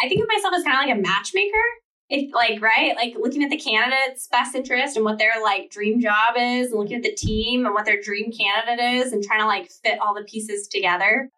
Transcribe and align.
I 0.00 0.08
think 0.08 0.22
of 0.22 0.28
myself 0.28 0.54
as 0.54 0.62
kind 0.62 0.76
of 0.76 0.86
like 0.88 0.96
a 0.96 1.00
matchmaker. 1.00 1.56
Like 2.32 2.62
right, 2.62 2.96
like 2.96 3.16
looking 3.20 3.44
at 3.44 3.50
the 3.50 3.58
candidate's 3.58 4.28
best 4.28 4.54
interest 4.54 4.96
and 4.96 5.04
what 5.04 5.18
their 5.18 5.42
like 5.42 5.70
dream 5.70 6.00
job 6.00 6.36
is, 6.38 6.70
and 6.70 6.80
looking 6.80 6.96
at 6.96 7.02
the 7.02 7.14
team 7.14 7.66
and 7.66 7.74
what 7.74 7.84
their 7.84 8.00
dream 8.00 8.32
candidate 8.32 9.04
is, 9.04 9.12
and 9.12 9.22
trying 9.22 9.40
to 9.40 9.46
like 9.46 9.70
fit 9.70 9.98
all 10.00 10.14
the 10.14 10.22
pieces 10.22 10.68
together. 10.68 11.28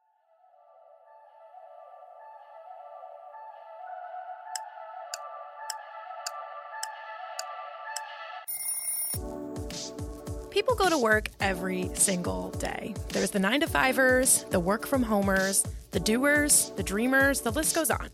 People 10.50 10.76
go 10.76 10.88
to 10.88 10.98
work 10.98 11.30
every 11.40 11.90
single 11.94 12.50
day. 12.50 12.94
There's 13.08 13.32
the 13.32 13.40
nine 13.40 13.60
to 13.60 13.66
fivers, 13.66 14.44
the 14.50 14.60
work 14.60 14.86
from 14.86 15.02
homers, 15.02 15.64
the 15.90 15.98
doers, 16.00 16.70
the 16.76 16.84
dreamers, 16.84 17.40
the 17.40 17.50
list 17.50 17.74
goes 17.74 17.90
on. 17.90 18.08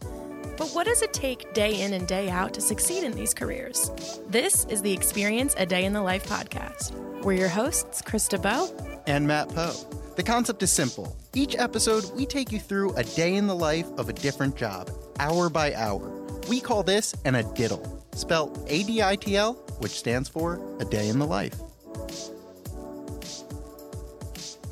But 0.57 0.70
what 0.70 0.86
does 0.86 1.02
it 1.02 1.12
take 1.12 1.53
day 1.53 1.82
in 1.82 1.93
and 1.93 2.08
day 2.08 2.31
out 2.31 2.54
to 2.54 2.62
succeed 2.62 3.04
in 3.04 3.12
these 3.12 3.35
careers? 3.35 3.90
This 4.29 4.64
is 4.71 4.81
the 4.81 4.93
Experience 4.93 5.54
a 5.58 5.67
Day 5.67 5.85
in 5.85 5.93
the 5.93 6.00
Life 6.00 6.26
podcast. 6.26 6.93
We're 7.22 7.35
your 7.35 7.48
hosts, 7.48 8.00
Krista 8.00 8.40
Bow 8.40 8.71
and 9.07 9.26
Matt 9.26 9.50
Poe. 9.50 9.75
The 10.17 10.22
concept 10.22 10.62
is 10.62 10.72
simple. 10.72 11.14
Each 11.34 11.54
episode, 11.57 12.11
we 12.17 12.25
take 12.25 12.50
you 12.53 12.58
through 12.58 12.95
a 12.95 13.04
day 13.04 13.34
in 13.34 13.46
the 13.46 13.54
life 13.54 13.86
of 13.98 14.08
a 14.08 14.14
different 14.14 14.57
job, 14.57 14.90
hour 15.18 15.50
by 15.50 15.75
hour. 15.75 16.11
We 16.48 16.61
call 16.61 16.82
this 16.82 17.14
an 17.26 17.34
ADITL, 17.34 18.17
spelled 18.17 18.59
A 18.68 18.82
D 18.84 19.03
I 19.03 19.17
T 19.17 19.36
L, 19.36 19.54
which 19.81 19.93
stands 19.93 20.29
for 20.29 20.59
A 20.81 20.86
Day 20.86 21.09
in 21.11 21.18
the 21.18 21.26
Life. 21.26 21.61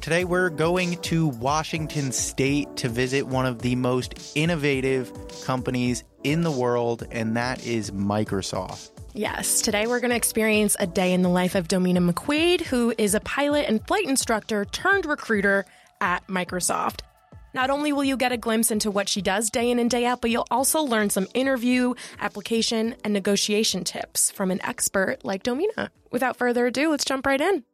Today, 0.04 0.24
we're 0.24 0.50
going 0.50 0.98
to 0.98 1.28
Washington 1.28 2.12
State 2.12 2.76
to 2.76 2.90
visit 2.90 3.26
one 3.26 3.46
of 3.46 3.62
the 3.62 3.74
most 3.74 4.32
innovative 4.34 5.10
companies 5.44 6.04
in 6.22 6.42
the 6.42 6.50
world, 6.50 7.06
and 7.10 7.38
that 7.38 7.64
is 7.66 7.90
Microsoft. 7.90 8.90
Yes, 9.14 9.62
today 9.62 9.86
we're 9.86 10.00
going 10.00 10.10
to 10.10 10.16
experience 10.16 10.76
a 10.78 10.86
day 10.86 11.14
in 11.14 11.22
the 11.22 11.30
life 11.30 11.54
of 11.54 11.68
Domina 11.68 12.02
McQuaid, 12.02 12.60
who 12.60 12.92
is 12.98 13.14
a 13.14 13.20
pilot 13.20 13.64
and 13.66 13.82
flight 13.86 14.04
instructor 14.04 14.66
turned 14.66 15.06
recruiter 15.06 15.64
at 16.02 16.26
Microsoft. 16.26 17.00
Not 17.54 17.70
only 17.70 17.90
will 17.90 18.04
you 18.04 18.18
get 18.18 18.30
a 18.30 18.36
glimpse 18.36 18.70
into 18.70 18.90
what 18.90 19.08
she 19.08 19.22
does 19.22 19.48
day 19.48 19.70
in 19.70 19.78
and 19.78 19.90
day 19.90 20.04
out, 20.04 20.20
but 20.20 20.30
you'll 20.30 20.46
also 20.50 20.82
learn 20.82 21.08
some 21.08 21.28
interview, 21.32 21.94
application, 22.20 22.94
and 23.04 23.14
negotiation 23.14 23.84
tips 23.84 24.30
from 24.30 24.50
an 24.50 24.62
expert 24.66 25.24
like 25.24 25.44
Domina. 25.44 25.90
Without 26.10 26.36
further 26.36 26.66
ado, 26.66 26.90
let's 26.90 27.06
jump 27.06 27.24
right 27.24 27.40
in. 27.40 27.64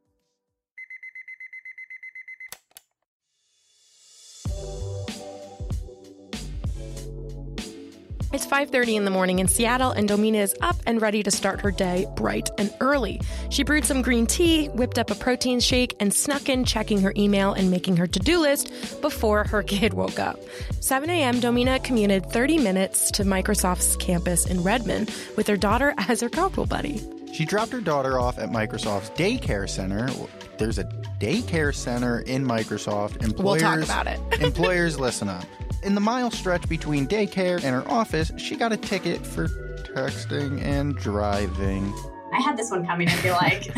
It's 8.33 8.47
5:30 8.47 8.95
in 8.95 9.05
the 9.05 9.11
morning 9.11 9.41
in 9.41 9.49
Seattle 9.49 9.91
and 9.91 10.07
Domina 10.07 10.39
is 10.39 10.55
up 10.61 10.77
and 10.87 11.03
ready 11.03 11.21
to 11.25 11.33
start 11.33 11.61
her 11.63 11.73
day 11.73 12.07
bright 12.15 12.49
and 12.59 12.73
early. 12.81 13.21
She 13.49 13.65
brewed 13.65 13.85
some 13.85 14.03
green 14.03 14.25
tea, 14.25 14.69
whipped 14.69 15.01
up 15.01 15.11
a 15.11 15.17
protein 15.17 15.59
shake, 15.59 15.97
and 15.99 16.15
snuck 16.15 16.49
in 16.49 16.65
checking 16.65 17.01
her 17.01 17.13
email 17.17 17.53
and 17.55 17.73
making 17.73 17.97
her 17.97 18.07
to-do 18.07 18.39
list 18.39 19.01
before 19.01 19.43
her 19.49 19.63
kid 19.75 19.95
woke 19.95 20.21
up. 20.21 20.39
7 20.79 21.11
a.m. 21.11 21.41
Domina 21.41 21.81
commuted 21.81 22.25
30 22.25 22.59
minutes 22.59 23.11
to 23.11 23.25
Microsoft's 23.25 23.97
campus 23.97 24.47
in 24.47 24.63
Redmond 24.63 25.13
with 25.37 25.49
her 25.49 25.57
daughter 25.57 25.93
as 25.99 26.21
her 26.21 26.29
carpool 26.29 26.69
buddy. 26.69 27.03
She 27.33 27.45
dropped 27.45 27.73
her 27.73 27.81
daughter 27.81 28.21
off 28.21 28.39
at 28.39 28.51
Microsoft's 28.51 29.11
daycare 29.11 29.69
center. 29.69 30.09
There's 30.57 30.79
a 30.79 30.85
daycare 31.19 31.75
center 31.75 32.21
in 32.21 32.47
Microsoft. 32.47 33.25
Employers, 33.25 33.43
we'll 33.43 33.59
talk 33.59 33.83
about 33.83 34.07
it. 34.07 34.21
employers, 34.41 35.01
listen 35.01 35.29
up 35.29 35.45
in 35.83 35.95
the 35.95 36.01
mile 36.01 36.31
stretch 36.31 36.69
between 36.69 37.07
daycare 37.07 37.63
and 37.63 37.75
her 37.75 37.89
office, 37.91 38.33
she 38.37 38.57
got 38.57 38.73
a 38.73 38.77
ticket 38.77 39.27
for 39.27 39.49
texting 39.83 40.63
and 40.63 40.97
driving. 40.97 41.93
I 42.33 42.41
had 42.41 42.57
this 42.57 42.71
one 42.71 42.87
coming, 42.87 43.09
I 43.09 43.13
feel 43.13 43.35
like. 43.35 43.71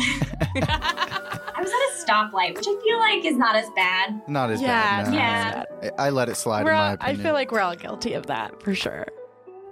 I 0.55 1.59
was 1.59 1.71
at 1.71 1.75
a 1.75 2.05
stoplight, 2.05 2.55
which 2.55 2.65
I 2.67 2.81
feel 2.83 2.99
like 2.99 3.25
is 3.25 3.37
not 3.37 3.55
as 3.55 3.69
bad. 3.75 4.21
Not 4.27 4.51
as 4.51 4.61
yeah, 4.61 5.03
bad. 5.03 5.11
No. 5.11 5.17
Yeah. 5.17 5.91
I, 5.97 6.07
I 6.07 6.09
let 6.09 6.29
it 6.29 6.35
slide, 6.35 6.65
we're 6.65 6.71
in 6.71 6.77
my 6.77 6.87
all, 6.89 6.93
opinion. 6.93 7.19
I 7.19 7.23
feel 7.23 7.33
like 7.33 7.51
we're 7.51 7.61
all 7.61 7.75
guilty 7.75 8.13
of 8.13 8.27
that, 8.27 8.61
for 8.61 8.75
sure. 8.75 9.07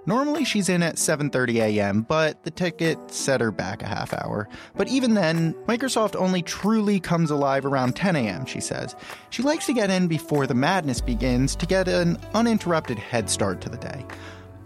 Normally 0.04 0.44
she's 0.44 0.68
in 0.68 0.82
at 0.82 0.96
7:30 0.96 1.60
a.m., 1.60 2.02
but 2.02 2.42
the 2.42 2.50
ticket 2.50 2.98
set 3.10 3.40
her 3.40 3.52
back 3.52 3.82
a 3.82 3.86
half 3.86 4.12
hour. 4.12 4.48
But 4.76 4.88
even 4.88 5.14
then, 5.14 5.54
Microsoft 5.66 6.16
only 6.16 6.42
truly 6.42 6.98
comes 6.98 7.30
alive 7.30 7.64
around 7.64 7.94
10 7.94 8.16
a.m., 8.16 8.44
she 8.46 8.60
says. 8.60 8.96
She 9.30 9.42
likes 9.42 9.66
to 9.66 9.72
get 9.72 9.90
in 9.90 10.08
before 10.08 10.46
the 10.46 10.54
madness 10.54 11.00
begins 11.00 11.54
to 11.56 11.66
get 11.66 11.86
an 11.86 12.18
uninterrupted 12.34 12.98
head 12.98 13.30
start 13.30 13.60
to 13.60 13.68
the 13.68 13.76
day. 13.76 14.04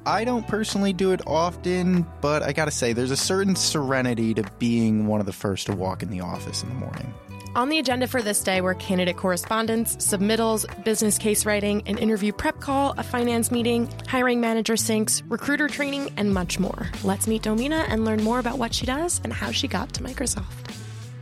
I 0.06 0.25
don't 0.25 0.46
personally 0.46 0.92
do 0.92 1.10
it 1.10 1.20
often, 1.26 2.06
but 2.20 2.42
I 2.42 2.52
gotta 2.52 2.70
say, 2.70 2.92
there's 2.92 3.10
a 3.10 3.16
certain 3.16 3.56
serenity 3.56 4.32
to 4.34 4.44
being 4.58 5.06
one 5.08 5.19
of 5.20 5.26
the 5.26 5.32
first 5.32 5.66
to 5.66 5.75
walk 5.75 6.02
in 6.02 6.10
the 6.10 6.20
office 6.20 6.62
in 6.62 6.69
the 6.69 6.76
morning. 6.76 7.12
On 7.56 7.71
the 7.71 7.78
agenda 7.78 8.06
for 8.06 8.21
this 8.21 8.43
day 8.43 8.61
were 8.61 8.75
candidate 8.75 9.17
correspondence, 9.17 9.97
submittals, 9.97 10.67
business 10.84 11.17
case 11.17 11.47
writing, 11.47 11.83
an 11.87 11.97
interview 11.97 12.31
prep 12.31 12.61
call, 12.61 12.93
a 12.99 13.03
finance 13.03 13.50
meeting, 13.50 13.91
hiring 14.06 14.43
manager 14.43 14.75
syncs, 14.75 15.22
recruiter 15.27 15.67
training, 15.67 16.12
and 16.19 16.34
much 16.34 16.59
more. 16.59 16.91
Let's 17.03 17.27
meet 17.27 17.41
Domina 17.41 17.87
and 17.89 18.05
learn 18.05 18.22
more 18.22 18.41
about 18.41 18.59
what 18.59 18.75
she 18.75 18.84
does 18.84 19.22
and 19.25 19.33
how 19.33 19.53
she 19.53 19.69
got 19.69 19.94
to 19.94 20.03
Microsoft. 20.03 20.44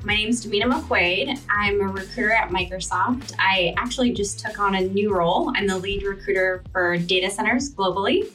My 0.02 0.16
name 0.16 0.28
is 0.28 0.44
Domina 0.44 0.66
McQuaid. 0.66 1.38
I'm 1.48 1.80
a 1.80 1.84
recruiter 1.84 2.32
at 2.32 2.50
Microsoft. 2.50 3.32
I 3.38 3.72
actually 3.76 4.12
just 4.12 4.40
took 4.40 4.58
on 4.58 4.74
a 4.74 4.80
new 4.80 5.14
role. 5.14 5.52
I'm 5.54 5.68
the 5.68 5.78
lead 5.78 6.02
recruiter 6.02 6.64
for 6.72 6.96
data 6.96 7.30
centers 7.30 7.72
globally. 7.72 8.28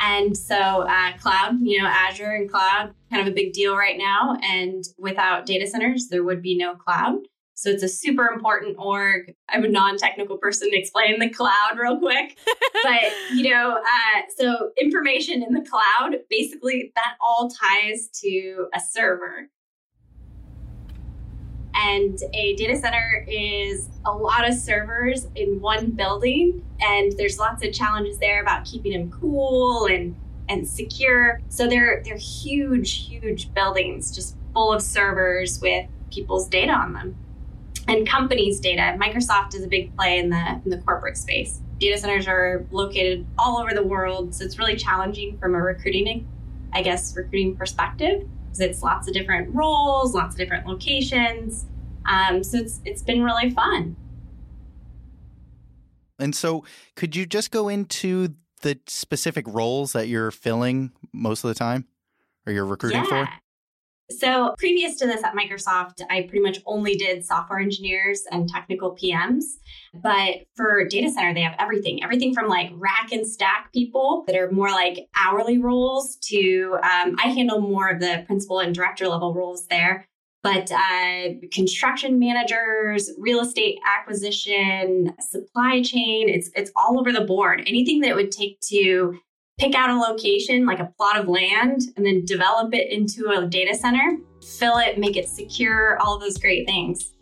And 0.00 0.38
so, 0.38 0.54
uh, 0.54 1.18
cloud, 1.18 1.60
you 1.60 1.82
know, 1.82 1.88
Azure 1.88 2.30
and 2.30 2.48
cloud, 2.48 2.94
kind 3.10 3.26
of 3.26 3.26
a 3.26 3.34
big 3.34 3.52
deal 3.52 3.76
right 3.76 3.98
now. 3.98 4.38
And 4.40 4.84
without 4.98 5.46
data 5.46 5.66
centers, 5.66 6.06
there 6.06 6.22
would 6.22 6.42
be 6.42 6.56
no 6.56 6.76
cloud. 6.76 7.18
So 7.60 7.68
it's 7.68 7.82
a 7.82 7.88
super 7.88 8.28
important 8.28 8.76
org. 8.78 9.34
I'm 9.50 9.64
a 9.64 9.68
non-technical 9.68 10.38
person 10.38 10.70
to 10.70 10.78
explain 10.78 11.20
the 11.20 11.28
cloud 11.28 11.76
real 11.78 11.98
quick. 11.98 12.38
but, 12.82 13.02
you 13.34 13.50
know, 13.50 13.76
uh, 13.76 14.20
so 14.34 14.70
information 14.80 15.42
in 15.42 15.52
the 15.52 15.60
cloud, 15.60 16.20
basically 16.30 16.90
that 16.96 17.16
all 17.20 17.50
ties 17.50 18.08
to 18.22 18.68
a 18.74 18.80
server. 18.80 19.50
And 21.74 22.18
a 22.32 22.56
data 22.56 22.78
center 22.78 23.26
is 23.28 23.90
a 24.06 24.10
lot 24.10 24.48
of 24.48 24.54
servers 24.54 25.26
in 25.34 25.60
one 25.60 25.90
building. 25.90 26.64
And 26.80 27.12
there's 27.18 27.38
lots 27.38 27.62
of 27.62 27.74
challenges 27.74 28.18
there 28.20 28.40
about 28.40 28.64
keeping 28.64 28.92
them 28.92 29.10
cool 29.10 29.84
and 29.84 30.16
and 30.48 30.66
secure. 30.66 31.42
So 31.50 31.68
they're 31.68 32.00
they're 32.06 32.16
huge, 32.16 33.06
huge 33.06 33.52
buildings 33.52 34.14
just 34.14 34.34
full 34.54 34.72
of 34.72 34.80
servers 34.80 35.60
with 35.60 35.86
people's 36.10 36.48
data 36.48 36.72
on 36.72 36.94
them 36.94 37.16
and 37.90 38.08
companies' 38.08 38.60
data. 38.60 38.96
Microsoft 38.98 39.54
is 39.54 39.64
a 39.64 39.68
big 39.68 39.94
play 39.96 40.18
in 40.18 40.30
the 40.30 40.60
in 40.64 40.70
the 40.70 40.78
corporate 40.78 41.16
space. 41.16 41.60
Data 41.78 41.98
centers 41.98 42.28
are 42.28 42.64
located 42.70 43.26
all 43.38 43.58
over 43.58 43.74
the 43.74 43.82
world, 43.82 44.34
so 44.34 44.44
it's 44.44 44.58
really 44.58 44.76
challenging 44.76 45.36
from 45.38 45.54
a 45.54 45.58
recruiting, 45.60 46.28
I 46.72 46.82
guess, 46.82 47.16
recruiting 47.16 47.56
perspective 47.56 48.28
because 48.44 48.60
it's 48.60 48.82
lots 48.82 49.08
of 49.08 49.14
different 49.14 49.54
roles, 49.54 50.14
lots 50.14 50.34
of 50.34 50.38
different 50.38 50.66
locations. 50.66 51.66
Um, 52.06 52.44
so 52.44 52.58
it's 52.58 52.80
it's 52.84 53.02
been 53.02 53.22
really 53.22 53.50
fun. 53.50 53.96
And 56.18 56.34
so, 56.34 56.64
could 56.96 57.16
you 57.16 57.26
just 57.26 57.50
go 57.50 57.68
into 57.68 58.34
the 58.62 58.78
specific 58.86 59.46
roles 59.48 59.94
that 59.94 60.06
you're 60.06 60.30
filling 60.30 60.92
most 61.12 61.44
of 61.44 61.48
the 61.48 61.54
time, 61.54 61.86
or 62.46 62.52
you're 62.52 62.66
recruiting 62.66 63.04
yeah. 63.10 63.26
for? 63.26 63.28
So, 64.10 64.54
previous 64.58 64.96
to 64.96 65.06
this 65.06 65.22
at 65.22 65.34
Microsoft, 65.34 66.02
I 66.10 66.22
pretty 66.22 66.40
much 66.40 66.60
only 66.66 66.96
did 66.96 67.24
software 67.24 67.60
engineers 67.60 68.22
and 68.30 68.48
technical 68.48 68.96
PMs. 68.96 69.44
But 69.94 70.46
for 70.56 70.84
data 70.86 71.10
center, 71.10 71.34
they 71.34 71.42
have 71.42 71.56
everything 71.58 72.02
everything 72.02 72.34
from 72.34 72.48
like 72.48 72.70
rack 72.74 73.12
and 73.12 73.26
stack 73.26 73.72
people 73.72 74.24
that 74.26 74.36
are 74.36 74.50
more 74.50 74.70
like 74.70 75.08
hourly 75.16 75.58
roles 75.58 76.16
to 76.28 76.76
um, 76.82 77.16
I 77.22 77.28
handle 77.28 77.60
more 77.60 77.88
of 77.88 78.00
the 78.00 78.24
principal 78.26 78.60
and 78.60 78.74
director 78.74 79.08
level 79.08 79.34
roles 79.34 79.66
there. 79.66 80.06
But 80.42 80.72
uh, 80.72 81.34
construction 81.52 82.18
managers, 82.18 83.10
real 83.18 83.40
estate 83.40 83.78
acquisition, 83.86 85.14
supply 85.20 85.82
chain, 85.82 86.30
it's, 86.30 86.50
it's 86.54 86.72
all 86.76 86.98
over 86.98 87.12
the 87.12 87.20
board. 87.20 87.62
Anything 87.66 88.00
that 88.00 88.10
it 88.10 88.16
would 88.16 88.32
take 88.32 88.58
to 88.70 89.18
pick 89.60 89.74
out 89.74 89.90
a 89.90 89.94
location, 89.94 90.64
like 90.64 90.80
a 90.80 90.86
plot 90.96 91.18
of 91.18 91.28
land, 91.28 91.82
and 91.96 92.06
then 92.06 92.24
develop 92.24 92.72
it 92.72 92.90
into 92.90 93.28
a 93.28 93.46
data 93.46 93.76
center, 93.76 94.16
fill 94.58 94.78
it, 94.78 94.98
make 94.98 95.18
it 95.18 95.28
secure, 95.28 95.98
all 96.00 96.18
those 96.18 96.38
great 96.38 96.66
things. 96.66 97.12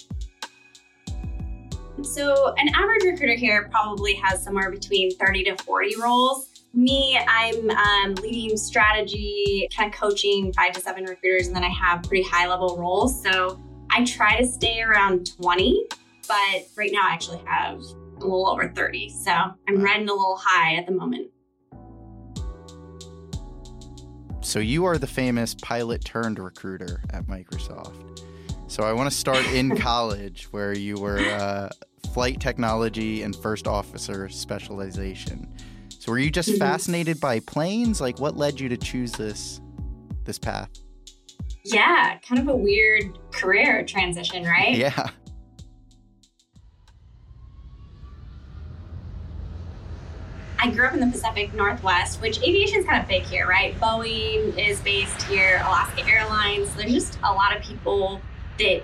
So, 2.03 2.55
an 2.57 2.69
average 2.77 3.03
recruiter 3.03 3.35
here 3.35 3.69
probably 3.73 4.15
has 4.15 4.45
somewhere 4.45 4.71
between 4.71 5.11
30 5.17 5.45
to 5.45 5.57
40 5.65 5.97
roles. 6.01 6.63
Me, 6.73 7.19
I'm 7.27 7.71
um, 7.71 8.15
leading 8.23 8.57
strategy, 8.57 9.69
kind 9.77 9.93
of 9.93 9.99
coaching 9.99 10.53
five 10.53 10.73
to 10.75 10.81
seven 10.81 11.05
recruiters, 11.05 11.49
and 11.49 11.57
then 11.57 11.65
I 11.65 11.71
have 11.71 12.05
pretty 12.05 12.23
high 12.23 12.47
level 12.47 12.77
roles. 12.79 13.21
So, 13.21 13.61
I 13.91 14.05
try 14.05 14.41
to 14.41 14.47
stay 14.47 14.81
around 14.81 15.35
20, 15.43 15.89
but 16.29 16.69
right 16.77 16.91
now 16.93 17.01
I 17.03 17.15
actually 17.15 17.43
have 17.47 17.81
a 17.81 18.21
little 18.21 18.49
over 18.49 18.69
30. 18.69 19.09
So, 19.09 19.33
I'm 19.33 19.83
riding 19.83 20.09
a 20.09 20.13
little 20.13 20.39
high 20.41 20.77
at 20.77 20.87
the 20.87 20.93
moment. 20.93 21.33
So 24.49 24.61
you 24.61 24.87
are 24.87 24.97
the 24.97 25.07
famous 25.07 25.55
pilot 25.55 26.03
turned 26.07 26.39
recruiter 26.39 27.03
at 27.11 27.27
Microsoft. 27.27 28.23
So 28.67 28.83
I 28.83 28.95
want 28.95 29.11
to 29.11 29.15
start 29.15 29.47
in 29.49 29.77
college 29.77 30.45
where 30.53 30.75
you 30.75 30.97
were 30.99 31.19
uh, 31.19 31.69
flight 32.15 32.41
technology 32.41 33.25
and 33.25 33.37
first 33.37 33.67
officer 33.67 34.27
specialization. 34.31 35.55
So 35.91 36.13
were 36.13 36.19
you 36.19 36.31
just 36.31 36.49
mm-hmm. 36.49 36.61
fascinated 36.61 37.21
by 37.21 37.41
planes? 37.41 38.01
Like 38.01 38.21
what 38.21 38.39
led 38.39 38.59
you 38.59 38.71
to 38.71 38.79
choose 38.79 39.13
this 39.13 39.61
this 40.25 40.39
path? 40.39 40.71
Yeah, 41.63 42.17
kind 42.27 42.41
of 42.41 42.49
a 42.49 42.57
weird 42.57 43.19
career 43.33 43.85
transition, 43.85 44.45
right? 44.45 44.75
Yeah. 44.75 45.11
I 50.61 50.71
grew 50.71 50.87
up 50.87 50.95
in 50.95 50.99
the 50.99 51.07
Pacific 51.07 51.55
Northwest, 51.55 52.21
which 52.21 52.39
aviation 52.43 52.81
is 52.81 52.85
kind 52.85 53.01
of 53.01 53.09
big 53.09 53.23
here, 53.23 53.47
right? 53.47 53.79
Boeing 53.79 54.59
is 54.59 54.81
based 54.81 55.23
here, 55.23 55.59
Alaska 55.65 56.05
Airlines. 56.05 56.75
There's 56.75 56.93
just 56.93 57.19
a 57.23 57.33
lot 57.33 57.57
of 57.57 57.63
people 57.63 58.21
that 58.59 58.83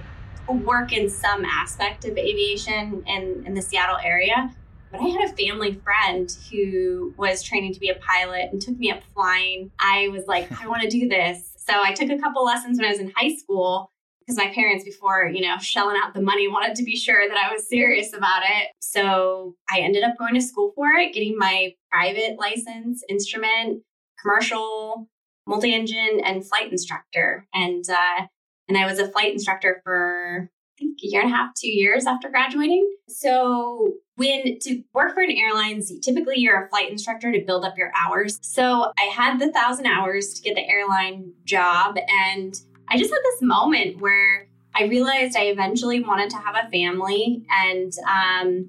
work 0.49 0.93
in 0.93 1.11
some 1.11 1.45
aspect 1.45 2.05
of 2.05 2.17
aviation 2.17 3.03
in, 3.09 3.43
in 3.45 3.55
the 3.55 3.63
Seattle 3.63 3.99
area. 4.05 4.55
But 4.93 5.01
I 5.01 5.09
had 5.09 5.29
a 5.29 5.33
family 5.33 5.75
friend 5.83 6.31
who 6.49 7.13
was 7.17 7.43
training 7.43 7.75
to 7.75 7.81
be 7.81 7.89
a 7.89 7.97
pilot 7.97 8.51
and 8.53 8.63
took 8.63 8.79
me 8.79 8.93
up 8.93 9.03
flying. 9.13 9.73
I 9.81 10.09
was 10.13 10.29
like, 10.29 10.53
I 10.63 10.69
want 10.69 10.83
to 10.83 10.89
do 10.89 11.09
this. 11.09 11.55
So 11.57 11.73
I 11.83 11.93
took 11.93 12.11
a 12.11 12.19
couple 12.19 12.45
lessons 12.45 12.79
when 12.79 12.87
I 12.87 12.91
was 12.91 13.01
in 13.01 13.11
high 13.17 13.35
school 13.35 13.91
because 14.25 14.39
my 14.39 14.53
parents 14.55 14.85
before 14.85 15.27
you 15.27 15.41
know 15.41 15.57
shelling 15.59 15.97
out 16.03 16.15
the 16.15 16.21
money 16.21 16.49
wanted 16.49 16.75
to 16.75 16.83
be 16.83 16.97
sure 16.97 17.29
that 17.29 17.37
i 17.37 17.53
was 17.53 17.69
serious 17.69 18.13
about 18.13 18.43
it 18.43 18.69
so 18.81 19.55
i 19.71 19.81
ended 19.81 20.03
up 20.03 20.17
going 20.19 20.35
to 20.35 20.41
school 20.41 20.73
for 20.75 20.89
it 20.93 21.13
getting 21.13 21.37
my 21.37 21.75
private 21.91 22.39
license 22.39 23.03
instrument 23.09 23.83
commercial 24.21 25.09
multi-engine 25.47 26.21
and 26.25 26.47
flight 26.47 26.71
instructor 26.71 27.47
and 27.55 27.85
uh, 27.91 28.27
and 28.69 28.79
i 28.79 28.87
was 28.87 28.99
a 28.99 29.09
flight 29.09 29.33
instructor 29.33 29.81
for 29.85 30.51
I 30.77 30.81
think 30.81 30.99
a 31.05 31.07
year 31.07 31.21
and 31.23 31.31
a 31.31 31.35
half, 31.37 31.55
two 31.55 31.69
years 31.69 32.05
after 32.05 32.29
graduating. 32.29 32.97
So 33.09 33.93
when 34.17 34.59
to 34.61 34.83
work 34.93 35.15
for 35.15 35.21
an 35.21 35.31
airline 35.31 35.81
typically 36.03 36.39
you're 36.39 36.65
a 36.65 36.69
flight 36.69 36.91
instructor 36.91 37.31
to 37.31 37.41
build 37.41 37.65
up 37.65 37.79
your 37.79 37.93
hours. 37.95 38.39
So 38.43 38.93
I 38.99 39.05
had 39.05 39.39
the 39.39 39.53
thousand 39.53 39.87
hours 39.87 40.35
to 40.35 40.43
get 40.43 40.57
the 40.57 40.69
airline 40.69 41.33
job 41.45 41.97
and 42.09 42.61
I 42.89 42.99
just 42.99 43.11
had 43.11 43.21
this 43.25 43.43
moment 43.43 44.01
where 44.01 44.49
I 44.75 44.85
realized 44.85 45.37
I 45.37 45.45
eventually 45.45 46.03
wanted 46.03 46.31
to 46.31 46.37
have 46.37 46.57
a 46.57 46.71
family, 46.71 47.47
and 47.51 47.93
um, 48.09 48.69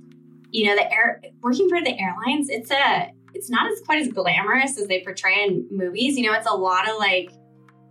you 0.52 0.68
know, 0.68 0.76
the 0.76 0.92
air 0.92 1.22
working 1.42 1.68
for 1.70 1.82
the 1.82 2.00
airlines, 2.00 2.50
it's 2.50 2.72
a 2.72 3.12
it's 3.36 3.50
not 3.50 3.70
as 3.72 3.82
quite 3.82 4.02
as 4.02 4.08
glamorous 4.08 4.80
as 4.80 4.88
they 4.88 5.04
portray 5.04 5.44
in 5.44 5.68
movies. 5.70 6.18
You 6.18 6.24
know, 6.24 6.34
it's 6.34 6.48
a 6.48 6.54
lot 6.54 6.90
of 6.90 6.98
like, 6.98 7.32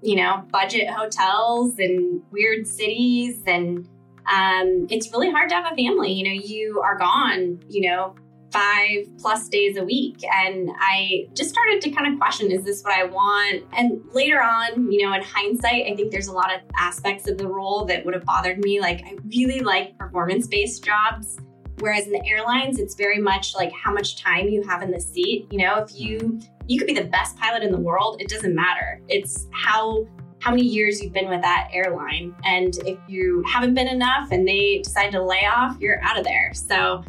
you 0.02 0.16
know, 0.16 0.42
budget 0.50 0.88
hotels 0.88 1.78
and 1.78 2.22
weird 2.30 2.66
cities 2.66 3.42
and 3.46 3.86
um, 4.32 4.86
it's 4.88 5.12
really 5.12 5.30
hard 5.30 5.50
to 5.50 5.54
have 5.54 5.70
a 5.70 5.76
family. 5.76 6.12
You 6.12 6.24
know, 6.24 6.42
you 6.42 6.80
are 6.80 6.96
gone, 6.96 7.60
you 7.68 7.88
know, 7.90 8.14
five 8.54 9.06
plus 9.18 9.48
days 9.48 9.76
a 9.76 9.84
week. 9.84 10.22
And 10.22 10.70
I 10.78 11.26
just 11.34 11.50
started 11.50 11.80
to 11.82 11.90
kind 11.90 12.12
of 12.12 12.18
question 12.20 12.52
is 12.52 12.64
this 12.64 12.82
what 12.82 12.94
I 12.94 13.04
want? 13.04 13.64
And 13.76 14.00
later 14.12 14.40
on, 14.40 14.90
you 14.92 15.04
know, 15.04 15.12
in 15.12 15.22
hindsight, 15.22 15.86
I 15.86 15.96
think 15.96 16.12
there's 16.12 16.28
a 16.28 16.32
lot 16.32 16.54
of 16.54 16.60
aspects 16.78 17.28
of 17.28 17.36
the 17.36 17.48
role 17.48 17.84
that 17.86 18.04
would 18.04 18.14
have 18.14 18.24
bothered 18.24 18.58
me. 18.58 18.80
Like, 18.80 19.02
I 19.04 19.16
really 19.26 19.60
like 19.60 19.98
performance 19.98 20.46
based 20.46 20.84
jobs. 20.84 21.36
Whereas 21.80 22.06
in 22.06 22.12
the 22.12 22.24
airlines, 22.24 22.78
it's 22.78 22.94
very 22.94 23.18
much 23.18 23.56
like 23.56 23.72
how 23.72 23.92
much 23.92 24.22
time 24.22 24.48
you 24.48 24.62
have 24.62 24.82
in 24.82 24.92
the 24.92 25.00
seat. 25.00 25.48
You 25.50 25.58
know, 25.58 25.78
if 25.82 25.98
you 25.98 26.40
you 26.66 26.78
could 26.78 26.86
be 26.86 26.94
the 26.94 27.08
best 27.08 27.36
pilot 27.36 27.64
in 27.64 27.72
the 27.72 27.80
world, 27.80 28.22
it 28.22 28.28
doesn't 28.28 28.54
matter. 28.54 29.00
It's 29.08 29.48
how 29.52 30.06
how 30.40 30.50
many 30.50 30.62
years 30.62 31.02
you've 31.02 31.12
been 31.12 31.28
with 31.28 31.40
that 31.40 31.70
airline. 31.72 32.34
And 32.44 32.76
if 32.86 32.98
you 33.08 33.42
haven't 33.50 33.74
been 33.74 33.88
enough 33.88 34.30
and 34.30 34.46
they 34.46 34.82
decide 34.84 35.10
to 35.12 35.22
lay 35.22 35.46
off, 35.46 35.78
you're 35.80 36.02
out 36.04 36.18
of 36.18 36.24
there. 36.24 36.52
So 36.52 37.02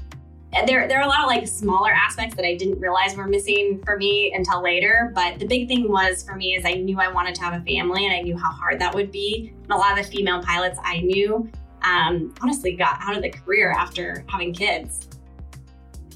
there, 0.66 0.88
there 0.88 1.00
are 1.00 1.04
a 1.04 1.08
lot 1.08 1.20
of 1.22 1.28
like 1.28 1.48
smaller 1.48 1.92
aspects 1.92 2.36
that 2.36 2.46
I 2.46 2.56
didn't 2.56 2.80
realize 2.80 3.16
were 3.16 3.28
missing 3.28 3.82
for 3.84 3.98
me 3.98 4.34
until 4.34 4.62
later. 4.62 5.12
But 5.14 5.40
the 5.40 5.48
big 5.48 5.68
thing 5.68 5.92
was 5.92 6.24
for 6.24 6.36
me 6.36 6.56
is 6.56 6.64
I 6.66 6.74
knew 6.74 7.00
I 7.00 7.12
wanted 7.12 7.36
to 7.36 7.42
have 7.42 7.62
a 7.62 7.66
family 7.66 8.06
and 8.06 8.14
I 8.14 8.22
knew 8.22 8.38
how 8.38 8.52
hard 8.52 8.80
that 8.80 8.96
would 8.96 9.12
be. 9.12 9.54
And 9.64 9.72
a 9.72 9.76
lot 9.76 9.98
of 9.98 10.06
the 10.06 10.12
female 10.12 10.42
pilots 10.42 10.80
I 10.84 11.02
knew 11.02 11.50
um, 11.82 12.34
honestly 12.42 12.76
got 12.76 12.98
out 13.02 13.16
of 13.16 13.22
the 13.22 13.30
career 13.30 13.72
after 13.72 14.26
having 14.28 14.54
kids. 14.54 15.08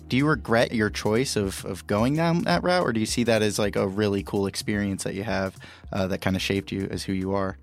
Do 0.08 0.18
you 0.18 0.26
regret 0.26 0.72
your 0.72 0.90
choice 0.90 1.36
of, 1.36 1.64
of 1.66 1.86
going 1.86 2.16
down 2.16 2.42
that 2.44 2.64
route, 2.64 2.82
or 2.82 2.92
do 2.94 3.00
you 3.00 3.06
see 3.06 3.24
that 3.26 3.44
as 3.44 3.60
like 3.60 3.76
a 3.76 3.88
really 3.88 4.24
cool 4.24 4.48
experience 4.48 5.04
that 5.04 5.14
you 5.14 5.24
have 5.24 5.56
uh, 5.94 6.08
that 6.08 6.22
kind 6.22 6.36
of 6.36 6.42
shaped 6.42 6.72
you 6.72 6.88
as 6.90 7.04
who 7.04 7.14
you 7.14 7.36
are? 7.36 7.58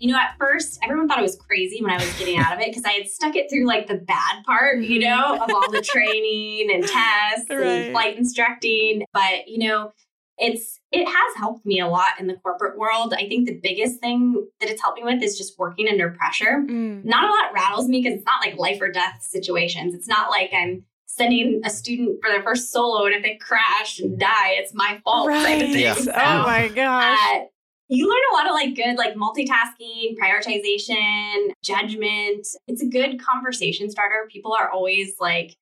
You 0.00 0.10
know, 0.10 0.18
at 0.18 0.34
first 0.38 0.78
everyone 0.82 1.06
thought 1.06 1.18
I 1.18 1.22
was 1.22 1.36
crazy 1.36 1.82
when 1.82 1.90
I 1.90 1.96
was 1.96 2.18
getting 2.18 2.38
out 2.38 2.54
of 2.54 2.60
it 2.60 2.68
because 2.68 2.84
I 2.84 2.92
had 2.92 3.08
stuck 3.08 3.36
it 3.36 3.50
through 3.50 3.66
like 3.66 3.86
the 3.86 3.96
bad 3.96 4.42
part, 4.44 4.78
you 4.78 4.98
mm-hmm. 4.98 5.08
know, 5.08 5.44
of 5.44 5.50
all 5.54 5.70
the 5.70 5.82
training 5.82 6.70
and 6.72 6.82
tests 6.82 7.50
right. 7.50 7.60
and 7.60 7.92
flight 7.92 8.16
instructing. 8.16 9.04
But, 9.12 9.46
you 9.46 9.68
know, 9.68 9.92
it's 10.38 10.80
it 10.90 11.04
has 11.04 11.36
helped 11.36 11.66
me 11.66 11.80
a 11.80 11.86
lot 11.86 12.18
in 12.18 12.26
the 12.26 12.34
corporate 12.34 12.78
world. 12.78 13.12
I 13.12 13.28
think 13.28 13.46
the 13.46 13.60
biggest 13.62 14.00
thing 14.00 14.48
that 14.58 14.70
it's 14.70 14.80
helped 14.80 14.98
me 14.98 15.04
with 15.04 15.22
is 15.22 15.36
just 15.36 15.58
working 15.58 15.86
under 15.86 16.10
pressure. 16.12 16.64
Mm. 16.66 17.04
Not 17.04 17.24
a 17.24 17.26
lot 17.26 17.52
rattles 17.52 17.86
me 17.86 18.00
because 18.00 18.16
it's 18.16 18.26
not 18.26 18.44
like 18.44 18.58
life 18.58 18.80
or 18.80 18.90
death 18.90 19.18
situations. 19.20 19.94
It's 19.94 20.08
not 20.08 20.30
like 20.30 20.50
I'm 20.54 20.84
sending 21.04 21.60
a 21.64 21.70
student 21.70 22.20
for 22.22 22.30
their 22.30 22.42
first 22.42 22.72
solo 22.72 23.04
and 23.04 23.14
if 23.14 23.22
they 23.22 23.36
crash 23.36 23.98
and 23.98 24.18
die, 24.18 24.52
it's 24.52 24.72
my 24.72 24.98
fault. 25.04 25.28
Right. 25.28 25.68
Yeah. 25.68 25.94
So, 25.94 26.10
oh 26.10 26.42
my 26.42 26.68
gosh. 26.68 27.18
Uh, 27.34 27.40
you 27.90 28.08
learn 28.08 28.18
a 28.30 28.34
lot 28.34 28.46
of 28.46 28.52
like 28.52 28.76
good 28.76 28.96
like 28.96 29.14
multitasking 29.16 30.16
prioritization 30.16 31.50
judgment. 31.62 32.46
It's 32.68 32.82
a 32.82 32.86
good 32.86 33.20
conversation 33.20 33.90
starter. 33.90 34.28
People 34.30 34.54
are 34.54 34.70
always 34.70 35.14
like 35.18 35.56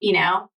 you 0.00 0.14
know 0.14 0.50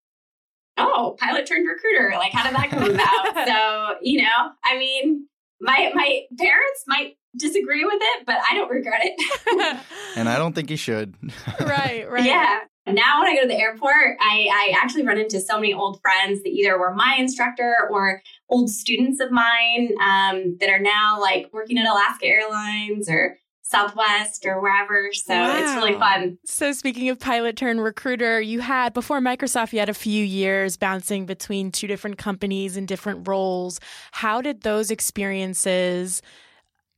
oh 0.78 1.18
pilot 1.20 1.48
turned 1.48 1.68
recruiter. 1.68 2.14
Like 2.18 2.32
how 2.32 2.44
did 2.44 2.56
that 2.56 2.70
come 2.70 2.92
about? 2.92 3.48
So 3.48 3.96
you 4.02 4.22
know 4.22 4.52
i 4.64 4.78
mean 4.78 5.28
my 5.62 5.92
my 5.94 6.22
parents 6.38 6.84
might 6.86 7.18
disagree 7.36 7.86
with 7.86 8.00
it 8.00 8.26
but 8.26 8.38
i 8.50 8.54
don't 8.54 8.70
regret 8.70 9.02
it. 9.04 9.80
And 10.16 10.28
i 10.28 10.38
don't 10.38 10.54
think 10.54 10.70
you 10.70 10.78
should. 10.78 11.16
Right 11.60 12.10
right. 12.10 12.26
Yeah. 12.26 12.60
Now 12.88 13.22
when 13.22 13.30
I 13.30 13.36
go 13.36 13.42
to 13.42 13.48
the 13.48 13.60
airport, 13.60 14.18
I, 14.22 14.48
I 14.50 14.74
actually 14.82 15.06
run 15.06 15.18
into 15.18 15.42
so 15.42 15.56
many 15.56 15.74
old 15.74 16.00
friends 16.02 16.42
that 16.44 16.50
either 16.50 16.80
were 16.80 16.94
my 16.94 17.18
instructor 17.20 17.76
or 17.92 18.22
old 18.50 18.70
students 18.70 19.20
of 19.20 19.32
mine 19.32 19.94
um, 20.02 20.58
that 20.60 20.70
are 20.70 20.80
now 20.80 21.20
like 21.20 21.50
working 21.52 21.78
at 21.78 21.88
Alaska 21.88 22.26
Airlines 22.26 23.10
or 23.10 23.38
Southwest 23.62 24.46
or 24.46 24.62
wherever. 24.62 25.10
So 25.12 25.34
wow. 25.34 25.58
it's 25.58 25.76
really 25.76 26.00
fun. 26.00 26.38
So 26.46 26.72
speaking 26.72 27.10
of 27.10 27.20
pilot 27.20 27.58
turn 27.58 27.82
recruiter, 27.82 28.40
you 28.40 28.62
had 28.62 28.94
before 28.94 29.20
Microsoft, 29.20 29.74
you 29.74 29.80
had 29.80 29.90
a 29.90 29.94
few 29.94 30.24
years 30.24 30.78
bouncing 30.78 31.26
between 31.26 31.72
two 31.72 31.88
different 31.88 32.18
companies 32.18 32.78
in 32.78 32.86
different 32.86 33.28
roles. 33.28 33.82
How 34.12 34.42
did 34.42 34.62
those 34.62 34.90
experiences 34.90 36.22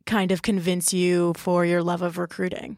kind 0.05 0.31
of 0.31 0.43
convince 0.43 0.93
you 0.93 1.33
for 1.35 1.65
your 1.65 1.81
love 1.81 2.03
of 2.03 2.19
recruiting? 2.19 2.77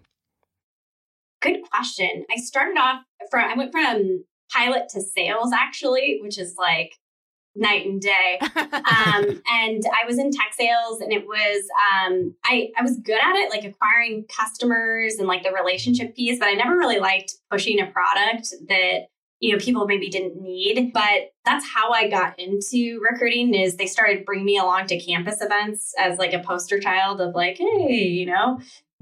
Good 1.41 1.59
question. 1.71 2.25
I 2.31 2.37
started 2.37 2.77
off 2.77 3.03
from, 3.29 3.49
I 3.49 3.55
went 3.55 3.73
from 3.73 4.23
pilot 4.53 4.87
to 4.89 5.01
sales 5.01 5.51
actually, 5.53 6.19
which 6.21 6.37
is 6.37 6.55
like 6.57 6.93
night 7.55 7.85
and 7.85 8.01
day. 8.01 8.39
um, 8.55 9.41
and 9.47 9.83
I 9.91 10.05
was 10.05 10.17
in 10.17 10.31
tech 10.31 10.53
sales 10.53 11.01
and 11.01 11.11
it 11.11 11.25
was, 11.25 11.63
um, 11.93 12.35
I, 12.45 12.69
I 12.77 12.81
was 12.81 12.97
good 12.97 13.19
at 13.21 13.35
it, 13.35 13.49
like 13.49 13.65
acquiring 13.65 14.25
customers 14.35 15.15
and 15.15 15.27
like 15.27 15.43
the 15.43 15.51
relationship 15.51 16.15
piece, 16.15 16.39
but 16.39 16.47
I 16.47 16.53
never 16.53 16.77
really 16.77 16.99
liked 16.99 17.35
pushing 17.49 17.79
a 17.81 17.87
product 17.87 18.53
that 18.69 19.07
you 19.39 19.51
know 19.51 19.57
people 19.57 19.87
maybe 19.87 20.07
didn't 20.07 20.39
need 20.39 20.91
but 20.93 21.33
that's 21.45 21.67
how 21.67 21.89
i 21.91 22.07
got 22.07 22.39
into 22.39 23.01
recruiting 23.01 23.55
is 23.55 23.75
they 23.75 23.87
started 23.87 24.23
bringing 24.23 24.45
me 24.45 24.55
along 24.59 24.85
to 24.85 24.99
campus 24.99 25.41
events 25.41 25.95
as 25.97 26.19
like 26.19 26.31
a 26.31 26.43
poster 26.43 26.79
child 26.79 27.19
of 27.19 27.33
like 27.33 27.57
hey 27.57 28.03
you 28.03 28.27
know 28.27 28.59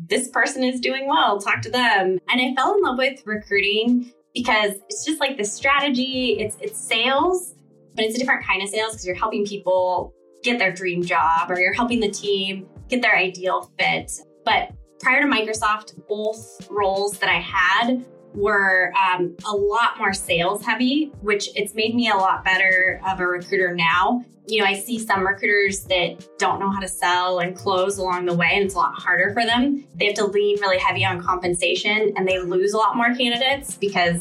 this 0.07 0.29
person 0.29 0.63
is 0.63 0.79
doing 0.79 1.07
well, 1.07 1.39
talk 1.39 1.61
to 1.63 1.69
them. 1.69 2.19
And 2.29 2.41
I 2.41 2.53
fell 2.55 2.75
in 2.75 2.81
love 2.81 2.97
with 2.97 3.21
recruiting 3.25 4.11
because 4.33 4.73
it's 4.89 5.03
just 5.03 5.19
like 5.19 5.37
the 5.37 5.43
strategy, 5.43 6.37
it's 6.39 6.55
it's 6.61 6.79
sales, 6.79 7.55
but 7.99 8.05
it's 8.05 8.15
a 8.15 8.17
different 8.17 8.45
kind 8.45 8.63
of 8.63 8.69
sales 8.69 8.93
because 8.93 9.05
you're 9.05 9.13
helping 9.13 9.45
people 9.45 10.13
get 10.41 10.57
their 10.57 10.71
dream 10.71 11.03
job 11.03 11.51
or 11.51 11.59
you're 11.59 11.73
helping 11.73 11.99
the 11.99 12.09
team 12.09 12.65
get 12.87 13.01
their 13.01 13.13
ideal 13.13 13.69
fit. 13.77 14.09
But 14.45 14.71
prior 15.01 15.21
to 15.21 15.27
Microsoft, 15.27 15.99
both 16.07 16.65
roles 16.69 17.19
that 17.19 17.29
I 17.29 17.41
had 17.41 18.05
were 18.33 18.93
um, 18.95 19.35
a 19.45 19.55
lot 19.55 19.97
more 19.97 20.13
sales 20.13 20.63
heavy, 20.63 21.11
which 21.21 21.49
it's 21.55 21.73
made 21.73 21.95
me 21.95 22.09
a 22.09 22.15
lot 22.15 22.43
better 22.43 23.01
of 23.07 23.19
a 23.19 23.27
recruiter 23.27 23.73
now. 23.73 24.23
You 24.47 24.61
know, 24.61 24.65
I 24.65 24.73
see 24.73 24.97
some 24.97 25.25
recruiters 25.25 25.83
that 25.85 26.25
don't 26.39 26.59
know 26.59 26.71
how 26.71 26.79
to 26.79 26.87
sell 26.87 27.39
and 27.39 27.55
close 27.55 27.99
along 27.99 28.25
the 28.25 28.33
way, 28.33 28.49
and 28.53 28.65
it's 28.65 28.73
a 28.73 28.77
lot 28.77 28.93
harder 28.95 29.31
for 29.31 29.45
them. 29.45 29.85
They 29.95 30.07
have 30.07 30.15
to 30.15 30.25
lean 30.25 30.59
really 30.59 30.79
heavy 30.79 31.05
on 31.05 31.23
compensation 31.23 32.13
and 32.15 32.27
they 32.27 32.39
lose 32.39 32.73
a 32.73 32.77
lot 32.77 32.97
more 32.97 33.13
candidates 33.13 33.75
because 33.75 34.19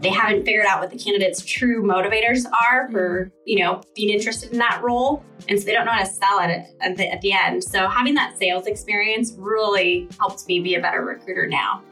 they 0.00 0.10
haven't 0.10 0.44
figured 0.44 0.66
out 0.66 0.80
what 0.80 0.90
the 0.90 0.98
candidate's 0.98 1.44
true 1.44 1.82
motivators 1.82 2.44
are 2.62 2.88
for, 2.90 3.32
you 3.44 3.58
know, 3.58 3.82
being 3.96 4.10
interested 4.10 4.52
in 4.52 4.58
that 4.58 4.80
role. 4.82 5.24
And 5.48 5.58
so 5.58 5.66
they 5.66 5.72
don't 5.72 5.86
know 5.86 5.92
how 5.92 6.04
to 6.04 6.06
sell 6.06 6.38
it 6.40 6.66
at 6.80 6.96
the, 6.96 7.10
at 7.10 7.20
the 7.20 7.32
end. 7.32 7.64
So 7.64 7.88
having 7.88 8.14
that 8.14 8.38
sales 8.38 8.66
experience 8.66 9.32
really 9.36 10.08
helped 10.18 10.46
me 10.46 10.60
be 10.60 10.76
a 10.76 10.80
better 10.80 11.04
recruiter 11.04 11.46
now. 11.46 11.82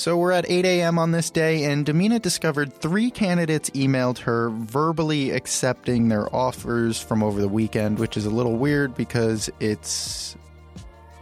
So 0.00 0.16
we're 0.16 0.32
at 0.32 0.48
8 0.48 0.64
a.m. 0.64 0.98
on 0.98 1.10
this 1.10 1.28
day, 1.28 1.64
and 1.64 1.84
Domina 1.84 2.20
discovered 2.20 2.72
three 2.72 3.10
candidates 3.10 3.68
emailed 3.70 4.16
her 4.20 4.48
verbally 4.48 5.32
accepting 5.32 6.08
their 6.08 6.34
offers 6.34 6.98
from 6.98 7.22
over 7.22 7.38
the 7.38 7.48
weekend, 7.48 7.98
which 7.98 8.16
is 8.16 8.24
a 8.24 8.30
little 8.30 8.56
weird 8.56 8.94
because 8.94 9.50
it's 9.60 10.38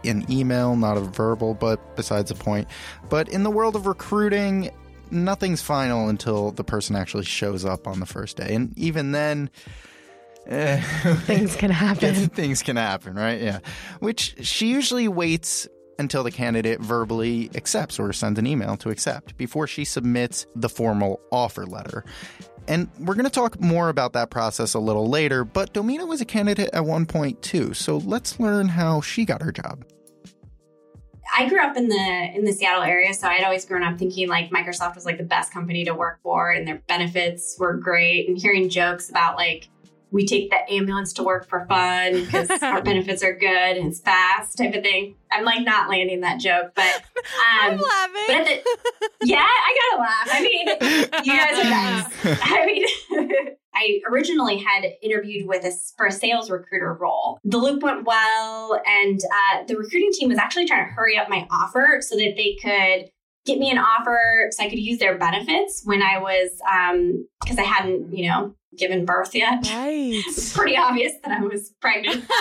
an 0.05 0.25
email, 0.31 0.77
not 0.77 0.95
a 0.95 1.01
verbal, 1.01 1.55
but 1.55 1.97
besides 1.97 2.29
the 2.29 2.35
point. 2.35 2.69
But 3.09 3.27
in 3.27 3.43
the 3.43 3.51
world 3.51 3.75
of 3.75 3.85
recruiting, 3.85 4.71
nothing's 5.11 5.61
final 5.61 6.07
until 6.07 6.51
the 6.51 6.63
person 6.63 6.95
actually 6.95 7.25
shows 7.25 7.65
up 7.65 7.85
on 7.85 7.99
the 7.99 8.05
first 8.05 8.37
day. 8.37 8.55
And 8.55 8.71
even 8.77 9.11
then, 9.11 9.49
eh, 10.45 10.79
things 11.25 11.57
can 11.57 11.69
happen. 11.69 12.29
things 12.29 12.63
can 12.63 12.77
happen, 12.77 13.15
right? 13.15 13.41
Yeah. 13.41 13.59
Which 13.99 14.37
she 14.47 14.69
usually 14.69 15.09
waits 15.09 15.67
until 15.99 16.23
the 16.23 16.31
candidate 16.31 16.79
verbally 16.79 17.51
accepts 17.53 17.99
or 17.99 18.11
sends 18.13 18.39
an 18.39 18.47
email 18.47 18.77
to 18.77 18.89
accept 18.89 19.37
before 19.37 19.67
she 19.67 19.85
submits 19.85 20.47
the 20.55 20.69
formal 20.69 21.19
offer 21.31 21.65
letter. 21.65 22.03
And 22.67 22.89
we're 22.99 23.15
going 23.15 23.25
to 23.25 23.31
talk 23.31 23.59
more 23.59 23.89
about 23.89 24.13
that 24.13 24.29
process 24.29 24.73
a 24.73 24.79
little 24.79 25.07
later, 25.07 25.43
but 25.43 25.73
Domina 25.73 26.05
was 26.05 26.21
a 26.21 26.25
candidate 26.25 26.69
at 26.71 26.85
one 26.85 27.05
point 27.05 27.41
too. 27.41 27.73
So 27.73 27.97
let's 27.97 28.39
learn 28.39 28.69
how 28.69 29.01
she 29.01 29.25
got 29.25 29.41
her 29.41 29.51
job. 29.51 29.85
I 31.35 31.47
grew 31.47 31.59
up 31.59 31.77
in 31.77 31.87
the 31.87 32.31
in 32.33 32.43
the 32.43 32.51
Seattle 32.51 32.83
area, 32.83 33.13
so 33.13 33.27
I'd 33.27 33.43
always 33.43 33.63
grown 33.63 33.83
up 33.83 33.99
thinking 33.99 34.27
like 34.27 34.49
Microsoft 34.49 34.95
was 34.95 35.05
like 35.05 35.17
the 35.17 35.23
best 35.23 35.53
company 35.53 35.85
to 35.85 35.93
work 35.93 36.19
for 36.23 36.51
and 36.51 36.67
their 36.67 36.81
benefits 36.87 37.55
were 37.59 37.75
great 37.77 38.27
and 38.27 38.37
hearing 38.37 38.67
jokes 38.67 39.09
about 39.09 39.35
like 39.35 39.69
we 40.11 40.25
take 40.25 40.49
the 40.49 40.71
ambulance 40.71 41.13
to 41.13 41.23
work 41.23 41.47
for 41.47 41.65
fun 41.67 42.25
because 42.25 42.49
our 42.63 42.81
benefits 42.81 43.23
are 43.23 43.33
good 43.33 43.77
and 43.77 43.87
it's 43.89 43.99
fast 43.99 44.57
type 44.57 44.73
of 44.73 44.83
thing. 44.83 45.15
I'm 45.31 45.45
like 45.45 45.63
not 45.63 45.89
landing 45.89 46.21
that 46.21 46.39
joke, 46.39 46.71
but 46.75 46.83
um, 47.17 47.23
I'm 47.43 47.77
laughing. 47.77 48.23
But 48.27 48.45
the, 48.45 49.09
yeah, 49.25 49.45
I 49.45 49.77
gotta 49.91 50.01
laugh. 50.01 50.27
I 50.31 50.41
mean, 50.41 50.67
you 51.25 51.37
guys 51.37 51.65
are 51.65 51.69
nice. 51.69 52.39
I 52.43 52.65
mean, 52.65 53.55
I 53.75 54.01
originally 54.09 54.57
had 54.57 54.85
interviewed 55.01 55.47
with 55.47 55.63
a 55.63 55.71
for 55.95 56.07
a 56.07 56.11
sales 56.11 56.49
recruiter 56.49 56.93
role. 56.93 57.39
The 57.43 57.57
loop 57.57 57.83
went 57.83 58.05
well, 58.05 58.81
and 58.85 59.19
uh, 59.19 59.63
the 59.67 59.77
recruiting 59.77 60.11
team 60.13 60.29
was 60.29 60.37
actually 60.37 60.67
trying 60.67 60.87
to 60.87 60.91
hurry 60.93 61.17
up 61.17 61.29
my 61.29 61.47
offer 61.51 61.99
so 62.01 62.15
that 62.15 62.33
they 62.35 62.57
could 62.61 63.11
get 63.45 63.59
me 63.59 63.71
an 63.71 63.77
offer 63.77 64.49
so 64.51 64.63
I 64.63 64.69
could 64.69 64.79
use 64.79 64.99
their 64.99 65.17
benefits 65.17 65.81
when 65.85 66.01
I 66.01 66.19
was 66.19 66.49
because 67.43 67.57
um, 67.57 67.59
I 67.59 67.63
hadn't, 67.63 68.15
you 68.15 68.29
know, 68.29 68.55
given 68.79 69.05
birth 69.05 69.35
yet. 69.35 69.67
Right. 69.69 70.23
it's 70.25 70.55
pretty 70.55 70.77
obvious 70.77 71.13
that 71.23 71.39
I 71.39 71.43
was 71.43 71.71
pregnant. 71.81 72.25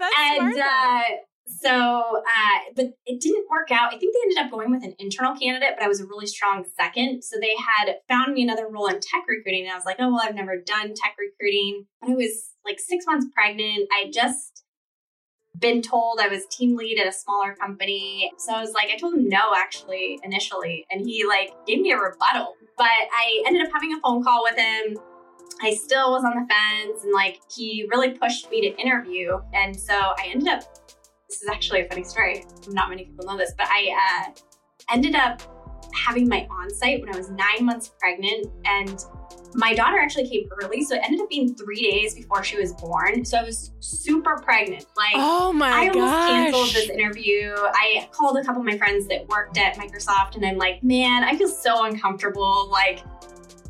Um, 0.00 0.10
and 0.18 0.58
uh, 0.58 1.02
so, 1.46 1.70
uh, 1.70 2.58
but 2.74 2.94
it 3.06 3.20
didn't 3.20 3.48
work 3.50 3.70
out. 3.70 3.94
I 3.94 3.98
think 3.98 4.14
they 4.14 4.20
ended 4.24 4.38
up 4.38 4.50
going 4.50 4.70
with 4.70 4.82
an 4.82 4.94
internal 4.98 5.36
candidate, 5.36 5.74
but 5.76 5.84
I 5.84 5.88
was 5.88 6.00
a 6.00 6.06
really 6.06 6.26
strong 6.26 6.64
second. 6.76 7.22
So 7.22 7.36
they 7.40 7.54
had 7.56 7.96
found 8.08 8.34
me 8.34 8.42
another 8.42 8.68
role 8.68 8.88
in 8.88 8.94
tech 9.00 9.24
recruiting. 9.28 9.62
And 9.64 9.72
I 9.72 9.76
was 9.76 9.84
like, 9.84 9.96
oh, 9.98 10.08
well, 10.08 10.20
I've 10.22 10.34
never 10.34 10.56
done 10.56 10.94
tech 10.94 11.14
recruiting. 11.18 11.86
But 12.00 12.10
I 12.10 12.14
was 12.14 12.50
like 12.64 12.80
six 12.80 13.06
months 13.06 13.26
pregnant. 13.34 13.88
I 13.92 14.10
just 14.12 14.64
been 15.58 15.82
told 15.82 16.18
I 16.20 16.28
was 16.28 16.46
team 16.46 16.76
lead 16.76 16.98
at 16.98 17.06
a 17.06 17.12
smaller 17.12 17.54
company. 17.54 18.32
So 18.38 18.52
I 18.52 18.60
was 18.60 18.72
like, 18.72 18.90
I 18.92 18.96
told 18.96 19.14
him 19.14 19.28
no, 19.28 19.52
actually, 19.56 20.18
initially. 20.22 20.86
And 20.90 21.06
he 21.06 21.24
like 21.26 21.52
gave 21.66 21.80
me 21.80 21.92
a 21.92 21.98
rebuttal. 21.98 22.54
But 22.76 22.86
I 22.86 23.42
ended 23.46 23.66
up 23.66 23.72
having 23.72 23.92
a 23.92 24.00
phone 24.00 24.22
call 24.24 24.42
with 24.42 24.56
him. 24.56 24.96
I 25.62 25.74
still 25.74 26.10
was 26.10 26.24
on 26.24 26.34
the 26.34 26.46
fence 26.52 27.04
and 27.04 27.12
like 27.12 27.40
he 27.54 27.86
really 27.90 28.10
pushed 28.10 28.50
me 28.50 28.60
to 28.62 28.80
interview. 28.80 29.38
And 29.54 29.78
so 29.78 29.94
I 29.94 30.28
ended 30.28 30.48
up, 30.48 30.62
this 31.28 31.40
is 31.40 31.48
actually 31.48 31.82
a 31.82 31.88
funny 31.88 32.04
story. 32.04 32.44
Not 32.68 32.90
many 32.90 33.04
people 33.04 33.24
know 33.26 33.36
this, 33.36 33.52
but 33.56 33.68
I 33.70 34.26
uh, 34.26 34.92
ended 34.92 35.14
up 35.14 35.40
having 35.94 36.28
my 36.28 36.46
on 36.50 36.70
site 36.70 37.00
when 37.00 37.14
I 37.14 37.16
was 37.16 37.30
nine 37.30 37.64
months 37.64 37.92
pregnant. 38.00 38.46
And 38.64 39.04
my 39.54 39.74
daughter 39.74 39.98
actually 39.98 40.28
came 40.28 40.48
early. 40.62 40.82
So 40.82 40.96
it 40.96 41.02
ended 41.04 41.20
up 41.20 41.28
being 41.28 41.54
three 41.54 41.90
days 41.90 42.14
before 42.14 42.42
she 42.42 42.58
was 42.58 42.72
born. 42.72 43.24
So 43.24 43.38
I 43.38 43.44
was 43.44 43.72
super 43.80 44.38
pregnant. 44.38 44.86
Like, 44.96 45.14
oh 45.14 45.52
my 45.52 45.68
I 45.68 45.88
almost 45.88 45.96
gosh. 45.96 46.28
canceled 46.28 46.68
this 46.70 46.90
interview. 46.90 47.54
I 47.56 48.08
called 48.10 48.36
a 48.38 48.44
couple 48.44 48.62
of 48.62 48.66
my 48.66 48.78
friends 48.78 49.06
that 49.08 49.28
worked 49.28 49.58
at 49.58 49.76
Microsoft 49.76 50.34
and 50.34 50.44
I'm 50.44 50.56
like, 50.56 50.82
man, 50.82 51.22
I 51.22 51.36
feel 51.36 51.48
so 51.48 51.84
uncomfortable. 51.84 52.68
Like, 52.70 53.04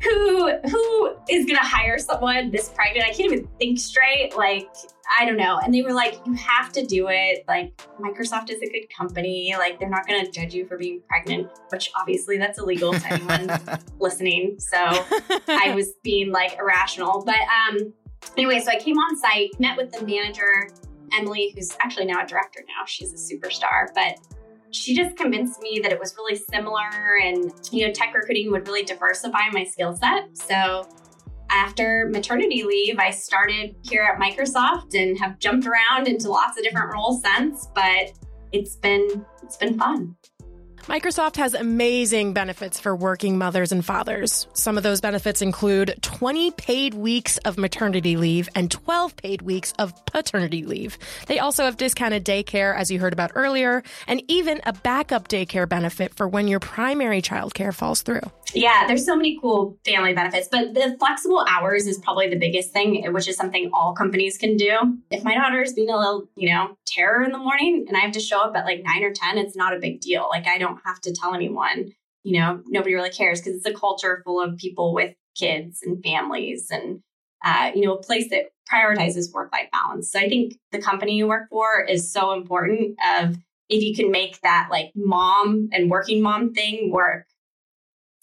who 0.03 0.51
who 0.69 1.15
is 1.29 1.45
gonna 1.45 1.63
hire 1.63 1.97
someone 1.97 2.51
this 2.51 2.69
pregnant? 2.69 3.05
I 3.05 3.13
can't 3.13 3.31
even 3.31 3.47
think 3.59 3.79
straight. 3.79 4.33
Like, 4.35 4.69
I 5.19 5.25
don't 5.25 5.37
know. 5.37 5.59
And 5.63 5.73
they 5.73 5.81
were 5.81 5.93
like, 5.93 6.19
you 6.25 6.33
have 6.33 6.71
to 6.73 6.85
do 6.85 7.07
it. 7.09 7.43
Like, 7.47 7.75
Microsoft 7.99 8.49
is 8.49 8.61
a 8.61 8.69
good 8.69 8.87
company. 8.95 9.55
Like, 9.57 9.79
they're 9.79 9.89
not 9.89 10.07
gonna 10.07 10.29
judge 10.29 10.53
you 10.53 10.65
for 10.65 10.77
being 10.77 11.01
pregnant, 11.07 11.49
which 11.69 11.91
obviously 11.99 12.37
that's 12.37 12.59
illegal 12.59 12.93
to 12.93 13.13
anyone 13.13 13.59
listening. 13.99 14.59
So 14.59 14.77
I 14.77 15.73
was 15.75 15.93
being 16.03 16.31
like 16.31 16.57
irrational. 16.57 17.23
But 17.25 17.39
um 17.39 17.93
anyway, 18.37 18.59
so 18.59 18.71
I 18.71 18.79
came 18.79 18.97
on 18.97 19.17
site, 19.17 19.59
met 19.59 19.77
with 19.77 19.91
the 19.91 20.05
manager, 20.05 20.69
Emily, 21.13 21.53
who's 21.55 21.75
actually 21.79 22.05
now 22.05 22.23
a 22.23 22.27
director 22.27 22.61
now. 22.67 22.85
She's 22.85 23.13
a 23.13 23.35
superstar, 23.35 23.87
but 23.93 24.17
she 24.73 24.95
just 24.95 25.15
convinced 25.15 25.61
me 25.61 25.79
that 25.81 25.91
it 25.91 25.99
was 25.99 26.15
really 26.17 26.35
similar 26.35 26.89
and 27.23 27.51
you 27.71 27.85
know 27.85 27.93
tech 27.93 28.13
recruiting 28.13 28.51
would 28.51 28.67
really 28.67 28.83
diversify 28.83 29.49
my 29.51 29.63
skill 29.63 29.95
set. 29.95 30.35
So 30.37 30.87
after 31.49 32.09
maternity 32.11 32.63
leave 32.63 32.97
i 32.97 33.11
started 33.11 33.75
here 33.83 34.03
at 34.03 34.19
microsoft 34.19 34.99
and 34.99 35.19
have 35.19 35.37
jumped 35.39 35.67
around 35.67 36.07
into 36.07 36.29
lots 36.29 36.57
of 36.57 36.63
different 36.63 36.91
roles 36.91 37.21
since 37.21 37.67
but 37.75 38.11
it's 38.51 38.75
been 38.77 39.23
it's 39.43 39.57
been 39.57 39.77
fun 39.77 40.15
Microsoft 40.83 41.37
has 41.37 41.53
amazing 41.53 42.33
benefits 42.33 42.77
for 42.77 42.93
working 42.93 43.37
mothers 43.37 43.71
and 43.71 43.85
fathers. 43.85 44.47
Some 44.51 44.75
of 44.75 44.83
those 44.83 44.99
benefits 44.99 45.41
include 45.41 45.97
20 46.01 46.51
paid 46.51 46.93
weeks 46.93 47.37
of 47.39 47.57
maternity 47.57 48.17
leave 48.17 48.49
and 48.53 48.69
12 48.69 49.15
paid 49.15 49.41
weeks 49.43 49.73
of 49.79 49.93
paternity 50.05 50.65
leave. 50.65 50.97
They 51.27 51.39
also 51.39 51.63
have 51.63 51.77
discounted 51.77 52.25
daycare, 52.25 52.75
as 52.75 52.91
you 52.91 52.99
heard 52.99 53.13
about 53.13 53.31
earlier, 53.33 53.81
and 54.07 54.21
even 54.27 54.59
a 54.65 54.73
backup 54.73 55.29
daycare 55.29 55.69
benefit 55.69 56.13
for 56.13 56.27
when 56.27 56.49
your 56.49 56.59
primary 56.59 57.21
childcare 57.21 57.73
falls 57.73 58.01
through. 58.01 58.19
Yeah, 58.53 58.85
there's 58.85 59.05
so 59.05 59.15
many 59.15 59.39
cool 59.39 59.79
family 59.85 60.13
benefits, 60.13 60.49
but 60.51 60.73
the 60.73 60.97
flexible 60.99 61.43
hours 61.49 61.87
is 61.87 61.97
probably 61.97 62.29
the 62.29 62.37
biggest 62.37 62.71
thing, 62.71 63.11
which 63.11 63.29
is 63.29 63.37
something 63.37 63.71
all 63.73 63.93
companies 63.93 64.37
can 64.37 64.57
do. 64.57 64.99
If 65.09 65.23
my 65.23 65.33
daughter 65.33 65.61
is 65.61 65.73
being 65.73 65.89
a 65.89 65.97
little, 65.97 66.27
you 66.35 66.49
know, 66.49 66.77
terror 66.85 67.23
in 67.23 67.31
the 67.31 67.39
morning 67.39 67.85
and 67.87 67.95
I 67.97 68.01
have 68.01 68.11
to 68.11 68.19
show 68.19 68.41
up 68.41 68.55
at 68.55 68.65
like 68.65 68.83
nine 68.83 69.03
or 69.03 69.11
10, 69.11 69.37
it's 69.37 69.55
not 69.55 69.73
a 69.73 69.79
big 69.79 70.01
deal. 70.01 70.27
Like, 70.29 70.45
I 70.45 70.59
don't 70.59 70.72
have 70.85 71.01
to 71.01 71.13
tell 71.13 71.33
anyone, 71.33 71.91
you 72.23 72.39
know, 72.39 72.61
nobody 72.67 72.95
really 72.95 73.09
cares 73.09 73.41
because 73.41 73.55
it's 73.55 73.65
a 73.65 73.73
culture 73.73 74.21
full 74.25 74.41
of 74.41 74.57
people 74.57 74.93
with 74.93 75.13
kids 75.35 75.81
and 75.83 76.03
families 76.03 76.69
and, 76.69 77.01
uh, 77.43 77.71
you 77.73 77.81
know, 77.81 77.95
a 77.95 78.01
place 78.01 78.29
that 78.29 78.51
prioritizes 78.71 79.33
work 79.33 79.51
life 79.51 79.69
balance. 79.71 80.11
So 80.11 80.19
I 80.19 80.29
think 80.29 80.55
the 80.71 80.81
company 80.81 81.15
you 81.15 81.27
work 81.27 81.49
for 81.49 81.83
is 81.83 82.11
so 82.11 82.33
important 82.33 82.97
of 83.17 83.37
if 83.69 83.83
you 83.83 83.95
can 83.95 84.11
make 84.11 84.39
that 84.41 84.67
like 84.69 84.91
mom 84.95 85.69
and 85.71 85.89
working 85.89 86.21
mom 86.21 86.53
thing 86.53 86.91
work 86.91 87.25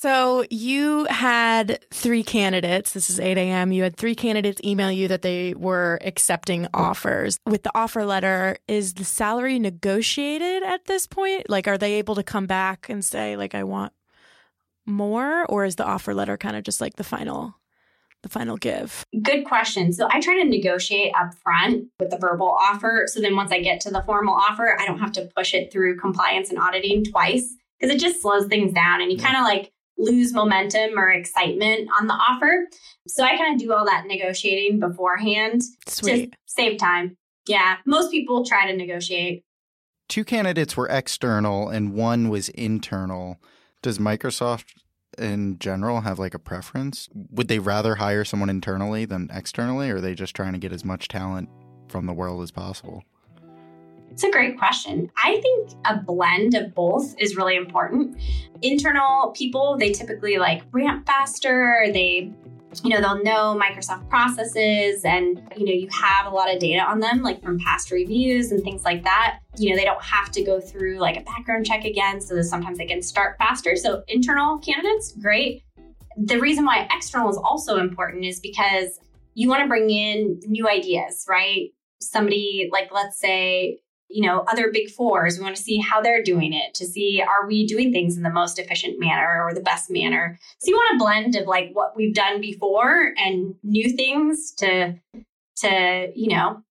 so 0.00 0.46
you 0.48 1.04
had 1.10 1.84
three 1.92 2.22
candidates. 2.22 2.92
This 2.92 3.10
is 3.10 3.20
8 3.20 3.36
a.m. 3.36 3.70
You 3.70 3.82
had 3.82 3.96
three 3.96 4.14
candidates 4.14 4.58
email 4.64 4.90
you 4.90 5.08
that 5.08 5.20
they 5.20 5.52
were 5.52 5.98
accepting 6.02 6.66
offers. 6.72 7.38
With 7.44 7.64
the 7.64 7.70
offer 7.74 8.06
letter, 8.06 8.56
is 8.66 8.94
the 8.94 9.04
salary 9.04 9.58
negotiated 9.58 10.62
at 10.62 10.86
this 10.86 11.06
point? 11.06 11.50
Like, 11.50 11.68
are 11.68 11.76
they 11.76 11.94
able 11.94 12.14
to 12.14 12.22
come 12.22 12.46
back 12.46 12.88
and 12.88 13.04
say, 13.04 13.36
like, 13.36 13.54
I 13.54 13.64
want 13.64 13.92
more? 14.86 15.44
Or 15.44 15.66
is 15.66 15.76
the 15.76 15.84
offer 15.84 16.14
letter 16.14 16.38
kind 16.38 16.56
of 16.56 16.62
just 16.62 16.80
like 16.80 16.96
the 16.96 17.04
final? 17.04 17.56
The 18.22 18.30
final 18.30 18.56
give. 18.56 19.04
Good 19.22 19.44
question. 19.44 19.92
So 19.92 20.08
I 20.10 20.20
try 20.20 20.42
to 20.42 20.48
negotiate 20.48 21.12
up 21.14 21.34
front 21.42 21.88
with 21.98 22.08
the 22.08 22.18
verbal 22.18 22.48
offer. 22.48 23.04
So 23.06 23.20
then 23.20 23.36
once 23.36 23.52
I 23.52 23.60
get 23.60 23.80
to 23.82 23.90
the 23.90 24.02
formal 24.02 24.34
offer, 24.34 24.78
I 24.80 24.86
don't 24.86 24.98
have 24.98 25.12
to 25.12 25.28
push 25.36 25.52
it 25.52 25.70
through 25.70 25.98
compliance 25.98 26.48
and 26.48 26.58
auditing 26.58 27.04
twice 27.04 27.54
because 27.78 27.94
it 27.94 27.98
just 27.98 28.20
slows 28.22 28.46
things 28.46 28.72
down 28.72 29.00
and 29.00 29.10
you 29.10 29.18
kind 29.18 29.36
of 29.36 29.44
like 29.44 29.72
lose 30.00 30.32
momentum 30.32 30.98
or 30.98 31.10
excitement 31.10 31.88
on 32.00 32.06
the 32.06 32.14
offer. 32.14 32.66
So 33.06 33.22
I 33.22 33.36
kind 33.36 33.54
of 33.54 33.60
do 33.60 33.72
all 33.72 33.84
that 33.84 34.06
negotiating 34.06 34.80
beforehand 34.80 35.62
Sweet. 35.86 36.32
to 36.32 36.38
save 36.46 36.78
time. 36.78 37.16
Yeah, 37.46 37.76
most 37.86 38.10
people 38.10 38.44
try 38.44 38.70
to 38.70 38.76
negotiate. 38.76 39.44
two 40.08 40.24
candidates 40.24 40.76
were 40.76 40.88
external 40.88 41.68
and 41.68 41.94
one 41.94 42.28
was 42.28 42.48
internal. 42.50 43.40
Does 43.82 43.98
Microsoft 43.98 44.64
in 45.18 45.58
general 45.58 46.00
have 46.02 46.18
like 46.18 46.34
a 46.34 46.38
preference? 46.38 47.08
Would 47.30 47.48
they 47.48 47.58
rather 47.58 47.96
hire 47.96 48.24
someone 48.24 48.50
internally 48.50 49.04
than 49.04 49.30
externally, 49.32 49.90
or 49.90 49.96
are 49.96 50.00
they 50.00 50.14
just 50.14 50.34
trying 50.34 50.52
to 50.52 50.58
get 50.58 50.72
as 50.72 50.84
much 50.84 51.08
talent 51.08 51.48
from 51.88 52.06
the 52.06 52.12
world 52.12 52.42
as 52.42 52.50
possible? 52.50 53.04
It's 54.10 54.24
a 54.24 54.30
great 54.30 54.58
question. 54.58 55.10
I 55.16 55.40
think 55.40 55.70
a 55.84 55.96
blend 55.96 56.54
of 56.54 56.74
both 56.74 57.14
is 57.18 57.36
really 57.36 57.56
important. 57.56 58.18
Internal 58.62 59.30
people, 59.30 59.76
they 59.78 59.92
typically 59.92 60.38
like 60.38 60.62
ramp 60.72 61.06
faster, 61.06 61.86
they 61.92 62.32
you 62.84 62.90
know 62.90 63.00
they'll 63.00 63.22
know 63.22 63.58
microsoft 63.60 64.08
processes 64.08 65.04
and 65.04 65.42
you 65.56 65.64
know 65.64 65.72
you 65.72 65.88
have 65.90 66.26
a 66.26 66.30
lot 66.30 66.52
of 66.52 66.60
data 66.60 66.80
on 66.80 67.00
them 67.00 67.20
like 67.22 67.42
from 67.42 67.58
past 67.58 67.90
reviews 67.90 68.52
and 68.52 68.62
things 68.62 68.84
like 68.84 69.02
that. 69.02 69.40
You 69.56 69.70
know 69.70 69.76
they 69.76 69.84
don't 69.84 70.02
have 70.02 70.30
to 70.32 70.42
go 70.42 70.60
through 70.60 70.98
like 70.98 71.16
a 71.16 71.22
background 71.22 71.66
check 71.66 71.84
again 71.84 72.20
so 72.20 72.40
sometimes 72.42 72.78
they 72.78 72.86
can 72.86 73.02
start 73.02 73.36
faster. 73.38 73.76
So 73.76 74.02
internal 74.08 74.58
candidates 74.58 75.12
great. 75.12 75.64
The 76.16 76.38
reason 76.38 76.64
why 76.64 76.88
external 76.94 77.30
is 77.30 77.36
also 77.36 77.78
important 77.78 78.24
is 78.24 78.40
because 78.40 79.00
you 79.34 79.48
want 79.48 79.62
to 79.62 79.68
bring 79.68 79.90
in 79.90 80.40
new 80.46 80.68
ideas 80.68 81.26
right? 81.28 81.70
Somebody 82.00 82.68
like 82.72 82.90
let's 82.92 83.18
say 83.18 83.80
you 84.10 84.26
know 84.26 84.44
other 84.48 84.70
big 84.72 84.90
fours. 84.90 85.38
We 85.38 85.44
want 85.44 85.56
to 85.56 85.62
see 85.62 85.78
how 85.78 86.00
they're 86.00 86.22
doing 86.22 86.52
it 86.52 86.74
to 86.74 86.86
see 86.86 87.22
are 87.22 87.46
we 87.46 87.66
doing 87.66 87.92
things 87.92 88.16
in 88.16 88.22
the 88.22 88.30
most 88.30 88.58
efficient 88.58 88.98
manner 88.98 89.42
or 89.44 89.54
the 89.54 89.60
best 89.60 89.90
manner? 89.90 90.38
So 90.58 90.70
you 90.70 90.76
want 90.76 90.96
a 90.96 91.04
blend 91.04 91.36
of 91.36 91.46
like 91.46 91.70
what 91.72 91.96
we've 91.96 92.14
done 92.14 92.40
before 92.40 93.14
and 93.16 93.54
new 93.62 93.90
things 93.90 94.52
to 94.58 94.94
to 95.56 96.12
you 96.14 96.28
know 96.28 96.62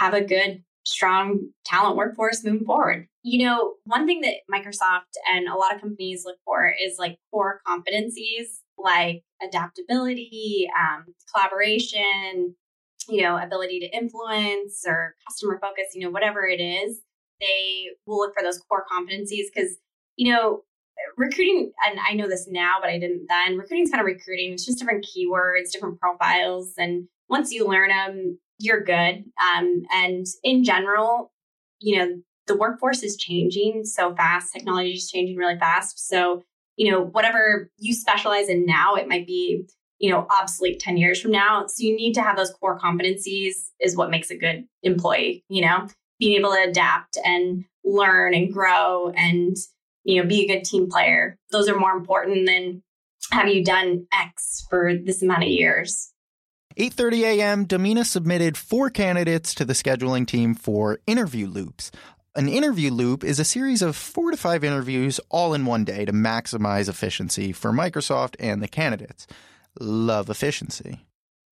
have 0.00 0.14
a 0.14 0.24
good 0.24 0.62
strong 0.86 1.48
talent 1.64 1.96
workforce 1.96 2.44
moving 2.44 2.66
forward. 2.66 3.08
You 3.22 3.46
know 3.46 3.74
one 3.84 4.06
thing 4.06 4.20
that 4.22 4.40
microsoft 4.52 5.14
and 5.32 5.48
a 5.48 5.56
lot 5.56 5.74
of 5.74 5.80
companies 5.80 6.24
look 6.24 6.36
for 6.44 6.72
is 6.84 6.98
like 6.98 7.18
core 7.30 7.60
competencies 7.66 8.60
like 8.76 9.22
adaptability 9.42 10.68
um, 10.78 11.14
collaboration 11.32 12.54
you 13.08 13.22
know, 13.22 13.36
ability 13.36 13.80
to 13.80 13.96
influence 13.96 14.84
or 14.86 15.14
customer 15.28 15.58
focus, 15.60 15.86
you 15.94 16.02
know, 16.02 16.10
whatever 16.10 16.46
it 16.46 16.60
is, 16.60 17.00
they 17.40 17.88
will 18.06 18.18
look 18.18 18.34
for 18.34 18.42
those 18.42 18.60
core 18.68 18.84
competencies 18.90 19.46
because, 19.54 19.76
you 20.16 20.32
know, 20.32 20.62
recruiting, 21.16 21.72
and 21.86 21.98
I 22.08 22.14
know 22.14 22.28
this 22.28 22.46
now, 22.48 22.76
but 22.80 22.90
I 22.90 22.98
didn't 22.98 23.26
then, 23.28 23.58
recruiting 23.58 23.84
is 23.84 23.90
kind 23.90 24.00
of 24.00 24.06
recruiting. 24.06 24.52
It's 24.52 24.64
just 24.64 24.78
different 24.78 25.04
keywords, 25.04 25.72
different 25.72 25.98
profiles. 25.98 26.74
And 26.78 27.08
once 27.28 27.52
you 27.52 27.66
learn 27.66 27.88
them, 27.88 28.38
you're 28.58 28.84
good. 28.84 29.24
Um, 29.42 29.82
and 29.92 30.26
in 30.42 30.64
general, 30.64 31.32
you 31.80 31.98
know, 31.98 32.16
the 32.46 32.56
workforce 32.56 33.02
is 33.02 33.16
changing 33.16 33.84
so 33.84 34.14
fast, 34.14 34.52
technology 34.52 34.92
is 34.92 35.10
changing 35.10 35.36
really 35.36 35.58
fast. 35.58 36.06
So, 36.08 36.42
you 36.76 36.90
know, 36.90 37.00
whatever 37.02 37.70
you 37.78 37.94
specialize 37.94 38.48
in 38.48 38.66
now, 38.66 38.94
it 38.94 39.08
might 39.08 39.26
be 39.26 39.66
you 39.98 40.10
know, 40.10 40.26
obsolete 40.30 40.80
10 40.80 40.96
years 40.96 41.20
from 41.20 41.30
now. 41.30 41.66
So 41.66 41.82
you 41.82 41.96
need 41.96 42.14
to 42.14 42.22
have 42.22 42.36
those 42.36 42.52
core 42.52 42.78
competencies 42.78 43.54
is 43.80 43.96
what 43.96 44.10
makes 44.10 44.30
a 44.30 44.36
good 44.36 44.66
employee, 44.82 45.44
you 45.48 45.62
know, 45.62 45.88
being 46.18 46.38
able 46.38 46.50
to 46.50 46.66
adapt 46.68 47.16
and 47.24 47.64
learn 47.84 48.34
and 48.34 48.52
grow 48.52 49.10
and, 49.16 49.56
you 50.04 50.20
know, 50.20 50.28
be 50.28 50.44
a 50.44 50.48
good 50.48 50.64
team 50.64 50.88
player. 50.88 51.38
Those 51.50 51.68
are 51.68 51.78
more 51.78 51.92
important 51.92 52.46
than 52.46 52.82
have 53.30 53.48
you 53.48 53.64
done 53.64 54.06
X 54.12 54.66
for 54.68 54.94
this 54.94 55.22
amount 55.22 55.44
of 55.44 55.48
years. 55.48 56.10
8:30 56.76 57.20
a.m. 57.22 57.64
Domina 57.66 58.04
submitted 58.04 58.56
four 58.56 58.90
candidates 58.90 59.54
to 59.54 59.64
the 59.64 59.74
scheduling 59.74 60.26
team 60.26 60.54
for 60.54 60.98
interview 61.06 61.46
loops. 61.46 61.92
An 62.34 62.48
interview 62.48 62.90
loop 62.90 63.22
is 63.22 63.38
a 63.38 63.44
series 63.44 63.80
of 63.80 63.94
4 63.94 64.32
to 64.32 64.36
5 64.36 64.64
interviews 64.64 65.20
all 65.30 65.54
in 65.54 65.66
one 65.66 65.84
day 65.84 66.04
to 66.04 66.12
maximize 66.12 66.88
efficiency 66.88 67.52
for 67.52 67.70
Microsoft 67.70 68.34
and 68.40 68.60
the 68.60 68.66
candidates 68.66 69.28
love 69.80 70.30
efficiency. 70.30 71.04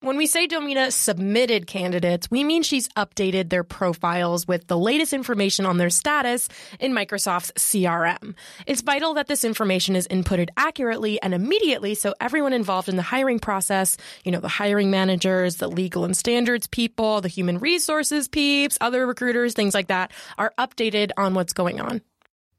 When 0.03 0.17
we 0.17 0.27
say 0.27 0.49
Domina 0.49 0.91
submitted 0.91 1.69
candidates, 1.69 2.29
we 2.29 2.43
mean 2.43 2.65
she's 2.65 2.89
updated 2.89 3.51
their 3.51 3.63
profiles 3.63 4.49
with 4.49 4.67
the 4.67 4.77
latest 4.77 5.13
information 5.13 5.65
on 5.65 5.77
their 5.77 5.91
status 5.91 6.49
in 6.81 6.93
Microsoft's 6.93 7.53
CRM. 7.53 8.35
It's 8.67 8.81
vital 8.81 9.15
that 9.15 9.29
this 9.29 9.45
information 9.45 9.95
is 9.95 10.09
inputted 10.09 10.49
accurately 10.57 11.23
and 11.23 11.33
immediately 11.33 11.95
so 11.95 12.15
everyone 12.21 12.53
involved 12.53 12.89
in 12.89 12.97
the 12.97 13.03
hiring 13.03 13.39
process, 13.39 13.97
you 14.25 14.33
know, 14.33 14.41
the 14.41 14.49
hiring 14.49 14.91
managers, 14.91 15.59
the 15.59 15.69
legal 15.69 16.05
and 16.05 16.17
standards 16.17 16.67
people, 16.67 17.21
the 17.21 17.29
human 17.29 17.61
resources 17.61 18.27
peeps, 18.27 18.77
other 18.81 19.07
recruiters, 19.07 19.55
things 19.55 19.73
like 19.73 19.87
that, 19.87 20.11
are 20.37 20.53
updated 20.59 21.13
on 21.17 21.35
what's 21.35 21.53
going 21.53 21.81
on. 21.81 22.03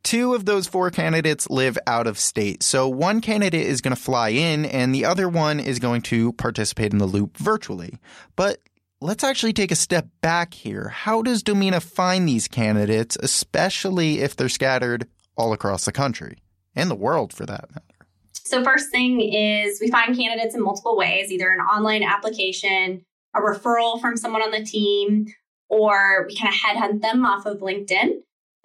Two 0.03 0.33
of 0.33 0.45
those 0.45 0.67
four 0.67 0.91
candidates 0.91 1.49
live 1.49 1.77
out 1.87 2.07
of 2.07 2.19
state. 2.19 2.61
So 2.61 2.89
one 2.89 3.21
candidate 3.21 3.65
is 3.65 3.79
going 3.79 3.95
to 3.95 4.01
fly 4.01 4.29
in 4.29 4.65
and 4.65 4.93
the 4.93 5.05
other 5.05 5.29
one 5.29 5.61
is 5.61 5.79
going 5.79 6.01
to 6.03 6.33
participate 6.33 6.91
in 6.91 6.99
the 6.99 7.05
loop 7.05 7.37
virtually. 7.37 7.97
But 8.35 8.59
let's 8.99 9.23
actually 9.23 9.53
take 9.53 9.71
a 9.71 9.75
step 9.75 10.07
back 10.21 10.53
here. 10.53 10.89
How 10.89 11.21
does 11.21 11.41
Domina 11.41 11.79
find 11.79 12.27
these 12.27 12.49
candidates, 12.49 13.17
especially 13.21 14.19
if 14.19 14.35
they're 14.35 14.49
scattered 14.49 15.07
all 15.37 15.53
across 15.53 15.85
the 15.85 15.91
country 15.93 16.37
and 16.75 16.91
the 16.91 16.95
world 16.95 17.31
for 17.31 17.45
that 17.45 17.69
matter? 17.71 18.07
So, 18.45 18.61
first 18.63 18.91
thing 18.91 19.21
is 19.21 19.79
we 19.79 19.89
find 19.89 20.15
candidates 20.15 20.53
in 20.53 20.61
multiple 20.61 20.97
ways 20.97 21.31
either 21.31 21.49
an 21.49 21.59
online 21.59 22.03
application, 22.03 23.05
a 23.33 23.39
referral 23.39 24.01
from 24.01 24.17
someone 24.17 24.41
on 24.41 24.51
the 24.51 24.65
team, 24.65 25.27
or 25.69 26.25
we 26.27 26.35
kind 26.35 26.53
of 26.53 26.59
headhunt 26.59 27.01
them 27.01 27.25
off 27.25 27.45
of 27.45 27.59
LinkedIn 27.59 28.21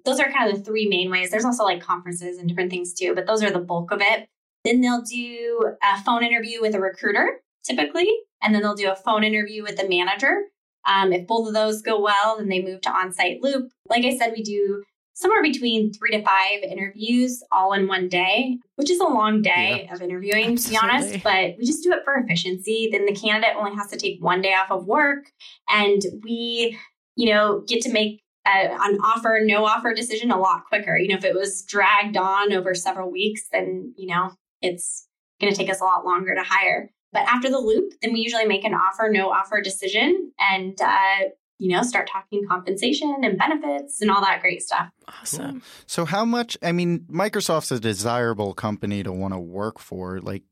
those 0.09 0.19
are 0.19 0.31
kind 0.31 0.49
of 0.49 0.57
the 0.57 0.63
three 0.63 0.87
main 0.87 1.11
ways. 1.11 1.29
There's 1.29 1.45
also 1.45 1.63
like 1.63 1.81
conferences 1.81 2.37
and 2.37 2.47
different 2.47 2.71
things 2.71 2.93
too, 2.93 3.13
but 3.13 3.27
those 3.27 3.43
are 3.43 3.51
the 3.51 3.59
bulk 3.59 3.91
of 3.91 4.01
it. 4.01 4.27
Then 4.65 4.81
they'll 4.81 5.03
do 5.03 5.73
a 5.83 6.01
phone 6.01 6.23
interview 6.23 6.61
with 6.61 6.75
a 6.75 6.79
recruiter 6.79 7.41
typically, 7.63 8.09
and 8.41 8.53
then 8.53 8.61
they'll 8.61 8.75
do 8.75 8.91
a 8.91 8.95
phone 8.95 9.23
interview 9.23 9.63
with 9.63 9.77
the 9.77 9.87
manager. 9.87 10.41
Um, 10.87 11.13
if 11.13 11.27
both 11.27 11.47
of 11.47 11.53
those 11.53 11.81
go 11.81 12.01
well, 12.01 12.37
then 12.37 12.49
they 12.49 12.61
move 12.61 12.81
to 12.81 12.89
on 12.89 13.13
site 13.13 13.41
loop. 13.41 13.71
Like 13.87 14.05
I 14.05 14.17
said, 14.17 14.33
we 14.35 14.41
do 14.41 14.83
somewhere 15.13 15.43
between 15.43 15.91
three 15.91 16.11
to 16.11 16.23
five 16.23 16.63
interviews 16.63 17.43
all 17.51 17.73
in 17.73 17.87
one 17.87 18.07
day, 18.07 18.57
which 18.75 18.89
is 18.89 18.99
a 18.99 19.07
long 19.07 19.41
day 19.41 19.83
yeah, 19.85 19.93
of 19.93 20.01
interviewing, 20.01 20.53
absolutely. 20.53 20.57
to 20.57 20.69
be 20.69 20.77
honest, 20.77 21.23
but 21.23 21.57
we 21.59 21.65
just 21.65 21.83
do 21.83 21.91
it 21.91 22.03
for 22.05 22.15
efficiency. 22.15 22.89
Then 22.91 23.05
the 23.05 23.13
candidate 23.13 23.55
only 23.57 23.75
has 23.75 23.89
to 23.91 23.97
take 23.97 24.21
one 24.21 24.41
day 24.41 24.53
off 24.53 24.71
of 24.71 24.87
work, 24.87 25.31
and 25.67 26.01
we, 26.23 26.77
you 27.15 27.29
know, 27.31 27.63
get 27.67 27.81
to 27.81 27.91
make 27.91 28.23
an 28.45 28.97
offer, 29.03 29.41
no 29.43 29.65
offer 29.65 29.93
decision 29.93 30.31
a 30.31 30.39
lot 30.39 30.65
quicker. 30.65 30.97
You 30.97 31.09
know, 31.09 31.17
if 31.17 31.25
it 31.25 31.35
was 31.35 31.63
dragged 31.63 32.17
on 32.17 32.53
over 32.53 32.73
several 32.73 33.11
weeks, 33.11 33.43
then, 33.51 33.93
you 33.97 34.07
know, 34.07 34.31
it's 34.61 35.07
going 35.39 35.51
to 35.51 35.57
take 35.57 35.69
us 35.69 35.81
a 35.81 35.85
lot 35.85 36.05
longer 36.05 36.35
to 36.35 36.43
hire. 36.43 36.91
But 37.11 37.23
after 37.23 37.49
the 37.49 37.59
loop, 37.59 37.93
then 38.01 38.13
we 38.13 38.19
usually 38.19 38.45
make 38.45 38.63
an 38.63 38.73
offer, 38.73 39.09
no 39.11 39.29
offer 39.29 39.61
decision 39.61 40.31
and, 40.39 40.79
uh, 40.79 41.29
you 41.57 41.75
know, 41.75 41.81
start 41.81 42.07
talking 42.07 42.45
compensation 42.47 43.15
and 43.23 43.37
benefits 43.37 44.01
and 44.01 44.09
all 44.09 44.21
that 44.21 44.41
great 44.41 44.61
stuff. 44.61 44.89
Awesome. 45.07 45.51
Cool. 45.51 45.61
So, 45.87 46.05
how 46.05 46.23
much? 46.23 46.57
I 46.63 46.71
mean, 46.71 46.99
Microsoft's 47.11 47.71
a 47.71 47.79
desirable 47.79 48.53
company 48.53 49.03
to 49.03 49.11
want 49.11 49.33
to 49.33 49.39
work 49.39 49.79
for. 49.79 50.21
Like, 50.21 50.43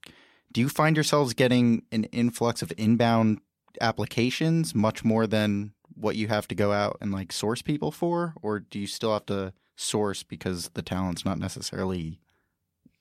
do 0.52 0.60
you 0.60 0.68
find 0.68 0.98
yourselves 0.98 1.34
getting 1.34 1.84
an 1.92 2.06
influx 2.06 2.62
of 2.62 2.74
inbound 2.78 3.40
applications 3.80 4.76
much 4.76 5.06
more 5.06 5.28
than 5.28 5.72
what 6.00 6.16
you 6.16 6.28
have 6.28 6.48
to 6.50 6.56
go 6.56 6.72
out 6.72 6.98
and 7.02 7.12
like 7.12 7.32
source 7.32 7.62
people 7.62 7.92
for, 7.92 8.34
or 8.42 8.60
do 8.60 8.80
you 8.80 8.88
still 8.88 9.14
have 9.14 9.26
to 9.28 9.54
source 9.76 10.24
because 10.24 10.70
the 10.70 10.82
talent's 10.82 11.26
not 11.26 11.40
necessarily 11.40 12.20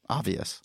obvious? 0.09 0.61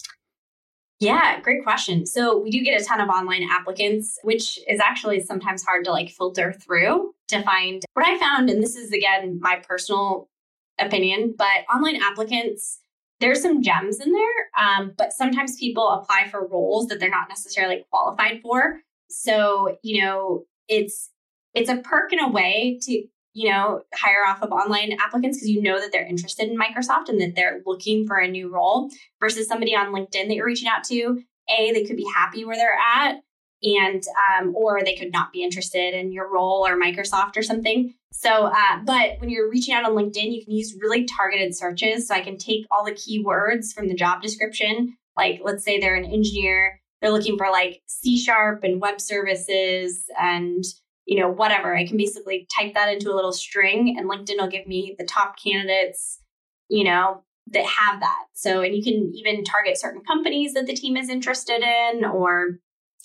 Yeah, 1.00 1.40
great 1.42 1.64
question. 1.64 2.06
So 2.06 2.38
we 2.38 2.52
do 2.52 2.62
get 2.64 2.80
a 2.80 2.86
ton 2.86 3.02
of 3.02 3.10
online 3.10 3.48
applicants, 3.50 4.20
which 4.22 4.60
is 4.70 4.80
actually 4.80 5.20
sometimes 5.22 5.64
hard 5.64 5.84
to 5.86 5.92
like 5.92 6.10
filter 6.10 6.54
through 6.54 7.16
to 7.30 7.42
find 7.42 7.84
what 7.94 8.06
I 8.06 8.20
found. 8.20 8.52
And 8.52 8.62
this 8.62 8.76
is 8.76 8.92
again 8.92 9.40
my 9.42 9.62
personal 9.68 10.30
opinion, 10.78 11.34
but 11.36 11.48
online 11.74 12.00
applicants, 12.02 12.82
there's 13.20 13.42
some 13.42 13.64
gems 13.64 14.00
in 14.00 14.12
there. 14.12 14.64
Um, 14.64 14.94
but 14.96 15.12
sometimes 15.12 15.58
people 15.58 15.90
apply 15.90 16.28
for 16.30 16.48
roles 16.48 16.88
that 16.88 17.00
they're 17.00 17.10
not 17.10 17.30
necessarily 17.30 17.84
qualified 17.90 18.42
for. 18.44 18.82
So, 19.10 19.78
you 19.82 20.04
know, 20.04 20.46
it's 20.68 21.10
it's 21.54 21.70
a 21.70 21.78
perk 21.78 22.14
in 22.14 22.20
a 22.20 22.30
way 22.30 22.80
to 22.84 23.04
you 23.34 23.50
know 23.50 23.82
hire 23.94 24.26
off 24.28 24.42
of 24.42 24.52
online 24.52 24.98
applicants 25.00 25.38
because 25.38 25.50
you 25.50 25.62
know 25.62 25.80
that 25.80 25.92
they're 25.92 26.06
interested 26.06 26.50
in 26.50 26.58
microsoft 26.58 27.10
and 27.10 27.20
that 27.22 27.36
they're 27.36 27.62
looking 27.66 28.06
for 28.06 28.18
a 28.18 28.28
new 28.28 28.50
role 28.50 28.90
versus 29.20 29.48
somebody 29.48 29.76
on 29.76 29.94
linkedin 29.94 30.28
that 30.28 30.36
you're 30.36 30.46
reaching 30.46 30.68
out 30.68 30.84
to. 30.84 31.22
A 31.50 31.72
they 31.74 31.84
could 31.84 31.98
be 31.98 32.08
happy 32.16 32.46
where 32.46 32.56
they're 32.56 32.78
at 32.78 33.22
and 33.64 34.04
um, 34.40 34.56
or 34.56 34.84
they 34.84 34.96
could 34.96 35.12
not 35.12 35.32
be 35.32 35.44
interested 35.44 35.94
in 35.94 36.12
your 36.12 36.32
role 36.32 36.66
or 36.66 36.80
microsoft 36.80 37.38
or 37.38 37.44
something. 37.44 37.94
So 38.12 38.46
uh, 38.46 38.80
but 38.86 39.20
when 39.20 39.30
you're 39.30 39.50
reaching 39.50 39.74
out 39.74 39.86
on 39.86 39.96
linkedin 39.96 40.34
you 40.34 40.44
can 40.44 40.54
use 40.54 40.76
really 40.80 41.06
targeted 41.06 41.56
searches. 41.56 42.08
So 42.08 42.16
i 42.16 42.22
can 42.22 42.38
take 42.38 42.66
all 42.70 42.84
the 42.84 42.92
keywords 42.92 43.74
from 43.74 43.88
the 43.88 43.96
job 43.96 44.22
description. 44.22 44.98
Like 45.16 45.42
let's 45.44 45.64
say 45.64 45.80
they're 45.80 45.96
an 45.96 46.06
engineer. 46.06 46.80
They're 47.02 47.12
looking 47.12 47.38
for 47.38 47.50
like 47.50 47.82
c 47.88 48.18
sharp 48.20 48.64
and 48.64 48.82
web 48.82 49.00
services 49.00 50.04
and 50.20 50.64
you 51.12 51.20
know, 51.20 51.30
whatever. 51.30 51.76
I 51.76 51.86
can 51.86 51.98
basically 51.98 52.48
type 52.58 52.74
that 52.74 52.88
into 52.88 53.12
a 53.12 53.16
little 53.16 53.34
string 53.34 53.98
and 53.98 54.10
LinkedIn 54.10 54.40
will 54.40 54.48
give 54.48 54.66
me 54.66 54.96
the 54.98 55.04
top 55.04 55.36
candidates, 55.38 56.22
you 56.70 56.86
know, 56.86 57.26
that 57.48 57.66
have 57.66 58.00
that. 58.00 58.28
So, 58.32 58.62
and 58.62 58.74
you 58.74 58.82
can 58.82 59.12
even 59.14 59.44
target 59.44 59.78
certain 59.78 60.04
companies 60.08 60.54
that 60.54 60.68
the 60.68 60.74
team 60.74 60.96
is 60.96 61.10
interested 61.10 61.62
in 61.62 62.06
or 62.06 62.60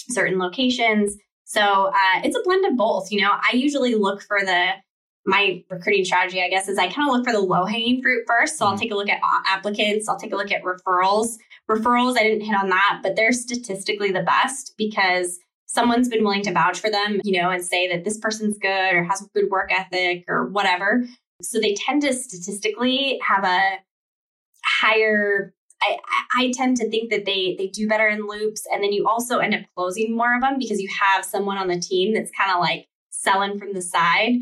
certain 0.08 0.38
locations. 0.38 1.16
So, 1.46 1.88
uh, 1.88 2.20
it's 2.22 2.36
a 2.36 2.42
blend 2.44 2.64
of 2.64 2.76
both. 2.76 3.10
You 3.10 3.22
know, 3.22 3.32
I 3.32 3.56
usually 3.56 3.96
look 3.96 4.22
for 4.22 4.38
the, 4.40 4.68
my 5.24 5.64
recruiting 5.68 6.04
strategy, 6.04 6.40
I 6.40 6.48
guess, 6.48 6.68
is 6.68 6.78
I 6.78 6.86
kind 6.86 7.08
of 7.08 7.12
look 7.16 7.26
for 7.26 7.32
the 7.32 7.40
low 7.40 7.64
hanging 7.64 8.02
fruit 8.02 8.22
first. 8.28 8.56
So, 8.56 8.66
I'll 8.66 8.74
mm-hmm. 8.74 8.82
take 8.82 8.92
a 8.92 8.94
look 8.94 9.08
at 9.08 9.18
applicants, 9.48 10.08
I'll 10.08 10.16
take 10.16 10.32
a 10.32 10.36
look 10.36 10.52
at 10.52 10.62
referrals. 10.62 11.38
Referrals, 11.68 12.16
I 12.16 12.22
didn't 12.22 12.44
hit 12.44 12.54
on 12.54 12.68
that, 12.68 13.00
but 13.02 13.16
they're 13.16 13.32
statistically 13.32 14.12
the 14.12 14.22
best 14.22 14.74
because 14.78 15.40
someone's 15.76 16.08
been 16.08 16.24
willing 16.24 16.42
to 16.42 16.52
vouch 16.52 16.80
for 16.80 16.90
them, 16.90 17.20
you 17.22 17.38
know, 17.38 17.50
and 17.50 17.62
say 17.62 17.86
that 17.86 18.02
this 18.02 18.16
person's 18.16 18.56
good 18.58 18.94
or 18.94 19.04
has 19.04 19.20
a 19.20 19.28
good 19.34 19.50
work 19.50 19.70
ethic 19.70 20.24
or 20.26 20.46
whatever. 20.46 21.04
So 21.42 21.60
they 21.60 21.74
tend 21.74 22.00
to 22.02 22.14
statistically 22.14 23.20
have 23.22 23.44
a 23.44 23.78
higher 24.64 25.52
I, 25.82 25.98
I 26.34 26.52
tend 26.52 26.78
to 26.78 26.88
think 26.88 27.10
that 27.10 27.26
they 27.26 27.54
they 27.58 27.66
do 27.66 27.86
better 27.86 28.08
in 28.08 28.26
loops. 28.26 28.66
And 28.72 28.82
then 28.82 28.92
you 28.92 29.06
also 29.06 29.38
end 29.38 29.54
up 29.54 29.60
closing 29.76 30.16
more 30.16 30.34
of 30.34 30.40
them 30.40 30.58
because 30.58 30.80
you 30.80 30.88
have 30.98 31.22
someone 31.22 31.58
on 31.58 31.68
the 31.68 31.78
team 31.78 32.14
that's 32.14 32.30
kind 32.30 32.50
of 32.50 32.60
like 32.60 32.86
selling 33.10 33.58
from 33.58 33.74
the 33.74 33.82
side. 33.82 34.36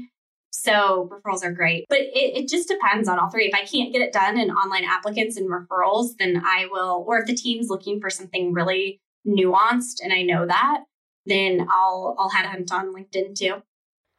So 0.52 1.10
referrals 1.12 1.44
are 1.44 1.50
great. 1.50 1.86
But 1.88 1.98
it, 1.98 2.44
it 2.44 2.48
just 2.48 2.68
depends 2.68 3.08
on 3.08 3.18
all 3.18 3.30
three. 3.30 3.46
If 3.46 3.54
i 3.54 3.66
can't 3.66 3.92
get 3.92 4.02
it 4.02 4.12
done 4.12 4.38
in 4.38 4.52
online 4.52 4.84
applicants 4.84 5.36
and 5.36 5.50
referrals 5.50 6.10
then 6.20 6.40
i 6.46 6.68
will 6.70 7.04
or 7.08 7.18
if 7.18 7.26
the 7.26 7.34
team's 7.34 7.68
looking 7.68 8.00
for 8.00 8.10
something 8.10 8.52
really 8.52 9.00
nuanced 9.26 9.96
and 10.02 10.12
i 10.12 10.22
know 10.22 10.46
that 10.46 10.84
then 11.26 11.66
I'll 11.70 12.14
I'll 12.18 12.30
headhunt 12.30 12.72
on 12.72 12.94
LinkedIn 12.94 13.34
too. 13.36 13.62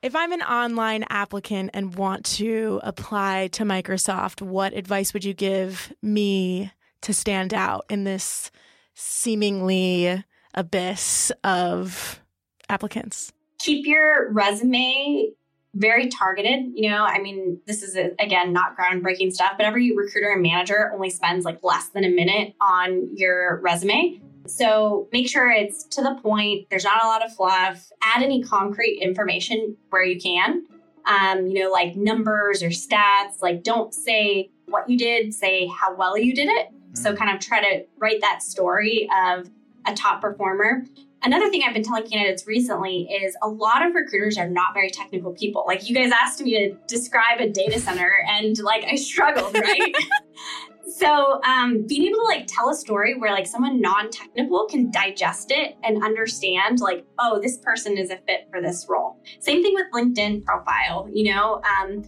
If 0.01 0.15
I'm 0.15 0.31
an 0.31 0.41
online 0.41 1.03
applicant 1.09 1.71
and 1.73 1.95
want 1.95 2.25
to 2.37 2.79
apply 2.83 3.47
to 3.53 3.63
Microsoft, 3.63 4.41
what 4.41 4.73
advice 4.73 5.13
would 5.13 5.25
you 5.25 5.33
give 5.33 5.91
me 6.01 6.71
to 7.01 7.13
stand 7.13 7.53
out 7.53 7.85
in 7.89 8.03
this 8.03 8.51
seemingly 8.93 10.23
abyss 10.53 11.31
of 11.43 12.21
applicants? 12.69 13.33
Keep 13.59 13.87
your 13.87 14.31
resume 14.31 15.31
very 15.73 16.07
targeted. 16.07 16.71
You 16.73 16.89
know, 16.89 17.03
I 17.03 17.19
mean, 17.19 17.59
this 17.65 17.83
is 17.83 17.95
again 17.95 18.53
not 18.53 18.77
groundbreaking 18.77 19.33
stuff, 19.33 19.53
but 19.57 19.65
every 19.65 19.95
recruiter 19.95 20.31
and 20.31 20.41
manager 20.41 20.91
only 20.93 21.09
spends 21.09 21.45
like 21.45 21.59
less 21.63 21.89
than 21.89 22.03
a 22.03 22.09
minute 22.09 22.55
on 22.61 23.15
your 23.15 23.59
resume. 23.61 24.21
So 24.47 25.08
make 25.12 25.29
sure 25.29 25.49
it's 25.49 25.84
to 25.86 26.01
the 26.01 26.15
point. 26.21 26.67
There's 26.69 26.84
not 26.84 27.03
a 27.03 27.08
lot 27.08 27.25
of 27.25 27.36
fluff. 27.36 27.89
Add 28.01 28.23
any 28.23 28.43
concrete 28.43 28.99
information 29.01 29.75
where 29.89 30.03
you 30.03 30.19
can. 30.19 30.65
Um, 31.05 31.47
you 31.47 31.63
know, 31.63 31.71
like 31.71 31.95
numbers 31.95 32.63
or 32.63 32.69
stats. 32.69 33.41
Like 33.41 33.63
don't 33.63 33.93
say 33.93 34.49
what 34.67 34.89
you 34.89 34.97
did, 34.97 35.34
say 35.34 35.67
how 35.67 35.95
well 35.95 36.17
you 36.17 36.34
did 36.34 36.47
it. 36.47 36.67
Mm-hmm. 36.67 36.95
So 36.95 37.15
kind 37.15 37.36
of 37.36 37.43
try 37.43 37.62
to 37.62 37.86
write 37.97 38.21
that 38.21 38.41
story 38.41 39.10
of 39.25 39.49
a 39.86 39.93
top 39.93 40.21
performer. 40.21 40.84
Another 41.23 41.49
thing 41.49 41.63
I've 41.65 41.73
been 41.73 41.84
telling 41.84 42.08
candidates 42.08 42.45
recently 42.45 43.03
is 43.03 43.36
a 43.41 43.47
lot 43.47 43.86
of 43.86 43.95
recruiters 43.95 44.38
are 44.38 44.47
not 44.47 44.73
very 44.73 44.91
technical 44.91 45.34
people. 45.34 45.63
Like 45.65 45.89
you 45.89 45.95
guys 45.95 46.12
asked 46.12 46.41
me 46.41 46.51
to 46.58 46.75
describe 46.88 47.39
a 47.39 47.49
data 47.49 47.79
center 47.79 48.12
and 48.29 48.58
like 48.60 48.84
I 48.84 48.95
struggled, 48.95 49.55
right? 49.55 49.95
So, 50.97 51.41
um, 51.43 51.86
being 51.86 52.03
able 52.03 52.19
to 52.19 52.23
like 52.23 52.47
tell 52.47 52.69
a 52.69 52.73
story 52.73 53.15
where 53.15 53.34
like 53.34 53.47
someone 53.47 53.81
non-technical 53.81 54.67
can 54.67 54.91
digest 54.91 55.51
it 55.51 55.75
and 55.84 56.01
understand, 56.01 56.79
like, 56.79 57.05
oh, 57.19 57.38
this 57.41 57.58
person 57.58 57.97
is 57.97 58.12
a 58.12 58.17
fit 58.25 58.47
for 58.49 58.62
this 58.62 58.86
role. 58.88 59.21
Same 59.41 59.62
thing 59.62 59.73
with 59.73 59.88
LinkedIn 59.93 60.45
profile. 60.45 61.10
You 61.12 61.34
know, 61.34 61.62
um, 61.63 62.03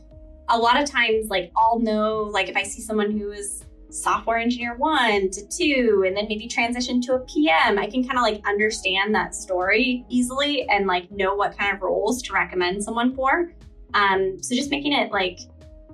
a 0.47 0.58
lot 0.58 0.82
of 0.82 0.89
times, 0.89 1.28
like, 1.28 1.52
I'll 1.58 1.80
know, 1.80 2.30
like, 2.32 2.47
if 2.47 2.56
I 2.56 2.63
see 2.63 2.80
someone 2.82 3.12
who 3.12 3.34
is 3.34 3.65
software 3.89 4.38
engineer 4.38 4.78
one 4.78 5.32
to 5.32 5.45
two, 5.50 6.06
and 6.08 6.15
then 6.15 6.28
maybe 6.30 6.47
transition 6.47 7.02
to 7.02 7.15
a 7.15 7.19
PM, 7.26 7.78
I 7.78 7.88
can 7.88 8.08
kind 8.08 8.17
of 8.17 8.21
like 8.21 8.41
understand 8.47 9.13
that 9.15 9.36
story 9.36 10.06
easily 10.08 10.65
and 10.69 10.88
like 10.88 11.12
know 11.12 11.36
what 11.36 11.58
kind 11.58 11.76
of 11.76 11.82
roles 11.82 12.21
to 12.23 12.34
recommend 12.34 12.82
someone 12.82 13.13
for. 13.13 13.52
Um, 13.93 14.38
so 14.41 14.56
just 14.56 14.71
making 14.71 14.93
it 14.93 15.12
like 15.12 15.39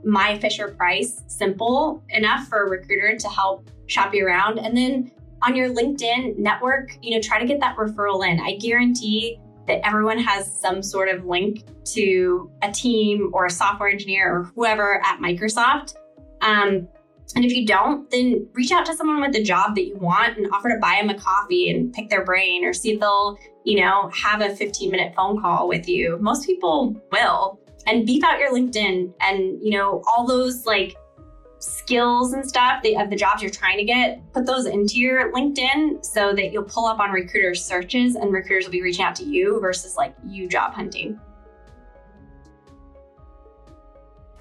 my 0.03 0.37
Fisher 0.39 0.69
Price 0.69 1.21
simple 1.27 2.03
enough 2.09 2.47
for 2.47 2.65
a 2.65 2.69
recruiter 2.69 3.17
to 3.17 3.29
help 3.29 3.69
shop 3.87 4.13
you 4.13 4.25
around. 4.25 4.59
And 4.59 4.75
then 4.75 5.11
on 5.41 5.55
your 5.55 5.69
LinkedIn 5.73 6.37
network, 6.37 6.97
you 7.01 7.15
know, 7.15 7.21
try 7.21 7.39
to 7.39 7.45
get 7.45 7.59
that 7.59 7.75
referral 7.75 8.27
in. 8.27 8.39
I 8.39 8.57
guarantee 8.57 9.39
that 9.67 9.85
everyone 9.85 10.17
has 10.17 10.51
some 10.59 10.81
sort 10.81 11.09
of 11.09 11.25
link 11.25 11.65
to 11.85 12.51
a 12.61 12.71
team 12.71 13.29
or 13.33 13.45
a 13.45 13.49
software 13.49 13.89
engineer 13.89 14.33
or 14.33 14.43
whoever 14.55 15.01
at 15.03 15.19
Microsoft. 15.19 15.95
Um, 16.41 16.87
and 17.35 17.45
if 17.45 17.53
you 17.53 17.65
don't, 17.65 18.09
then 18.11 18.47
reach 18.53 18.71
out 18.71 18.85
to 18.85 18.95
someone 18.95 19.21
with 19.21 19.31
the 19.31 19.43
job 19.43 19.75
that 19.75 19.85
you 19.85 19.95
want 19.95 20.37
and 20.37 20.47
offer 20.51 20.69
to 20.69 20.77
buy 20.79 20.97
them 20.99 21.09
a 21.09 21.17
coffee 21.17 21.69
and 21.69 21.93
pick 21.93 22.09
their 22.09 22.23
brain 22.23 22.65
or 22.65 22.73
see 22.73 22.91
if 22.91 22.99
they'll, 22.99 23.39
you 23.63 23.79
know, 23.79 24.09
have 24.13 24.41
a 24.41 24.55
15 24.55 24.91
minute 24.91 25.13
phone 25.15 25.41
call 25.41 25.67
with 25.67 25.87
you. 25.87 26.17
Most 26.19 26.45
people 26.45 27.01
will 27.11 27.59
and 27.87 28.05
beef 28.05 28.23
out 28.23 28.39
your 28.39 28.53
LinkedIn 28.53 29.13
and, 29.21 29.61
you 29.61 29.71
know, 29.71 30.01
all 30.07 30.25
those 30.25 30.65
like 30.65 30.95
skills 31.59 32.33
and 32.33 32.47
stuff 32.47 32.83
of 32.97 33.09
the 33.09 33.15
jobs 33.15 33.41
you're 33.41 33.51
trying 33.51 33.77
to 33.77 33.85
get, 33.85 34.21
put 34.33 34.45
those 34.45 34.65
into 34.65 34.99
your 34.99 35.31
LinkedIn 35.31 36.03
so 36.03 36.33
that 36.33 36.51
you'll 36.51 36.63
pull 36.63 36.85
up 36.85 36.99
on 36.99 37.11
recruiters' 37.11 37.63
searches 37.63 38.15
and 38.15 38.33
recruiters 38.33 38.65
will 38.65 38.71
be 38.71 38.81
reaching 38.81 39.05
out 39.05 39.15
to 39.15 39.23
you 39.23 39.59
versus 39.61 39.95
like 39.95 40.15
you 40.25 40.47
job 40.47 40.73
hunting. 40.73 41.19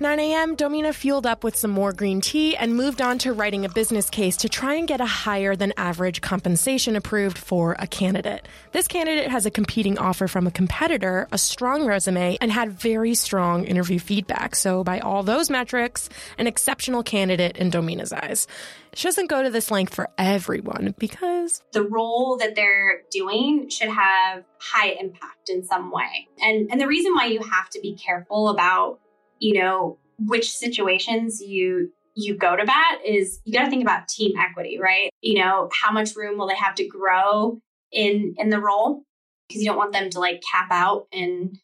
9 0.03 0.19
a.m., 0.19 0.57
Domina 0.57 0.93
fueled 0.93 1.27
up 1.27 1.45
with 1.45 1.55
some 1.55 1.71
more 1.71 1.93
green 1.93 2.21
tea 2.21 2.57
and 2.57 2.75
moved 2.75 3.01
on 3.01 3.19
to 3.19 3.33
writing 3.33 3.65
a 3.65 3.69
business 3.69 4.11
case 4.11 4.37
to 4.39 4.49
try 4.49 4.75
and 4.75 4.89
get 4.89 5.01
a 5.01 5.07
higher 5.07 5.55
than 5.55 5.73
average 5.77 6.21
compensation 6.21 6.97
approved 6.97 7.39
for 7.39 7.77
a 7.79 7.87
candidate. 7.87 8.49
This 8.73 8.89
candidate 8.89 9.31
has 9.31 9.47
a 9.47 9.51
competing 9.51 9.99
offer 9.99 10.27
from 10.27 10.49
a 10.49 10.51
competitor, 10.51 11.29
a 11.31 11.39
strong 11.39 11.87
resume, 11.87 12.37
and 12.41 12.51
had 12.51 12.73
very 12.73 13.15
strong 13.15 13.65
interview 13.65 14.01
feedback. 14.01 14.57
So, 14.57 14.83
by 14.83 14.99
all 14.99 15.23
those 15.23 15.49
metrics, 15.49 16.09
an 16.37 16.49
exceptional 16.49 17.05
candidate 17.05 17.57
in 17.57 17.71
Domina's 17.71 18.13
eyes. 18.13 18.49
She 18.95 19.09
doesn't 19.09 19.29
go 19.29 19.43
to 19.43 19.51
this 19.51 19.71
length 19.71 19.95
for 19.95 20.11
everyone 20.19 20.95
because 20.99 21.63
the 21.73 21.83
role 21.83 22.37
that 22.39 22.55
they're 22.55 23.03
doing 23.11 23.71
should 23.71 23.89
have 23.89 24.45
high 24.59 24.91
impact 25.01 25.49
in 25.49 25.65
some 25.65 25.91
way. 25.91 26.29
And 26.41 26.71
and 26.71 26.81
the 26.81 26.87
reason 26.87 27.15
why 27.15 27.27
you 27.27 27.41
have 27.41 27.71
to 27.71 27.81
be 27.81 27.95
careful 27.97 28.51
about 28.51 29.01
you 29.43 29.61
know, 29.61 29.99
which 30.19 30.53
situations 30.53 31.43
you 31.43 31.91
you 32.15 32.37
go 32.37 32.55
to 32.55 32.65
bat 32.65 32.99
is 33.05 33.41
you 33.45 33.53
got 33.53 33.65
to 33.65 33.71
think 33.71 33.83
about 33.83 34.07
team 34.07 34.33
equity, 34.39 34.79
right? 34.79 35.11
You 35.21 35.41
know, 35.41 35.69
how 35.73 35.91
much 35.91 36.15
room 36.15 36.39
will 36.39 36.47
they 36.47 36.55
have 36.55 36.77
to 36.77 36.87
grow 36.87 37.59
in 37.91 38.35
in 38.39 38.51
the 38.51 38.61
role? 38.61 39.03
Because 39.49 39.63
you 39.63 39.69
don't 39.69 39.79
want 39.79 39.93
them 39.93 40.11
to 40.11 40.21
like 40.21 40.43
cap 40.49 40.69
out 40.71 41.09
in, 41.11 41.59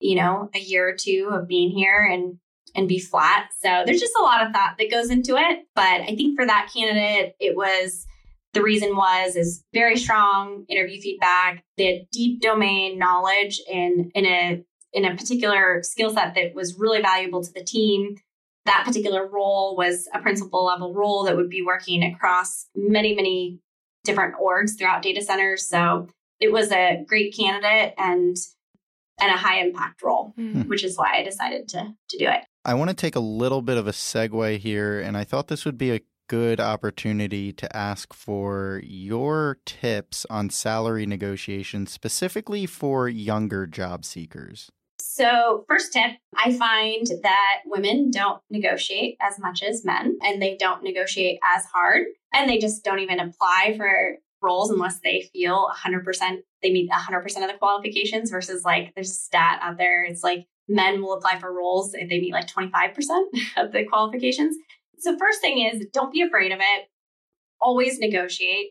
you 0.00 0.16
know, 0.16 0.48
a 0.54 0.58
year 0.58 0.88
or 0.88 0.96
two 0.98 1.28
of 1.30 1.46
being 1.46 1.70
here 1.70 2.02
and 2.02 2.38
and 2.74 2.88
be 2.88 2.98
flat. 2.98 3.50
So 3.60 3.82
there's 3.84 4.00
just 4.00 4.16
a 4.18 4.22
lot 4.22 4.46
of 4.46 4.52
thought 4.52 4.76
that 4.78 4.90
goes 4.90 5.10
into 5.10 5.36
it. 5.36 5.66
But 5.74 6.00
I 6.00 6.14
think 6.16 6.38
for 6.38 6.46
that 6.46 6.70
candidate, 6.74 7.34
it 7.40 7.56
was 7.56 8.06
the 8.54 8.62
reason 8.62 8.96
was 8.96 9.36
is 9.36 9.62
very 9.74 9.98
strong 9.98 10.64
interview 10.70 10.98
feedback. 10.98 11.62
They 11.76 11.86
had 11.86 12.10
deep 12.10 12.40
domain 12.40 12.98
knowledge 12.98 13.60
in 13.68 14.10
in 14.14 14.24
a 14.24 14.64
in 14.92 15.04
a 15.04 15.16
particular 15.16 15.82
skill 15.82 16.10
set 16.10 16.34
that 16.34 16.54
was 16.54 16.78
really 16.78 17.00
valuable 17.00 17.42
to 17.42 17.52
the 17.52 17.64
team. 17.64 18.16
That 18.66 18.84
particular 18.84 19.26
role 19.26 19.76
was 19.76 20.08
a 20.12 20.20
principal 20.20 20.64
level 20.64 20.92
role 20.94 21.24
that 21.24 21.36
would 21.36 21.50
be 21.50 21.62
working 21.62 22.02
across 22.02 22.66
many, 22.74 23.14
many 23.14 23.60
different 24.04 24.34
orgs 24.36 24.76
throughout 24.76 25.02
data 25.02 25.22
centers. 25.22 25.66
So 25.66 26.08
it 26.40 26.52
was 26.52 26.70
a 26.72 27.04
great 27.06 27.36
candidate 27.36 27.94
and 27.98 28.36
and 29.20 29.32
a 29.32 29.36
high 29.36 29.60
impact 29.60 30.00
role, 30.02 30.32
mm-hmm. 30.38 30.62
which 30.68 30.84
is 30.84 30.96
why 30.96 31.12
I 31.14 31.22
decided 31.22 31.68
to 31.68 31.94
to 32.10 32.18
do 32.18 32.26
it. 32.26 32.44
I 32.64 32.74
want 32.74 32.90
to 32.90 32.96
take 32.96 33.16
a 33.16 33.20
little 33.20 33.62
bit 33.62 33.78
of 33.78 33.86
a 33.86 33.92
segue 33.92 34.58
here, 34.58 35.00
and 35.00 35.16
I 35.16 35.24
thought 35.24 35.48
this 35.48 35.64
would 35.64 35.78
be 35.78 35.92
a 35.92 36.00
good 36.28 36.60
opportunity 36.60 37.52
to 37.54 37.76
ask 37.76 38.12
for 38.12 38.82
your 38.84 39.58
tips 39.64 40.26
on 40.28 40.50
salary 40.50 41.06
negotiations, 41.06 41.90
specifically 41.90 42.66
for 42.66 43.08
younger 43.08 43.66
job 43.66 44.04
seekers. 44.04 44.70
So, 45.18 45.64
first 45.66 45.92
tip 45.92 46.12
I 46.36 46.52
find 46.56 47.04
that 47.22 47.62
women 47.66 48.12
don't 48.12 48.40
negotiate 48.50 49.16
as 49.20 49.36
much 49.40 49.64
as 49.64 49.84
men, 49.84 50.16
and 50.22 50.40
they 50.40 50.56
don't 50.56 50.84
negotiate 50.84 51.40
as 51.56 51.64
hard, 51.64 52.06
and 52.32 52.48
they 52.48 52.58
just 52.58 52.84
don't 52.84 53.00
even 53.00 53.18
apply 53.18 53.74
for 53.76 54.18
roles 54.40 54.70
unless 54.70 55.00
they 55.00 55.28
feel 55.32 55.68
100% 55.84 56.04
they 56.62 56.70
meet 56.70 56.88
100% 56.88 57.24
of 57.24 57.32
the 57.32 57.58
qualifications 57.58 58.30
versus 58.30 58.64
like 58.64 58.94
there's 58.94 59.10
a 59.10 59.14
stat 59.14 59.58
out 59.60 59.76
there 59.78 60.04
it's 60.04 60.22
like 60.22 60.46
men 60.68 61.02
will 61.02 61.14
apply 61.14 61.40
for 61.40 61.52
roles 61.52 61.92
if 61.94 62.08
they 62.08 62.20
meet 62.20 62.32
like 62.32 62.46
25% 62.46 62.94
of 63.56 63.72
the 63.72 63.84
qualifications. 63.90 64.56
So 64.98 65.18
first 65.18 65.40
thing 65.40 65.58
is 65.66 65.86
don't 65.92 66.12
be 66.12 66.22
afraid 66.22 66.52
of 66.52 66.60
it. 66.60 66.88
Always 67.60 67.98
negotiate 67.98 68.68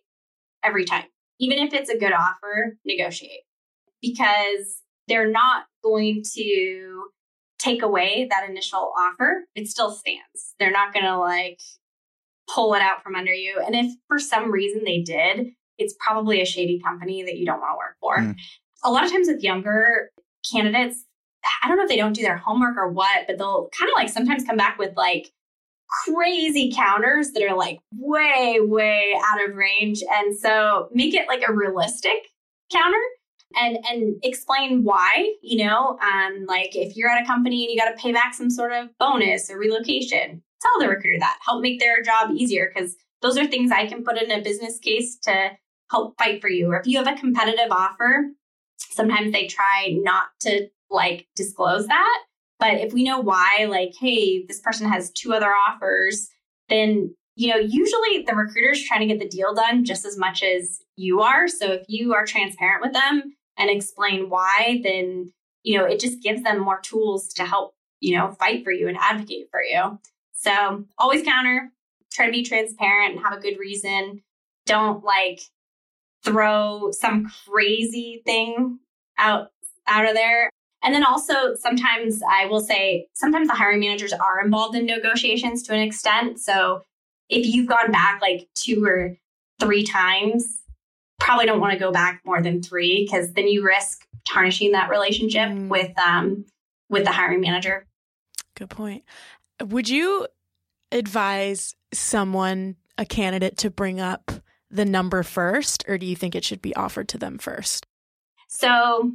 every 0.64 0.86
time. 0.86 1.06
Even 1.40 1.58
if 1.58 1.74
it's 1.74 1.90
a 1.90 1.98
good 1.98 2.14
offer 2.14 2.78
negotiate. 2.86 3.42
Because 4.02 4.84
they're 5.08 5.30
not 5.30 5.66
going 5.84 6.24
to 6.36 7.06
take 7.60 7.82
away 7.82 8.28
that 8.30 8.50
initial 8.50 8.94
offer. 8.98 9.46
It 9.56 9.68
still 9.68 9.92
stands. 9.92 10.56
They're 10.60 10.72
not 10.72 10.94
going 10.94 11.06
to 11.06 11.18
like 11.18 11.60
pull 12.54 12.74
it 12.74 12.82
out 12.82 13.04
from 13.04 13.16
under 13.16 13.34
you. 13.34 13.62
And 13.66 13.76
if 13.76 13.92
for 14.08 14.20
some 14.20 14.52
reason 14.52 14.84
they 14.84 15.02
did, 15.02 15.48
it's 15.78 15.96
probably 16.00 16.42
a 16.42 16.46
shady 16.46 16.80
company 16.80 17.24
that 17.24 17.38
you 17.38 17.46
don't 17.46 17.60
want 17.60 17.74
to 17.74 17.78
work 17.78 17.96
for. 18.00 18.18
Mm. 18.18 18.36
A 18.84 18.92
lot 18.92 19.06
of 19.06 19.12
times 19.12 19.28
with 19.28 19.44
younger 19.44 20.10
candidates, 20.52 21.04
I 21.64 21.68
don't 21.68 21.78
know 21.78 21.84
if 21.84 21.90
they 21.90 21.98
don't 21.98 22.14
do 22.14 22.22
their 22.22 22.38
homework 22.38 22.78
or 22.78 22.92
what, 22.92 23.26
but 23.28 23.38
they'll 23.38 23.70
kind 23.78 23.90
of 23.90 23.96
like 23.96 24.10
sometimes 24.10 24.44
come 24.44 24.58
back 24.58 24.78
with 24.78 24.96
like 24.96 25.32
crazy 26.06 26.72
counters 26.76 27.32
that 27.32 27.44
are 27.44 27.56
like 27.56 27.80
way, 27.94 28.60
way 28.62 29.16
out 29.26 29.48
of 29.48 29.56
range. 29.56 30.04
And 30.10 30.38
so 30.38 30.90
make 30.92 31.14
it 31.14 31.28
like 31.28 31.44
a 31.48 31.54
realistic 31.54 32.30
counter 32.72 33.00
and 33.56 33.78
and 33.90 34.16
explain 34.24 34.84
why 34.84 35.34
you 35.42 35.66
know 35.66 35.98
um 36.02 36.46
like 36.48 36.76
if 36.76 36.98
you're 36.98 37.10
at 37.10 37.24
a 37.24 37.26
company 37.26 37.64
and 37.64 37.72
you 37.72 37.80
got 37.80 37.90
to 37.90 38.02
pay 38.02 38.12
back 38.12 38.34
some 38.34 38.50
sort 38.50 38.74
of 38.74 38.90
bonus 39.00 39.50
or 39.50 39.58
relocation 39.58 40.42
tell 40.62 40.80
the 40.80 40.90
recruiter 40.90 41.20
that. 41.20 41.40
Help 41.42 41.62
make 41.62 41.80
their 41.80 42.02
job 42.02 42.32
easier 42.36 42.72
because 42.74 42.96
those 43.22 43.38
are 43.38 43.48
things 43.48 43.72
i 43.72 43.88
can 43.88 44.04
put 44.04 44.22
in 44.22 44.32
a 44.32 44.42
business 44.42 44.80
case 44.80 45.18
to 45.24 45.52
help 45.90 46.18
fight 46.18 46.42
for 46.42 46.50
you. 46.50 46.68
Or 46.68 46.80
if 46.80 46.88
you 46.88 46.98
have 46.98 47.08
a 47.08 47.20
competitive 47.20 47.72
offer 47.72 48.26
sometimes 48.80 49.32
they 49.32 49.48
try 49.48 49.98
not 50.02 50.28
to 50.42 50.68
like 50.90 51.28
disclose 51.36 51.88
that. 51.88 52.20
But 52.60 52.76
if 52.76 52.94
we 52.94 53.04
know 53.04 53.20
why 53.20 53.68
like 53.70 53.94
hey 54.00 54.46
this 54.46 54.60
person 54.60 54.90
has 54.90 55.12
two 55.12 55.34
other 55.34 55.52
offers 55.52 56.30
then 56.70 57.16
you 57.36 57.50
know 57.50 57.58
usually 57.60 58.24
the 58.28 58.36
recruiter's 58.36 58.84
trying 58.84 59.02
to 59.02 59.08
get 59.08 59.20
the 59.20 59.30
deal 59.30 59.54
done 59.54 59.86
just 59.86 60.06
as 60.06 60.18
much 60.18 60.44
as 60.44 60.80
you 60.96 61.22
are. 61.22 61.48
So 61.48 61.72
if 61.72 61.86
you 61.88 62.14
are 62.14 62.26
transparent 62.26 62.84
with 62.84 62.94
them 62.94 63.36
and 63.58 63.70
explain 63.70 64.30
why, 64.30 64.82
then, 64.84 65.32
you 65.64 65.78
know, 65.78 65.86
it 65.86 66.00
just 66.00 66.22
gives 66.22 66.44
them 66.44 66.60
more 66.60 66.80
tools 66.80 67.34
to 67.34 67.46
help, 67.46 67.74
you 68.00 68.18
know, 68.18 68.32
fight 68.32 68.64
for 68.64 68.72
you 68.72 68.88
and 68.88 68.98
advocate 68.98 69.48
for 69.52 69.62
you. 69.62 70.00
So 70.34 70.86
always 70.98 71.24
counter, 71.24 71.72
try 72.12 72.28
to 72.28 72.32
be 72.32 72.44
transparent 72.44 73.16
and 73.16 73.24
have 73.24 73.34
a 73.34 73.42
good 73.42 73.58
reason. 73.60 74.22
Don't 74.66 75.04
like 75.04 75.42
throw 76.24 76.92
some 76.92 77.30
crazy 77.48 78.22
thing 78.26 78.80
out 79.18 79.52
out 79.88 80.08
of 80.08 80.14
there. 80.14 80.50
And 80.84 80.94
then 80.94 81.04
also 81.04 81.56
sometimes 81.56 82.22
I 82.30 82.46
will 82.46 82.60
say 82.60 83.08
sometimes 83.14 83.48
the 83.48 83.56
hiring 83.56 83.80
managers 83.80 84.14
are 84.14 84.44
involved 84.44 84.76
in 84.76 84.86
negotiations 84.86 85.64
to 85.64 85.74
an 85.74 85.82
extent. 85.82 86.40
So 86.40 86.82
if 87.30 87.46
you've 87.48 87.68
gone 87.68 87.92
back 87.92 88.22
like 88.22 88.48
two 88.56 88.86
or 88.86 89.18
three 89.60 89.84
times 89.84 90.62
probably 91.28 91.46
don't 91.46 91.60
want 91.60 91.74
to 91.74 91.80
go 91.80 91.92
back 91.92 92.22
more 92.26 92.42
than 92.42 92.64
three 92.64 93.04
because 93.04 93.34
then 93.34 93.50
you 93.50 93.62
risk 93.62 94.08
tarnishing 94.26 94.72
that 94.72 94.90
relationship 94.90 95.50
mm. 95.50 95.68
with 95.68 95.92
um 96.00 96.46
with 96.90 97.04
the 97.04 97.12
hiring 97.12 97.42
manager. 97.42 97.86
Good 98.56 98.70
point. 98.70 99.04
Would 99.62 99.90
you 99.90 100.28
advise 100.92 101.76
someone, 101.94 102.78
a 102.98 103.06
candidate, 103.06 103.58
to 103.58 103.70
bring 103.70 104.00
up 104.00 104.32
the 104.72 104.86
number 104.86 105.22
first, 105.22 105.84
or 105.88 105.98
do 105.98 106.06
you 106.06 106.16
think 106.16 106.34
it 106.34 106.46
should 106.46 106.62
be 106.62 106.74
offered 106.76 107.10
to 107.10 107.18
them 107.18 107.38
first? 107.38 107.86
So, 108.48 109.12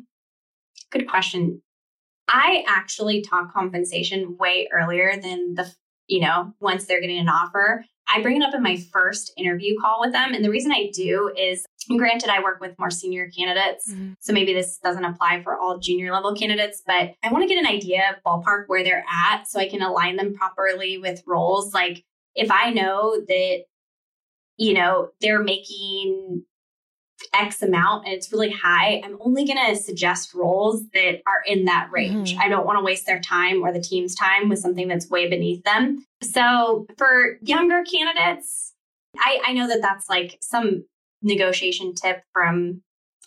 good 0.90 1.08
question. 1.08 1.62
I 2.28 2.62
actually 2.68 3.22
talk 3.22 3.54
compensation 3.54 4.36
way 4.36 4.68
earlier 4.70 5.14
than 5.20 5.54
the, 5.54 5.72
you 6.08 6.20
know, 6.20 6.52
once 6.60 6.84
they're 6.84 7.00
getting 7.00 7.18
an 7.18 7.30
offer. 7.30 7.86
I 8.14 8.20
bring 8.20 8.36
it 8.40 8.44
up 8.44 8.54
in 8.54 8.62
my 8.62 8.76
first 8.92 9.32
interview 9.36 9.74
call 9.80 10.00
with 10.00 10.12
them. 10.12 10.34
And 10.34 10.44
the 10.44 10.50
reason 10.50 10.70
I 10.70 10.90
do 10.92 11.32
is, 11.36 11.64
granted, 11.96 12.28
I 12.28 12.42
work 12.42 12.60
with 12.60 12.78
more 12.78 12.90
senior 12.90 13.30
candidates. 13.30 13.90
Mm-hmm. 13.90 14.12
So 14.20 14.32
maybe 14.32 14.52
this 14.52 14.78
doesn't 14.78 15.04
apply 15.04 15.42
for 15.42 15.58
all 15.58 15.78
junior 15.78 16.12
level 16.12 16.34
candidates, 16.34 16.82
but 16.86 17.14
I 17.22 17.32
want 17.32 17.42
to 17.42 17.48
get 17.48 17.58
an 17.58 17.66
idea 17.66 18.10
of 18.10 18.22
ballpark 18.22 18.64
where 18.66 18.84
they're 18.84 19.04
at 19.10 19.48
so 19.48 19.58
I 19.58 19.68
can 19.68 19.82
align 19.82 20.16
them 20.16 20.34
properly 20.34 20.98
with 20.98 21.22
roles. 21.26 21.72
Like 21.72 22.04
if 22.34 22.50
I 22.50 22.70
know 22.70 23.20
that, 23.26 23.64
you 24.58 24.74
know, 24.74 25.08
they're 25.20 25.42
making 25.42 26.44
X 27.34 27.62
amount 27.62 28.04
and 28.04 28.14
it's 28.14 28.30
really 28.32 28.50
high, 28.50 29.00
I'm 29.04 29.16
only 29.20 29.44
going 29.44 29.58
to 29.66 29.76
suggest 29.76 30.34
roles 30.34 30.86
that 30.90 31.22
are 31.26 31.42
in 31.46 31.64
that 31.64 31.88
range. 31.90 32.32
Mm-hmm. 32.32 32.40
I 32.42 32.48
don't 32.48 32.66
want 32.66 32.78
to 32.78 32.84
waste 32.84 33.06
their 33.06 33.20
time 33.20 33.62
or 33.62 33.72
the 33.72 33.80
team's 33.80 34.14
time 34.14 34.48
with 34.48 34.58
something 34.58 34.88
that's 34.88 35.08
way 35.08 35.28
beneath 35.28 35.64
them. 35.64 36.04
So 36.22 36.86
for 36.98 37.38
younger 37.42 37.82
candidates, 37.84 38.74
I, 39.18 39.40
I 39.46 39.52
know 39.52 39.68
that 39.68 39.80
that's 39.80 40.08
like 40.08 40.38
some 40.40 40.84
negotiation 41.22 41.94
tip 41.94 42.22
from 42.32 42.82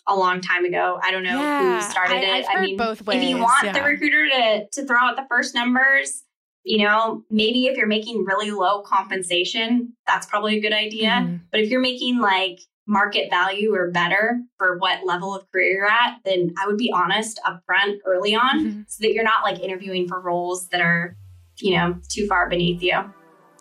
a 0.06 0.14
long 0.14 0.40
time 0.40 0.64
ago. 0.64 1.00
I 1.02 1.10
don't 1.10 1.24
know 1.24 1.40
yeah, 1.40 1.80
who 1.80 1.90
started 1.90 2.18
I, 2.18 2.38
it. 2.38 2.46
i 2.48 2.60
mean, 2.60 2.76
both 2.76 3.04
ways, 3.06 3.22
if 3.22 3.28
you 3.28 3.38
want 3.38 3.64
yeah. 3.64 3.72
the 3.72 3.82
recruiter 3.82 4.28
to 4.28 4.66
to 4.72 4.86
throw 4.86 4.98
out 4.98 5.16
the 5.16 5.26
first 5.28 5.54
numbers, 5.54 6.22
you 6.62 6.78
know, 6.78 7.24
maybe 7.30 7.66
if 7.66 7.76
you're 7.76 7.86
making 7.86 8.24
really 8.24 8.50
low 8.50 8.82
compensation, 8.82 9.94
that's 10.06 10.26
probably 10.26 10.58
a 10.58 10.60
good 10.60 10.72
idea. 10.72 11.10
Mm-hmm. 11.10 11.36
But 11.50 11.60
if 11.60 11.70
you're 11.70 11.80
making 11.80 12.20
like 12.20 12.60
market 12.86 13.28
value 13.30 13.74
or 13.74 13.90
better 13.90 14.40
for 14.58 14.78
what 14.78 15.04
level 15.04 15.34
of 15.34 15.50
career 15.50 15.72
you're 15.72 15.86
at, 15.86 16.18
then 16.24 16.54
I 16.62 16.66
would 16.66 16.78
be 16.78 16.92
honest 16.92 17.40
upfront 17.44 17.98
early 18.04 18.34
on 18.34 18.60
mm-hmm. 18.60 18.80
so 18.86 18.98
that 19.00 19.12
you're 19.12 19.24
not 19.24 19.42
like 19.42 19.60
interviewing 19.60 20.08
for 20.08 20.20
roles 20.20 20.68
that 20.68 20.80
are, 20.80 21.16
you 21.58 21.76
know, 21.76 21.98
too 22.08 22.26
far 22.26 22.48
beneath 22.48 22.82
you. 22.82 23.02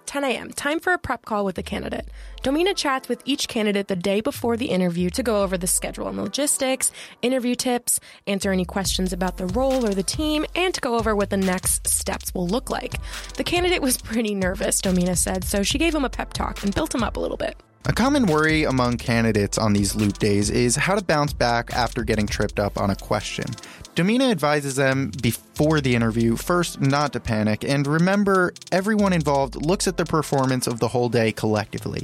10 0.05 0.23
a.m., 0.23 0.51
time 0.51 0.79
for 0.79 0.93
a 0.93 0.97
prep 0.97 1.25
call 1.25 1.43
with 1.43 1.57
a 1.57 1.63
candidate. 1.63 2.07
Domina 2.43 2.73
chats 2.73 3.09
with 3.09 3.21
each 3.25 3.47
candidate 3.47 3.87
the 3.87 3.95
day 3.95 4.21
before 4.21 4.55
the 4.55 4.67
interview 4.67 5.09
to 5.09 5.23
go 5.23 5.41
over 5.41 5.57
the 5.57 5.67
schedule 5.67 6.07
and 6.07 6.17
logistics, 6.17 6.91
interview 7.23 7.55
tips, 7.55 7.99
answer 8.27 8.51
any 8.51 8.65
questions 8.65 9.11
about 9.11 9.37
the 9.37 9.47
role 9.47 9.85
or 9.85 9.93
the 9.93 10.03
team, 10.03 10.45
and 10.55 10.73
to 10.73 10.81
go 10.81 10.95
over 10.95 11.15
what 11.15 11.31
the 11.31 11.37
next 11.37 11.87
steps 11.87 12.33
will 12.33 12.47
look 12.47 12.69
like. 12.69 12.95
The 13.35 13.43
candidate 13.43 13.81
was 13.81 13.97
pretty 13.97 14.35
nervous, 14.35 14.79
Domina 14.79 15.15
said, 15.15 15.43
so 15.43 15.63
she 15.63 15.77
gave 15.77 15.95
him 15.95 16.05
a 16.05 16.09
pep 16.09 16.33
talk 16.33 16.63
and 16.63 16.73
built 16.73 16.93
him 16.93 17.03
up 17.03 17.17
a 17.17 17.19
little 17.19 17.37
bit. 17.37 17.55
A 17.87 17.93
common 17.93 18.25
worry 18.25 18.63
among 18.63 18.97
candidates 18.97 19.59
on 19.59 19.73
these 19.73 19.93
loop 19.93 20.17
days 20.17 20.49
is 20.49 20.75
how 20.75 20.95
to 20.95 21.03
bounce 21.03 21.33
back 21.33 21.71
after 21.71 22.03
getting 22.03 22.25
tripped 22.25 22.59
up 22.59 22.79
on 22.79 22.89
a 22.89 22.95
question. 22.95 23.45
Domina 23.93 24.25
advises 24.25 24.75
them 24.75 25.11
before 25.21 25.81
the 25.81 25.93
interview 25.93 26.35
first 26.35 26.81
not 26.81 27.13
to 27.13 27.19
panic 27.19 27.63
and 27.63 27.85
remember 27.85 28.55
everyone 28.71 29.13
involved 29.13 29.63
looks 29.63 29.87
at 29.87 29.97
the 29.97 30.05
performance 30.05 30.65
of 30.65 30.79
the 30.79 30.87
whole 30.87 31.09
day 31.09 31.31
collectively. 31.31 32.01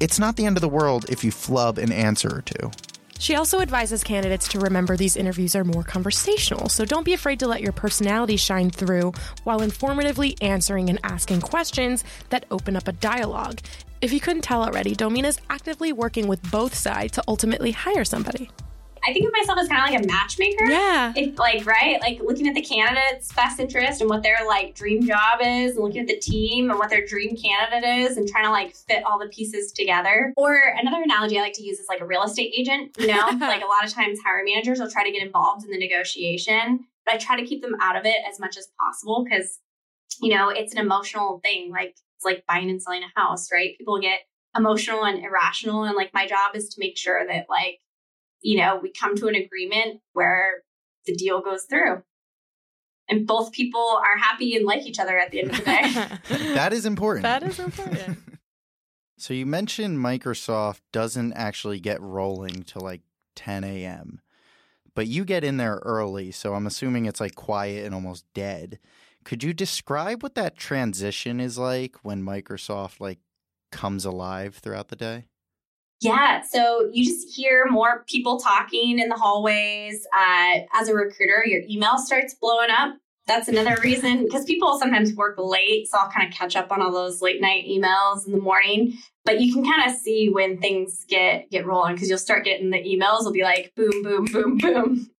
It's 0.00 0.18
not 0.18 0.36
the 0.36 0.44
end 0.44 0.58
of 0.58 0.60
the 0.60 0.68
world 0.68 1.06
if 1.08 1.24
you 1.24 1.30
flub 1.30 1.78
an 1.78 1.92
answer 1.92 2.28
or 2.28 2.42
two. 2.42 2.70
She 3.18 3.34
also 3.34 3.60
advises 3.60 4.04
candidates 4.04 4.48
to 4.48 4.60
remember 4.60 4.96
these 4.96 5.16
interviews 5.16 5.56
are 5.56 5.64
more 5.64 5.82
conversational, 5.82 6.68
so 6.68 6.84
don't 6.84 7.04
be 7.04 7.14
afraid 7.14 7.40
to 7.40 7.46
let 7.46 7.62
your 7.62 7.72
personality 7.72 8.36
shine 8.36 8.70
through 8.70 9.12
while 9.44 9.60
informatively 9.60 10.36
answering 10.42 10.90
and 10.90 11.00
asking 11.02 11.40
questions 11.40 12.04
that 12.28 12.46
open 12.50 12.76
up 12.76 12.88
a 12.88 12.92
dialogue. 12.92 13.60
If 14.00 14.12
you 14.12 14.20
couldn't 14.20 14.42
tell 14.42 14.62
already, 14.62 14.94
Domina's 14.94 15.40
actively 15.48 15.92
working 15.92 16.28
with 16.28 16.50
both 16.50 16.74
sides 16.74 17.12
to 17.14 17.24
ultimately 17.26 17.72
hire 17.72 18.04
somebody. 18.04 18.50
I 19.06 19.12
think 19.12 19.26
of 19.26 19.32
myself 19.32 19.58
as 19.58 19.68
kind 19.68 19.82
of 19.82 19.94
like 19.94 20.04
a 20.04 20.06
matchmaker. 20.06 20.64
Yeah. 20.64 21.12
If 21.14 21.38
like, 21.38 21.64
right? 21.64 22.00
Like 22.00 22.20
looking 22.20 22.48
at 22.48 22.54
the 22.54 22.62
candidate's 22.62 23.32
best 23.32 23.60
interest 23.60 24.00
and 24.00 24.10
what 24.10 24.22
their 24.22 24.38
like 24.46 24.74
dream 24.74 25.06
job 25.06 25.40
is, 25.40 25.76
and 25.76 25.84
looking 25.84 26.00
at 26.00 26.08
the 26.08 26.18
team 26.18 26.70
and 26.70 26.78
what 26.78 26.90
their 26.90 27.06
dream 27.06 27.36
candidate 27.36 27.84
is, 27.84 28.16
and 28.16 28.28
trying 28.28 28.44
to 28.44 28.50
like 28.50 28.74
fit 28.74 29.04
all 29.04 29.18
the 29.18 29.28
pieces 29.28 29.72
together. 29.72 30.32
Or 30.36 30.56
another 30.78 31.02
analogy 31.02 31.38
I 31.38 31.42
like 31.42 31.52
to 31.54 31.62
use 31.62 31.78
is 31.78 31.86
like 31.88 32.00
a 32.00 32.06
real 32.06 32.22
estate 32.24 32.52
agent. 32.56 32.96
You 32.98 33.08
know, 33.08 33.26
like 33.40 33.62
a 33.62 33.66
lot 33.66 33.84
of 33.84 33.92
times 33.92 34.18
hiring 34.24 34.46
managers 34.46 34.80
will 34.80 34.90
try 34.90 35.04
to 35.04 35.12
get 35.12 35.22
involved 35.22 35.64
in 35.64 35.70
the 35.70 35.78
negotiation, 35.78 36.80
but 37.04 37.14
I 37.14 37.18
try 37.18 37.40
to 37.40 37.46
keep 37.46 37.62
them 37.62 37.76
out 37.80 37.96
of 37.96 38.04
it 38.04 38.18
as 38.28 38.40
much 38.40 38.56
as 38.56 38.68
possible 38.80 39.24
because, 39.24 39.60
you 40.20 40.34
know, 40.34 40.48
it's 40.48 40.72
an 40.72 40.78
emotional 40.78 41.40
thing. 41.44 41.70
Like 41.70 41.94
it's 42.16 42.24
like 42.24 42.44
buying 42.46 42.70
and 42.70 42.82
selling 42.82 43.02
a 43.02 43.20
house, 43.20 43.52
right? 43.52 43.78
People 43.78 44.00
get 44.00 44.20
emotional 44.56 45.04
and 45.04 45.22
irrational. 45.22 45.84
And 45.84 45.94
like 45.94 46.12
my 46.14 46.26
job 46.26 46.56
is 46.56 46.68
to 46.70 46.80
make 46.80 46.96
sure 46.96 47.26
that 47.26 47.46
like 47.48 47.80
you 48.46 48.56
know, 48.56 48.78
we 48.80 48.92
come 48.92 49.16
to 49.16 49.26
an 49.26 49.34
agreement 49.34 50.00
where 50.12 50.62
the 51.04 51.16
deal 51.16 51.40
goes 51.40 51.64
through. 51.64 52.04
And 53.08 53.26
both 53.26 53.50
people 53.50 54.00
are 54.04 54.16
happy 54.16 54.54
and 54.54 54.64
like 54.64 54.86
each 54.86 55.00
other 55.00 55.18
at 55.18 55.32
the 55.32 55.40
end 55.40 55.50
of 55.50 55.56
the 55.56 55.64
day. 55.64 56.54
that 56.54 56.72
is 56.72 56.86
important. 56.86 57.24
That 57.24 57.42
is 57.42 57.58
important. 57.58 58.18
so 59.18 59.34
you 59.34 59.46
mentioned 59.46 59.98
Microsoft 59.98 60.78
doesn't 60.92 61.32
actually 61.32 61.80
get 61.80 62.00
rolling 62.00 62.62
till 62.62 62.82
like 62.82 63.00
10 63.34 63.64
a.m. 63.64 64.20
But 64.94 65.08
you 65.08 65.24
get 65.24 65.42
in 65.42 65.56
there 65.56 65.80
early, 65.84 66.30
so 66.30 66.54
I'm 66.54 66.68
assuming 66.68 67.06
it's 67.06 67.20
like 67.20 67.34
quiet 67.34 67.84
and 67.84 67.96
almost 67.96 68.24
dead. 68.32 68.78
Could 69.24 69.42
you 69.42 69.54
describe 69.54 70.22
what 70.22 70.36
that 70.36 70.56
transition 70.56 71.40
is 71.40 71.58
like 71.58 71.96
when 72.04 72.22
Microsoft 72.22 73.00
like 73.00 73.18
comes 73.72 74.04
alive 74.04 74.54
throughout 74.54 74.86
the 74.86 74.96
day? 74.96 75.24
Yeah, 76.00 76.42
so 76.42 76.90
you 76.92 77.04
just 77.04 77.34
hear 77.34 77.66
more 77.70 78.04
people 78.06 78.38
talking 78.38 78.98
in 78.98 79.08
the 79.08 79.16
hallways. 79.16 80.06
Uh, 80.14 80.60
as 80.74 80.88
a 80.88 80.94
recruiter, 80.94 81.44
your 81.46 81.62
email 81.68 81.98
starts 81.98 82.34
blowing 82.34 82.70
up. 82.70 82.96
That's 83.26 83.48
another 83.48 83.76
reason 83.82 84.24
because 84.24 84.44
people 84.44 84.78
sometimes 84.78 85.14
work 85.14 85.36
late, 85.38 85.88
so 85.88 85.98
I'll 85.98 86.10
kind 86.10 86.28
of 86.28 86.36
catch 86.36 86.54
up 86.54 86.70
on 86.70 86.82
all 86.82 86.92
those 86.92 87.22
late 87.22 87.40
night 87.40 87.64
emails 87.66 88.26
in 88.26 88.32
the 88.32 88.40
morning. 88.40 88.98
But 89.24 89.40
you 89.40 89.52
can 89.52 89.64
kind 89.64 89.90
of 89.90 89.96
see 89.96 90.28
when 90.28 90.58
things 90.58 91.04
get 91.08 91.50
get 91.50 91.66
rolling 91.66 91.94
because 91.94 92.08
you'll 92.08 92.18
start 92.18 92.44
getting 92.44 92.70
the 92.70 92.78
emails. 92.78 93.24
Will 93.24 93.32
be 93.32 93.42
like 93.42 93.72
boom, 93.74 94.02
boom, 94.02 94.24
boom, 94.26 94.58
boom. 94.58 95.10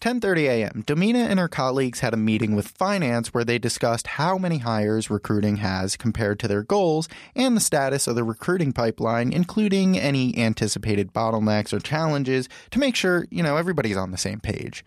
10:30 0.00 0.48
a.m. 0.48 0.82
Domina 0.86 1.18
and 1.18 1.38
her 1.38 1.48
colleagues 1.48 2.00
had 2.00 2.14
a 2.14 2.16
meeting 2.16 2.54
with 2.56 2.68
finance 2.68 3.34
where 3.34 3.44
they 3.44 3.58
discussed 3.58 4.06
how 4.06 4.38
many 4.38 4.58
hires 4.58 5.10
recruiting 5.10 5.56
has 5.56 5.94
compared 5.96 6.40
to 6.40 6.48
their 6.48 6.62
goals 6.62 7.06
and 7.34 7.54
the 7.54 7.60
status 7.60 8.06
of 8.06 8.14
the 8.14 8.24
recruiting 8.24 8.72
pipeline, 8.72 9.30
including 9.30 9.98
any 9.98 10.36
anticipated 10.38 11.12
bottlenecks 11.12 11.72
or 11.74 11.80
challenges 11.80 12.48
to 12.70 12.78
make 12.78 12.96
sure, 12.96 13.26
you 13.30 13.42
know, 13.42 13.58
everybody's 13.58 13.96
on 13.96 14.10
the 14.10 14.16
same 14.16 14.40
page. 14.40 14.84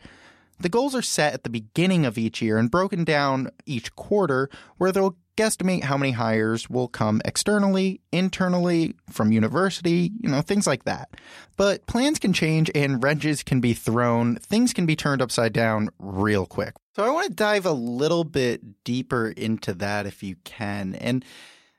The 0.60 0.70
goals 0.70 0.96
are 0.96 1.02
set 1.02 1.34
at 1.34 1.44
the 1.44 1.50
beginning 1.50 2.06
of 2.06 2.18
each 2.18 2.42
year 2.42 2.58
and 2.58 2.72
broken 2.72 3.04
down 3.04 3.50
each 3.66 3.96
quarter 3.96 4.50
where 4.78 4.92
they'll 4.92 5.18
guesstimate 5.36 5.84
how 5.84 5.98
many 5.98 6.12
hires 6.12 6.70
will 6.70 6.88
come 6.88 7.22
externally, 7.26 8.02
internally, 8.12 8.96
from 9.10 9.32
university, 9.32 10.12
you 10.20 10.30
know, 10.30 10.42
things 10.42 10.68
like 10.68 10.86
that. 10.86 11.10
But 11.58 11.86
plans 11.88 12.20
can 12.20 12.34
change 12.34 12.70
and 12.76 13.04
wrenches 13.04 13.44
can 13.44 13.60
be 13.60 13.74
thrown, 13.74 14.36
things 14.38 14.74
can 14.74 14.86
be 14.86 14.96
turned 14.96 15.22
upside 15.22 15.54
down 15.54 15.90
real 16.00 16.46
quick. 16.46 16.74
So 16.96 17.04
I 17.04 17.10
want 17.10 17.30
to 17.30 17.34
dive 17.34 17.66
a 17.66 17.72
little 17.72 18.24
bit 18.24 18.84
deeper 18.84 19.30
into 19.30 19.74
that 19.76 20.06
if 20.06 20.22
you 20.22 20.36
can. 20.44 20.96
And 20.96 21.26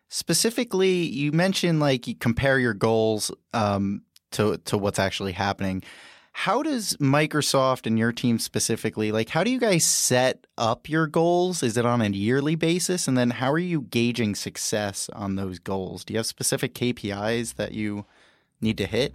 specifically, 0.08 1.04
you 1.04 1.30
mentioned 1.32 1.80
like 1.80 2.08
you 2.08 2.16
compare 2.16 2.58
your 2.58 2.74
goals 2.74 3.30
um, 3.52 4.02
to 4.32 4.58
to 4.58 4.76
what's 4.76 4.98
actually 4.98 5.32
happening. 5.32 5.82
How 6.36 6.64
does 6.64 6.96
Microsoft 6.96 7.86
and 7.86 7.96
your 7.96 8.10
team 8.10 8.40
specifically, 8.40 9.12
like, 9.12 9.28
how 9.30 9.44
do 9.44 9.52
you 9.52 9.60
guys 9.60 9.84
set 9.84 10.48
up 10.58 10.88
your 10.88 11.06
goals? 11.06 11.62
Is 11.62 11.76
it 11.76 11.86
on 11.86 12.02
a 12.02 12.08
yearly 12.08 12.56
basis? 12.56 13.06
And 13.06 13.16
then 13.16 13.30
how 13.30 13.52
are 13.52 13.58
you 13.58 13.82
gauging 13.82 14.34
success 14.34 15.08
on 15.12 15.36
those 15.36 15.60
goals? 15.60 16.04
Do 16.04 16.12
you 16.12 16.18
have 16.18 16.26
specific 16.26 16.74
KPIs 16.74 17.54
that 17.54 17.72
you 17.72 18.04
need 18.60 18.76
to 18.78 18.86
hit? 18.86 19.14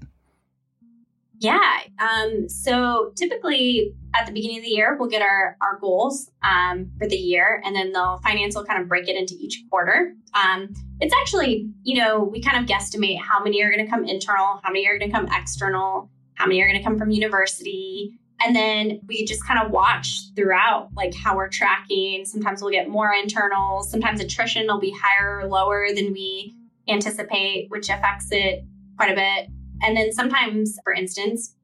Yeah. 1.39 1.79
Um, 1.99 2.47
so 2.47 3.11
typically 3.15 3.93
at 4.15 4.25
the 4.25 4.31
beginning 4.31 4.59
of 4.59 4.63
the 4.63 4.69
year, 4.69 4.95
we'll 4.97 5.09
get 5.09 5.21
our, 5.21 5.57
our 5.61 5.77
goals 5.77 6.31
um, 6.41 6.89
for 6.97 7.05
the 7.05 7.17
year, 7.17 7.61
and 7.65 7.75
then 7.75 7.91
the 7.91 8.17
finance 8.23 8.55
will 8.55 8.65
kind 8.65 8.81
of 8.81 8.87
break 8.87 9.09
it 9.09 9.17
into 9.17 9.35
each 9.37 9.61
quarter. 9.69 10.15
Um, 10.33 10.73
it's 11.01 11.13
actually, 11.13 11.69
you 11.83 12.01
know, 12.01 12.23
we 12.23 12.41
kind 12.41 12.57
of 12.57 12.65
guesstimate 12.65 13.19
how 13.19 13.43
many 13.43 13.61
are 13.61 13.69
going 13.69 13.85
to 13.85 13.91
come 13.91 14.05
internal, 14.05 14.61
how 14.63 14.71
many 14.71 14.87
are 14.87 14.97
going 14.97 15.11
to 15.11 15.15
come 15.15 15.27
external, 15.31 16.09
how 16.39 16.45
many 16.45 16.61
are 16.61 16.67
going 16.67 16.79
to 16.79 16.83
come 16.83 16.97
from 16.97 17.11
university. 17.11 18.17
And 18.39 18.55
then 18.55 19.01
we 19.05 19.25
just 19.25 19.45
kind 19.45 19.61
of 19.61 19.71
watch 19.71 20.21
throughout, 20.37 20.89
like 20.95 21.13
how 21.13 21.35
we're 21.35 21.49
tracking. 21.49 22.23
Sometimes 22.23 22.61
we'll 22.61 22.71
get 22.71 22.87
more 22.87 23.11
internals. 23.13 23.91
Sometimes 23.91 24.21
attrition 24.21 24.65
will 24.65 24.79
be 24.79 24.95
higher 24.97 25.41
or 25.41 25.47
lower 25.47 25.87
than 25.93 26.13
we 26.13 26.55
anticipate, 26.87 27.69
which 27.69 27.89
affects 27.89 28.29
it 28.31 28.63
quite 28.95 29.11
a 29.11 29.15
bit. 29.15 29.49
And 29.81 29.97
then 29.97 30.13
sometimes, 30.13 30.79
for 30.85 30.93
instance, 30.93 31.55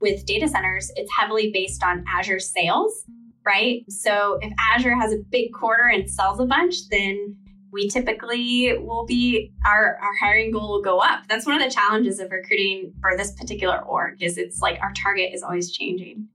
with 0.00 0.24
data 0.24 0.48
centers, 0.48 0.90
it's 0.96 1.12
heavily 1.16 1.50
based 1.52 1.84
on 1.84 2.02
Azure 2.08 2.40
sales, 2.40 3.04
right? 3.44 3.84
So 3.90 4.38
if 4.40 4.52
Azure 4.58 4.98
has 4.98 5.12
a 5.12 5.18
big 5.30 5.52
quarter 5.52 5.84
and 5.84 6.10
sells 6.10 6.40
a 6.40 6.46
bunch, 6.46 6.88
then 6.88 7.36
we 7.72 7.88
typically 7.88 8.76
will 8.76 9.06
be 9.06 9.50
our, 9.64 9.96
our 9.96 10.14
hiring 10.20 10.52
goal 10.52 10.70
will 10.70 10.82
go 10.82 10.98
up. 10.98 11.26
That's 11.28 11.46
one 11.46 11.60
of 11.60 11.62
the 11.66 11.74
challenges 11.74 12.20
of 12.20 12.30
recruiting 12.30 12.92
for 13.00 13.16
this 13.16 13.32
particular 13.32 13.80
org 13.80 14.22
is 14.22 14.36
it's 14.36 14.60
like 14.60 14.78
our 14.82 14.92
target 14.92 15.30
is 15.32 15.42
always 15.42 15.72
changing. 15.72 16.28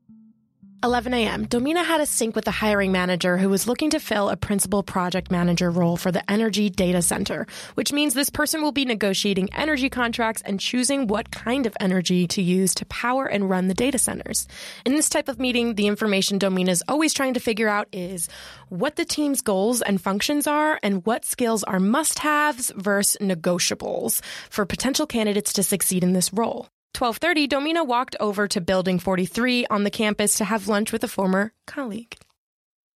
11 0.84 1.12
a.m., 1.16 1.46
Domina 1.46 1.84
had 1.84 2.02
a 2.02 2.06
sync 2.06 2.36
with 2.36 2.46
the 2.46 2.52
hiring 2.52 2.92
manager 2.92 3.38
who 3.38 3.50
was 3.50 3.68
looking 3.68 3.90
to 3.90 4.00
fill 4.00 4.30
a 4.30 4.38
principal 4.38 4.84
project 4.84 5.32
manager 5.32 5.72
role 5.72 5.98
for 5.98 6.12
the 6.12 6.30
energy 6.30 6.70
data 6.70 7.02
center, 7.02 7.48
which 7.74 7.92
means 7.92 8.13
this 8.13 8.30
person 8.30 8.62
will 8.62 8.72
be 8.72 8.86
negotiating 8.86 9.50
energy 9.56 9.90
contracts 9.90 10.44
and 10.44 10.60
choosing 10.60 11.08
what 11.08 11.32
kind 11.32 11.66
of 11.66 11.76
energy 11.80 12.28
to 12.28 12.44
use 12.44 12.76
to 12.76 12.86
power 12.86 13.26
and 13.26 13.50
run 13.50 13.68
the 13.68 13.74
data 13.74 13.98
centers. 13.98 14.48
In 14.86 14.94
this 14.94 15.10
type 15.10 15.30
of 15.30 15.40
meeting, 15.40 15.74
the 15.74 15.88
information 15.88 16.38
Domina 16.38 16.72
is 16.72 16.84
always 16.88 17.13
trying 17.13 17.34
to 17.34 17.40
figure 17.40 17.68
out 17.68 17.88
is 17.92 18.30
what 18.70 18.98
the 18.98 19.06
team's 19.06 19.42
goals 19.42 19.82
and 19.82 20.00
functions 20.00 20.46
are 20.46 20.80
and 20.84 21.04
what 21.08 21.26
skills 21.26 21.63
are 21.63 21.80
must 21.80 22.20
haves 22.20 22.72
versus 22.76 23.18
negotiables 23.20 24.22
for 24.52 24.66
potential 24.66 25.08
candidates 25.08 25.54
to 25.54 25.63
succeed 25.63 26.04
in 26.04 26.13
this 26.13 26.32
role. 26.32 26.68
12:30, 26.93 27.47
Domina 27.47 27.84
walked 27.84 28.15
over 28.19 28.47
to 28.47 28.62
Building 28.62 29.00
43 29.00 29.67
on 29.67 29.84
the 29.84 29.91
campus 29.91 30.36
to 30.36 30.45
have 30.45 30.67
lunch 30.67 30.91
with 30.91 31.04
a 31.04 31.08
former 31.08 31.54
colleague. 31.65 32.17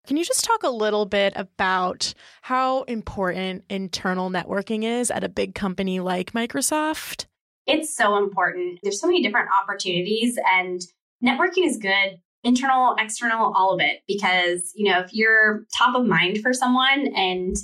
Can 0.06 0.18
you 0.18 0.24
just 0.24 0.46
talk 0.46 0.64
a 0.64 0.70
little 0.70 1.06
bit 1.06 1.34
about 1.36 2.14
how 2.42 2.84
important 2.84 3.66
internal 3.70 4.30
networking 4.30 4.84
is 4.84 5.12
at 5.12 5.24
a 5.24 5.30
big 5.30 5.54
company 5.54 6.00
like 6.00 6.32
Microsoft? 6.32 7.26
It's 7.66 7.94
so 7.94 8.18
important. 8.18 8.80
There's 8.84 9.02
so 9.02 9.08
many 9.08 9.22
different 9.22 9.50
opportunities 9.62 10.38
and 10.50 10.82
networking 11.24 11.66
is 11.66 11.78
good 11.78 12.20
internal, 12.44 12.96
external, 12.98 13.52
all 13.56 13.74
of 13.74 13.82
it 13.82 14.04
because, 14.08 14.72
you 14.76 14.90
know, 14.90 15.00
if 15.00 15.14
you're 15.14 15.66
top 15.78 15.96
of 15.96 16.06
mind 16.06 16.42
for 16.42 16.54
someone 16.54 17.08
and 17.16 17.58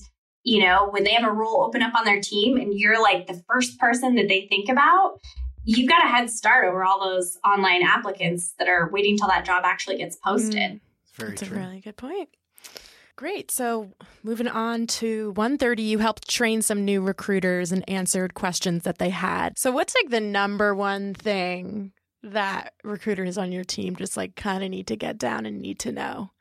you 0.43 0.61
know, 0.61 0.89
when 0.89 1.05
they 1.05 1.13
have 1.13 1.23
a 1.23 1.31
role 1.31 1.63
open 1.63 1.81
up 1.81 1.95
on 1.95 2.03
their 2.03 2.19
team 2.19 2.57
and 2.57 2.77
you're 2.77 3.01
like 3.01 3.27
the 3.27 3.41
first 3.47 3.79
person 3.79 4.15
that 4.15 4.27
they 4.27 4.45
think 4.49 4.67
about, 4.69 5.19
you've 5.65 5.89
got 5.89 6.03
a 6.03 6.07
head 6.07 6.29
start 6.29 6.65
over 6.65 6.83
all 6.83 6.99
those 6.99 7.37
online 7.45 7.83
applicants 7.83 8.53
that 8.59 8.67
are 8.67 8.89
waiting 8.91 9.17
till 9.17 9.27
that 9.27 9.45
job 9.45 9.63
actually 9.65 9.97
gets 9.97 10.15
posted. 10.17 10.57
Mm, 10.57 10.79
That's 11.17 11.41
true. 11.41 11.57
a 11.57 11.59
really 11.59 11.79
good 11.79 11.97
point. 11.97 12.29
Great. 13.15 13.51
So 13.51 13.91
moving 14.23 14.47
on 14.47 14.87
to 14.87 15.31
130, 15.33 15.83
you 15.83 15.99
helped 15.99 16.27
train 16.27 16.61
some 16.61 16.83
new 16.83 17.01
recruiters 17.01 17.71
and 17.71 17.87
answered 17.87 18.33
questions 18.33 18.83
that 18.83 18.97
they 18.97 19.09
had. 19.09 19.59
So 19.59 19.71
what's 19.71 19.93
like 19.93 20.09
the 20.09 20.19
number 20.19 20.73
one 20.73 21.13
thing 21.13 21.93
that 22.23 22.73
recruiters 22.83 23.37
on 23.37 23.51
your 23.51 23.63
team 23.63 23.95
just 23.95 24.17
like 24.17 24.35
kind 24.35 24.63
of 24.63 24.69
need 24.71 24.87
to 24.87 24.95
get 24.95 25.17
down 25.17 25.45
and 25.45 25.61
need 25.61 25.79
to 25.79 25.91
know? 25.91 26.31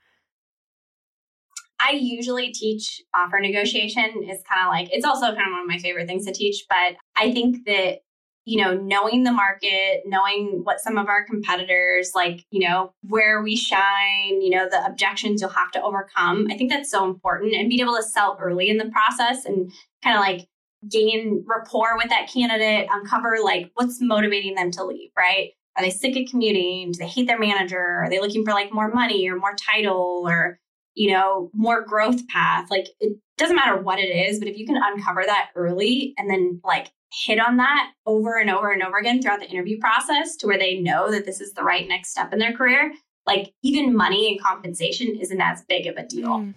I 1.78 1.92
usually 1.92 2.52
teach 2.52 3.02
offer 3.14 3.38
negotiation 3.40 4.04
is 4.30 4.40
kind 4.48 4.64
of 4.64 4.68
like 4.68 4.88
it's 4.92 5.04
also 5.04 5.26
kind 5.26 5.40
of 5.40 5.52
one 5.52 5.62
of 5.62 5.66
my 5.66 5.78
favorite 5.78 6.06
things 6.06 6.24
to 6.26 6.32
teach, 6.32 6.64
but 6.68 6.94
I 7.16 7.32
think 7.32 7.66
that 7.66 7.98
you 8.44 8.61
know, 8.61 8.74
knowing 8.74 9.22
the 9.22 9.33
market, 9.33 10.02
knowing 10.05 10.62
what 10.64 10.81
some 10.81 10.98
of 10.98 11.09
our 11.09 11.24
competitors 11.24 12.11
like, 12.14 12.44
you 12.50 12.66
know, 12.66 12.92
where 13.02 13.40
we 13.40 13.55
shine, 13.57 14.40
you 14.40 14.50
know, 14.50 14.68
the 14.68 14.85
objections 14.85 15.40
you'll 15.40 15.50
have 15.50 15.70
to 15.70 15.83
overcome. 15.83 16.48
I 16.50 16.57
think 16.57 16.70
that's 16.70 16.90
so 16.90 17.05
important 17.05 17.55
and 17.55 17.68
being 17.68 17.81
able 17.81 17.96
to 17.96 18.02
sell 18.02 18.37
early 18.40 18.68
in 18.68 18.78
the 18.78 18.90
process 18.90 19.44
and 19.44 19.70
kind 20.02 20.16
of 20.16 20.20
like 20.20 20.48
gain 20.90 21.44
rapport 21.46 21.96
with 21.96 22.09
that 22.09 22.28
candidate, 22.33 22.88
uncover 22.90 23.37
like 23.44 23.70
what's 23.74 24.00
motivating 24.00 24.55
them 24.57 24.72
to 24.72 24.85
leave, 24.85 25.11
right? 25.16 25.50
Are 25.76 25.85
they 25.85 25.90
sick 25.90 26.16
of 26.16 26.28
commuting? 26.28 26.92
Do 26.92 26.98
they 26.98 27.09
hate 27.09 27.28
their 27.28 27.38
manager? 27.38 27.78
Are 27.78 28.11
they 28.11 28.20
looking 28.20 28.44
for 28.44 28.52
like 28.52 28.72
more 28.72 28.92
money 28.92 29.28
or 29.28 29.37
more 29.37 29.55
title 29.55 30.24
or, 30.26 30.59
you 30.94 31.12
know, 31.12 31.50
more 31.55 31.83
growth 31.83 32.26
path? 32.28 32.70
Like 32.70 32.88
it 32.98 33.16
doesn't 33.42 33.57
matter 33.57 33.76
what 33.76 33.98
it 33.98 34.09
is, 34.09 34.38
but 34.38 34.48
if 34.48 34.57
you 34.57 34.66
can 34.66 34.76
uncover 34.76 35.24
that 35.26 35.50
early 35.57 36.14
and 36.16 36.31
then 36.31 36.61
like 36.64 36.92
hit 37.12 37.38
on 37.38 37.57
that 37.59 37.90
over 38.07 38.38
and 38.38 38.48
over 38.48 38.70
and 38.70 38.83
over 38.83 38.98
again 38.98 39.20
throughout 39.20 39.40
the 39.40 39.50
interview 39.50 39.78
process 39.78 40.37
to 40.37 40.46
where 40.46 40.59
they 40.59 40.81
know 40.81 41.11
that 41.11 41.26
this 41.26 41.40
is 41.40 41.52
the 41.52 41.62
right 41.62 41.88
next 41.88 42.11
step 42.11 42.33
in 42.33 42.38
their 42.38 42.52
career, 42.52 42.92
like 43.26 43.52
even 43.62 43.94
money 43.94 44.31
and 44.31 44.40
compensation 44.40 45.16
isn't 45.20 45.40
as 45.40 45.62
big 45.62 45.87
of 45.87 45.96
a 45.96 46.07
deal. 46.07 46.28
Mm. 46.28 46.55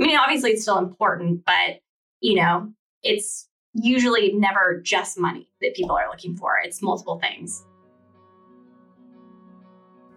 I 0.00 0.06
mean, 0.06 0.16
obviously 0.16 0.50
it's 0.50 0.62
still 0.62 0.78
important, 0.78 1.44
but 1.44 1.80
you 2.20 2.36
know, 2.36 2.72
it's 3.02 3.48
usually 3.74 4.32
never 4.32 4.80
just 4.80 5.18
money 5.18 5.48
that 5.60 5.74
people 5.74 5.96
are 5.96 6.08
looking 6.08 6.36
for. 6.36 6.58
It's 6.62 6.82
multiple 6.82 7.18
things. 7.18 7.64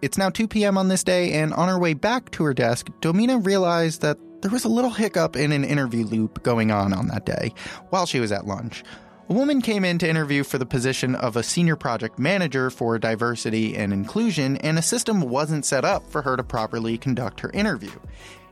It's 0.02 0.18
now 0.18 0.28
2 0.28 0.46
p.m. 0.46 0.76
on 0.76 0.88
this 0.88 1.02
day, 1.02 1.32
and 1.32 1.54
on 1.54 1.68
her 1.68 1.78
way 1.78 1.94
back 1.94 2.30
to 2.32 2.44
her 2.44 2.52
desk, 2.52 2.88
Domina 3.00 3.38
realized 3.38 4.02
that 4.02 4.18
there 4.42 4.50
was 4.50 4.64
a 4.64 4.68
little 4.68 4.90
hiccup 4.90 5.36
in 5.36 5.52
an 5.52 5.64
interview 5.64 6.04
loop 6.04 6.42
going 6.42 6.70
on 6.70 6.92
on 6.92 7.08
that 7.08 7.26
day 7.26 7.52
while 7.90 8.06
she 8.06 8.20
was 8.20 8.32
at 8.32 8.46
lunch. 8.46 8.84
A 9.28 9.32
woman 9.32 9.60
came 9.60 9.84
in 9.84 9.98
to 9.98 10.08
interview 10.08 10.44
for 10.44 10.56
the 10.56 10.64
position 10.64 11.16
of 11.16 11.36
a 11.36 11.42
senior 11.42 11.74
project 11.74 12.16
manager 12.16 12.70
for 12.70 12.96
diversity 12.96 13.76
and 13.76 13.92
inclusion, 13.92 14.56
and 14.58 14.78
a 14.78 14.82
system 14.82 15.20
wasn't 15.20 15.64
set 15.64 15.84
up 15.84 16.08
for 16.08 16.22
her 16.22 16.36
to 16.36 16.44
properly 16.44 16.96
conduct 16.96 17.40
her 17.40 17.50
interview. 17.50 17.90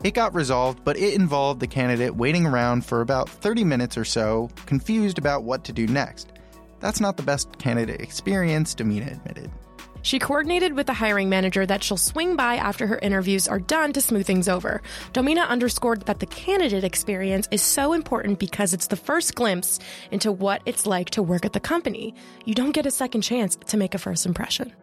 It 0.02 0.14
got 0.14 0.34
resolved, 0.34 0.82
but 0.82 0.96
it 0.96 1.14
involved 1.14 1.60
the 1.60 1.68
candidate 1.68 2.16
waiting 2.16 2.44
around 2.44 2.84
for 2.84 3.02
about 3.02 3.28
30 3.28 3.62
minutes 3.62 3.96
or 3.96 4.04
so, 4.04 4.50
confused 4.66 5.16
about 5.16 5.44
what 5.44 5.62
to 5.64 5.72
do 5.72 5.86
next. 5.86 6.32
That's 6.80 7.00
not 7.00 7.16
the 7.16 7.22
best 7.22 7.56
candidate 7.58 8.00
experience, 8.00 8.74
Domina 8.74 9.12
admitted. 9.12 9.52
She 10.04 10.18
coordinated 10.18 10.74
with 10.74 10.86
the 10.86 10.92
hiring 10.92 11.30
manager 11.30 11.64
that 11.64 11.82
she'll 11.82 11.96
swing 11.96 12.36
by 12.36 12.56
after 12.56 12.86
her 12.86 12.98
interviews 12.98 13.48
are 13.48 13.58
done 13.58 13.90
to 13.94 14.02
smooth 14.02 14.26
things 14.26 14.48
over. 14.48 14.82
Domina 15.14 15.40
underscored 15.40 16.02
that 16.02 16.20
the 16.20 16.26
candidate 16.26 16.84
experience 16.84 17.48
is 17.50 17.62
so 17.62 17.94
important 17.94 18.38
because 18.38 18.74
it's 18.74 18.86
the 18.86 18.96
first 18.96 19.34
glimpse 19.34 19.78
into 20.10 20.30
what 20.30 20.60
it's 20.66 20.84
like 20.84 21.08
to 21.10 21.22
work 21.22 21.46
at 21.46 21.54
the 21.54 21.60
company. 21.60 22.14
You 22.44 22.54
don't 22.54 22.72
get 22.72 22.84
a 22.84 22.90
second 22.90 23.22
chance 23.22 23.56
to 23.56 23.78
make 23.78 23.94
a 23.94 23.98
first 23.98 24.26
impression. 24.26 24.74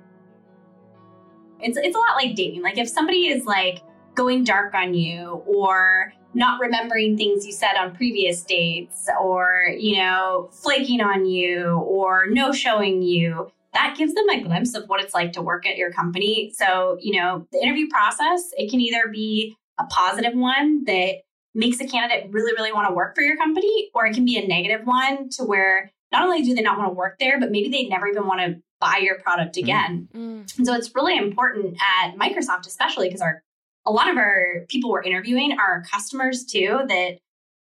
It's, 1.59 1.77
it's 1.77 1.95
a 1.95 1.99
lot 1.99 2.15
like 2.15 2.33
dating. 2.35 2.63
Like 2.63 2.79
if 2.79 2.89
somebody 2.89 3.27
is 3.27 3.45
like 3.45 3.83
going 4.15 4.43
dark 4.43 4.73
on 4.73 4.95
you 4.95 5.43
or 5.45 6.13
not 6.33 6.59
remembering 6.59 7.15
things 7.15 7.45
you 7.45 7.51
said 7.51 7.75
on 7.77 7.95
previous 7.95 8.41
dates 8.41 9.07
or, 9.21 9.67
you 9.77 9.97
know, 9.97 10.49
flaking 10.51 10.99
on 10.99 11.27
you 11.27 11.73
or 11.73 12.25
no 12.25 12.51
showing 12.51 13.03
you, 13.03 13.51
that 13.73 13.95
gives 13.97 14.13
them 14.13 14.29
a 14.29 14.41
glimpse 14.41 14.75
of 14.75 14.87
what 14.87 15.01
it's 15.01 15.13
like 15.13 15.33
to 15.33 15.41
work 15.41 15.65
at 15.65 15.77
your 15.77 15.91
company. 15.91 16.51
So, 16.55 16.97
you 16.99 17.19
know, 17.19 17.47
the 17.51 17.61
interview 17.61 17.87
process, 17.89 18.51
it 18.57 18.69
can 18.69 18.81
either 18.81 19.07
be 19.07 19.55
a 19.79 19.85
positive 19.85 20.33
one 20.33 20.83
that 20.85 21.21
makes 21.53 21.79
a 21.79 21.87
candidate 21.87 22.31
really, 22.31 22.53
really 22.53 22.73
want 22.73 22.87
to 22.87 22.93
work 22.93 23.15
for 23.15 23.21
your 23.21 23.37
company, 23.37 23.89
or 23.93 24.05
it 24.05 24.13
can 24.13 24.25
be 24.25 24.37
a 24.37 24.47
negative 24.47 24.85
one 24.85 25.29
to 25.29 25.43
where 25.43 25.91
not 26.11 26.23
only 26.23 26.41
do 26.41 26.53
they 26.53 26.61
not 26.61 26.77
want 26.77 26.89
to 26.89 26.93
work 26.93 27.17
there, 27.19 27.39
but 27.39 27.51
maybe 27.51 27.69
they 27.69 27.85
never 27.85 28.07
even 28.07 28.27
want 28.27 28.41
to 28.41 28.61
buy 28.79 28.99
your 29.01 29.19
product 29.19 29.55
mm. 29.55 29.63
again. 29.63 30.09
Mm. 30.13 30.57
And 30.57 30.67
so 30.67 30.73
it's 30.73 30.93
really 30.95 31.17
important 31.17 31.77
at 32.01 32.15
Microsoft, 32.15 32.67
especially 32.67 33.07
because 33.07 33.21
our 33.21 33.43
a 33.85 33.91
lot 33.91 34.09
of 34.09 34.17
our 34.17 34.65
people 34.67 34.91
we're 34.91 35.01
interviewing 35.01 35.57
are 35.57 35.83
customers 35.89 36.45
too, 36.45 36.81
that 36.87 37.17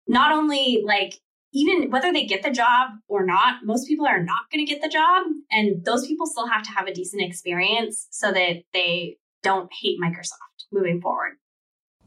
not 0.08 0.34
only 0.34 0.84
like 0.86 1.20
even 1.54 1.90
whether 1.92 2.12
they 2.14 2.26
get 2.26 2.44
the 2.44 2.52
job 2.52 2.92
or 3.08 3.26
not, 3.26 3.66
most 3.66 3.88
people 3.88 4.08
are 4.08 4.24
not 4.24 4.50
going 4.52 4.66
to 4.66 4.72
get 4.72 4.82
the 4.82 4.90
job. 4.90 5.24
And 5.52 5.84
those 5.84 6.08
people 6.08 6.26
still 6.26 6.48
have 6.48 6.64
to 6.64 6.72
have 6.72 6.88
a 6.88 6.94
decent 6.94 7.22
experience 7.22 8.08
so 8.12 8.32
that 8.32 8.64
they 8.74 9.18
don't 9.44 9.70
hate 9.82 10.00
Microsoft 10.00 10.66
moving 10.72 11.02
forward. 11.02 11.38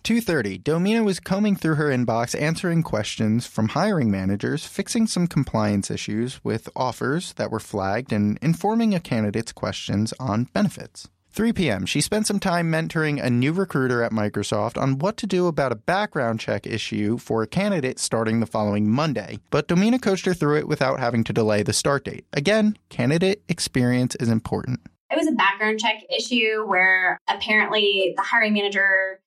2:30 0.04 0.62
Domina 0.62 1.02
was 1.02 1.18
combing 1.18 1.56
through 1.56 1.76
her 1.76 1.88
inbox 1.88 2.38
answering 2.38 2.82
questions 2.82 3.46
from 3.46 3.68
hiring 3.68 4.10
managers, 4.10 4.66
fixing 4.66 5.06
some 5.06 5.26
compliance 5.26 5.90
issues 5.90 6.44
with 6.44 6.68
offers 6.76 7.32
that 7.34 7.50
were 7.50 7.60
flagged 7.60 8.12
and 8.12 8.38
informing 8.42 8.94
a 8.94 9.00
candidate's 9.00 9.52
questions 9.52 10.12
on 10.20 10.44
benefits. 10.52 11.08
3 11.34 11.52
p.m., 11.52 11.84
she 11.84 12.00
spent 12.00 12.28
some 12.28 12.38
time 12.38 12.70
mentoring 12.70 13.20
a 13.20 13.28
new 13.28 13.52
recruiter 13.52 14.04
at 14.04 14.12
Microsoft 14.12 14.80
on 14.80 15.00
what 15.00 15.16
to 15.16 15.26
do 15.26 15.48
about 15.48 15.72
a 15.72 15.76
background 15.76 16.38
check 16.38 16.64
issue 16.64 17.18
for 17.18 17.42
a 17.42 17.46
candidate 17.48 17.98
starting 17.98 18.38
the 18.38 18.46
following 18.46 18.88
Monday. 18.88 19.40
But 19.50 19.66
Domina 19.66 19.98
coached 19.98 20.26
her 20.26 20.34
through 20.34 20.58
it 20.58 20.68
without 20.68 21.00
having 21.00 21.24
to 21.24 21.32
delay 21.32 21.64
the 21.64 21.72
start 21.72 22.04
date. 22.04 22.24
Again, 22.32 22.78
candidate 22.88 23.42
experience 23.48 24.14
is 24.20 24.28
important. 24.28 24.78
It 25.10 25.18
was 25.18 25.26
a 25.26 25.32
background 25.32 25.80
check 25.80 26.02
issue 26.16 26.64
where 26.66 27.18
apparently 27.28 28.14
the 28.16 28.22
hiring 28.22 28.54
manager 28.54 29.20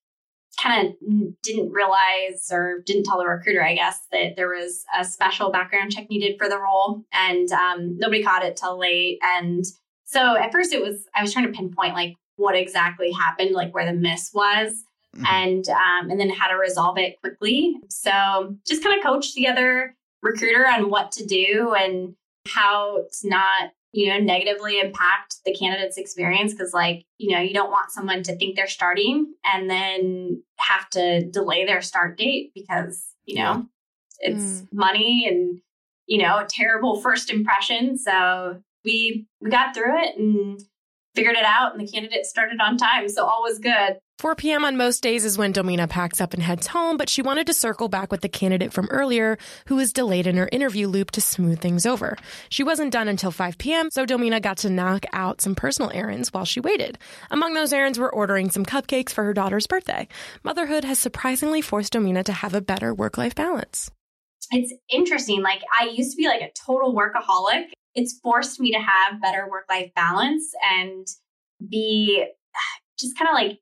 kind 0.61 0.87
of 0.87 0.95
didn't 1.43 1.73
realize 1.73 2.47
or 2.51 2.83
didn't 2.85 3.03
tell 3.03 3.17
the 3.17 3.27
recruiter, 3.27 3.63
I 3.63 3.75
guess, 3.75 3.99
that 4.13 4.37
there 4.37 4.47
was 4.47 4.85
a 4.97 5.03
special 5.03 5.51
background 5.51 5.91
check 5.91 6.09
needed 6.09 6.37
for 6.37 6.47
the 6.47 6.57
role. 6.57 7.03
And 7.11 7.51
um, 7.51 7.97
nobody 7.97 8.23
caught 8.23 8.45
it 8.45 8.55
till 8.55 8.79
late. 8.79 9.19
And 9.21 9.65
so 10.07 10.35
at 10.35 10.51
first 10.51 10.73
it 10.73 10.81
was, 10.81 11.05
I 11.15 11.21
was 11.21 11.31
trying 11.31 11.45
to 11.45 11.51
pinpoint 11.51 11.93
like 11.93 12.15
what 12.37 12.55
exactly 12.55 13.11
happened, 13.11 13.51
like 13.51 13.73
where 13.73 13.85
the 13.85 13.93
miss 13.93 14.31
was. 14.33 14.83
Mm-hmm. 15.15 15.25
And 15.25 15.69
um, 15.69 16.11
and 16.11 16.19
then 16.19 16.29
how 16.29 16.47
to 16.47 16.55
resolve 16.55 16.97
it 16.97 17.19
quickly. 17.21 17.77
So 17.89 18.55
just 18.67 18.83
kind 18.83 18.97
of 18.97 19.03
coach 19.03 19.33
the 19.33 19.47
other 19.47 19.95
recruiter 20.21 20.67
on 20.67 20.89
what 20.89 21.11
to 21.13 21.25
do 21.25 21.73
and 21.75 22.13
how 22.45 23.05
to 23.21 23.29
not 23.29 23.71
you 23.93 24.09
know 24.09 24.19
negatively 24.19 24.79
impact 24.79 25.37
the 25.45 25.53
candidate's 25.53 25.97
experience 25.97 26.53
because 26.53 26.73
like 26.73 27.05
you 27.17 27.33
know 27.33 27.41
you 27.41 27.53
don't 27.53 27.71
want 27.71 27.91
someone 27.91 28.21
to 28.23 28.35
think 28.35 28.55
they're 28.55 28.67
starting 28.67 29.33
and 29.45 29.69
then 29.69 30.43
have 30.57 30.89
to 30.89 31.25
delay 31.31 31.65
their 31.65 31.81
start 31.81 32.17
date 32.17 32.51
because 32.53 33.05
you 33.25 33.35
know 33.35 33.65
yeah. 34.21 34.29
it's 34.29 34.61
mm. 34.61 34.67
money 34.73 35.25
and 35.27 35.59
you 36.05 36.17
know 36.17 36.39
a 36.39 36.47
terrible 36.49 36.99
first 37.01 37.31
impression 37.31 37.97
so 37.97 38.61
we 38.87 39.27
we 39.41 39.49
got 39.49 39.75
through 39.75 40.01
it 40.01 40.17
and 40.17 40.61
figured 41.13 41.35
it 41.35 41.45
out 41.45 41.73
and 41.73 41.85
the 41.85 41.91
candidate 41.91 42.25
started 42.25 42.59
on 42.61 42.77
time 42.77 43.09
so 43.09 43.25
all 43.25 43.43
was 43.43 43.59
good 43.59 43.97
4 44.19 44.33
p.m. 44.33 44.65
on 44.65 44.77
most 44.77 45.03
days 45.03 45.23
is 45.23 45.37
when 45.37 45.51
Domina 45.51 45.87
packs 45.87 46.19
up 46.19 46.33
and 46.33 46.41
heads 46.41 46.65
home, 46.65 46.97
but 46.97 47.07
she 47.07 47.21
wanted 47.21 47.45
to 47.45 47.53
circle 47.53 47.87
back 47.87 48.11
with 48.11 48.21
the 48.21 48.27
candidate 48.29 48.73
from 48.73 48.87
earlier 48.89 49.37
who 49.67 49.75
was 49.75 49.93
delayed 49.93 50.25
in 50.25 50.37
her 50.37 50.49
interview 50.51 50.87
loop 50.87 51.11
to 51.11 51.21
smooth 51.21 51.59
things 51.59 51.85
over. 51.85 52.17
She 52.49 52.63
wasn't 52.63 52.91
done 52.91 53.07
until 53.07 53.29
5 53.29 53.59
p.m., 53.59 53.91
so 53.91 54.07
Domina 54.07 54.39
got 54.39 54.57
to 54.59 54.71
knock 54.71 55.05
out 55.13 55.39
some 55.39 55.53
personal 55.53 55.91
errands 55.93 56.33
while 56.33 56.45
she 56.45 56.59
waited. 56.59 56.97
Among 57.29 57.53
those 57.53 57.71
errands 57.71 57.99
were 57.99 58.11
ordering 58.11 58.49
some 58.49 58.65
cupcakes 58.65 59.11
for 59.11 59.23
her 59.23 59.35
daughter's 59.35 59.67
birthday. 59.67 60.07
Motherhood 60.43 60.83
has 60.83 60.97
surprisingly 60.97 61.61
forced 61.61 61.93
Domina 61.93 62.23
to 62.23 62.33
have 62.33 62.55
a 62.55 62.61
better 62.61 62.95
work 62.95 63.19
life 63.19 63.35
balance. 63.35 63.91
It's 64.51 64.73
interesting. 64.89 65.43
Like, 65.43 65.61
I 65.79 65.89
used 65.95 66.09
to 66.13 66.17
be 66.17 66.27
like 66.27 66.41
a 66.41 66.49
total 66.65 66.95
workaholic 66.95 67.65
it's 67.97 68.19
forced 68.19 68.59
me 68.59 68.71
to 68.71 68.77
have 68.77 69.21
better 69.21 69.49
work 69.49 69.65
life 69.69 69.91
balance 69.95 70.53
and 70.71 71.07
be 71.67 72.25
just 72.99 73.17
kind 73.17 73.27
of 73.27 73.33
like 73.33 73.59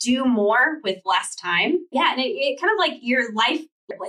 do 0.00 0.24
more 0.24 0.78
with 0.82 0.98
less 1.04 1.34
time. 1.34 1.78
Yeah. 1.90 2.12
And 2.12 2.20
it, 2.20 2.28
it 2.28 2.60
kind 2.60 2.72
of 2.72 2.78
like 2.78 3.00
your 3.02 3.32
life 3.34 3.60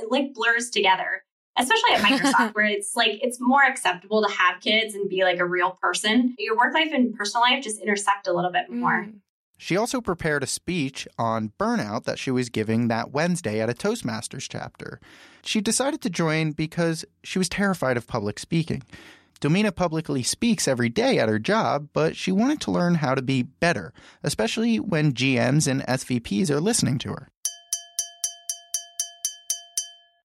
like 0.10 0.34
blurs 0.34 0.70
together, 0.70 1.24
especially 1.58 1.94
at 1.96 2.02
Microsoft, 2.02 2.56
where 2.56 2.66
it's 2.66 2.96
like 2.96 3.20
it's 3.22 3.40
more 3.42 3.64
acceptable 3.64 4.24
to 4.24 4.32
have 4.32 4.62
kids 4.62 4.94
and 4.94 5.10
be 5.10 5.24
like 5.24 5.40
a 5.40 5.46
real 5.46 5.78
person. 5.82 6.36
Your 6.38 6.56
work 6.56 6.74
life 6.74 6.92
and 6.94 7.14
personal 7.14 7.42
life 7.42 7.64
just 7.64 7.82
intersect 7.82 8.28
a 8.28 8.34
little 8.34 8.52
bit 8.52 8.70
more. 8.70 9.06
Mm. 9.06 9.20
She 9.58 9.78
also 9.78 10.02
prepared 10.02 10.44
a 10.44 10.48
speech 10.48 11.08
on 11.18 11.54
burnout 11.58 12.04
that 12.04 12.20
she 12.20 12.30
was 12.30 12.50
giving 12.50 12.90
that 12.90 13.12
Wednesday 13.12 13.62
at 13.62 13.70
a 13.70 13.74
Toastmasters 13.74 14.48
chapter. 14.50 15.00
She 15.44 15.62
decided 15.62 16.02
to 16.02 16.10
join 16.10 16.52
because 16.52 17.06
she 17.24 17.40
was 17.40 17.48
terrified 17.48 17.96
of 17.96 18.06
public 18.06 18.38
speaking. 18.38 18.84
Domina 19.40 19.72
publicly 19.72 20.24
speaks 20.24 20.68
every 20.68 20.90
day 20.90 21.20
at 21.20 21.30
her 21.30 21.40
job, 21.40 21.90
but 21.94 22.16
she 22.16 22.32
wanted 22.32 22.62
to 22.62 22.72
learn 22.72 22.96
how 22.96 23.16
to 23.16 23.22
be 23.22 23.44
better, 23.44 23.94
especially 24.24 24.80
when 24.80 25.14
GMs 25.14 25.68
and 25.68 25.82
SVPs 25.82 26.50
are 26.50 26.62
listening 26.62 26.98
to 27.00 27.10
her. 27.10 27.30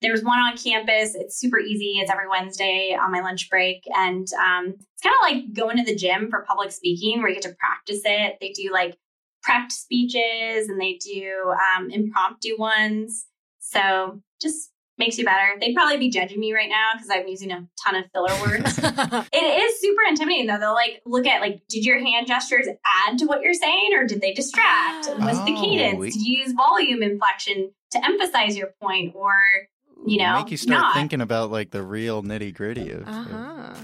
There's 0.02 0.24
one 0.24 0.38
on 0.38 0.56
campus. 0.56 1.14
It's 1.14 1.38
super 1.38 1.58
easy. 1.58 1.98
It's 1.98 2.10
every 2.10 2.28
Wednesday 2.28 2.96
on 2.98 3.12
my 3.12 3.20
lunch 3.20 3.50
break. 3.50 3.82
And 3.94 4.26
um, 4.32 4.68
it's 4.78 5.02
kind 5.02 5.14
of 5.14 5.22
like 5.22 5.52
going 5.52 5.76
to 5.76 5.84
the 5.84 5.94
gym 5.94 6.30
for 6.30 6.42
public 6.48 6.72
speaking 6.72 7.20
where 7.20 7.28
you 7.28 7.34
get 7.34 7.42
to 7.42 7.56
practice 7.58 8.00
it. 8.04 8.38
They 8.40 8.52
do 8.52 8.70
like 8.72 8.96
prepped 9.46 9.72
speeches 9.72 10.68
and 10.68 10.80
they 10.80 10.94
do 10.94 11.52
um, 11.76 11.90
impromptu 11.90 12.56
ones. 12.58 13.26
So 13.58 14.22
just 14.40 14.69
makes 15.00 15.18
you 15.18 15.24
better. 15.24 15.58
They'd 15.60 15.74
probably 15.74 15.96
be 15.96 16.10
judging 16.10 16.38
me 16.38 16.52
right 16.52 16.68
now 16.68 16.90
because 16.94 17.08
I'm 17.10 17.26
using 17.26 17.50
a 17.50 17.66
ton 17.84 17.96
of 17.96 18.04
filler 18.12 18.32
words. 18.42 18.78
it 19.32 19.36
is 19.36 19.80
super 19.80 20.02
intimidating 20.08 20.46
though. 20.46 20.58
They'll 20.58 20.74
like 20.74 21.02
look 21.04 21.26
at 21.26 21.40
like, 21.40 21.62
did 21.68 21.84
your 21.84 21.98
hand 21.98 22.28
gestures 22.28 22.68
add 23.06 23.18
to 23.18 23.26
what 23.26 23.42
you're 23.42 23.54
saying 23.54 23.90
or 23.94 24.06
did 24.06 24.20
they 24.20 24.32
distract? 24.32 25.08
Oh, 25.08 25.16
Was 25.18 25.44
the 25.44 25.54
cadence? 25.54 25.98
We... 25.98 26.10
Did 26.10 26.22
you 26.22 26.42
use 26.44 26.52
volume 26.52 27.02
inflection 27.02 27.72
to 27.90 28.04
emphasize 28.04 28.56
your 28.56 28.68
point 28.80 29.16
or 29.16 29.32
you 30.06 30.18
know, 30.18 30.36
make 30.36 30.50
you 30.50 30.56
start 30.56 30.80
not. 30.80 30.94
thinking 30.94 31.20
about 31.20 31.50
like 31.50 31.70
the 31.70 31.82
real 31.82 32.22
nitty 32.22 32.54
gritty 32.54 32.90
of. 32.90 33.06
Uh-huh. 33.06 33.74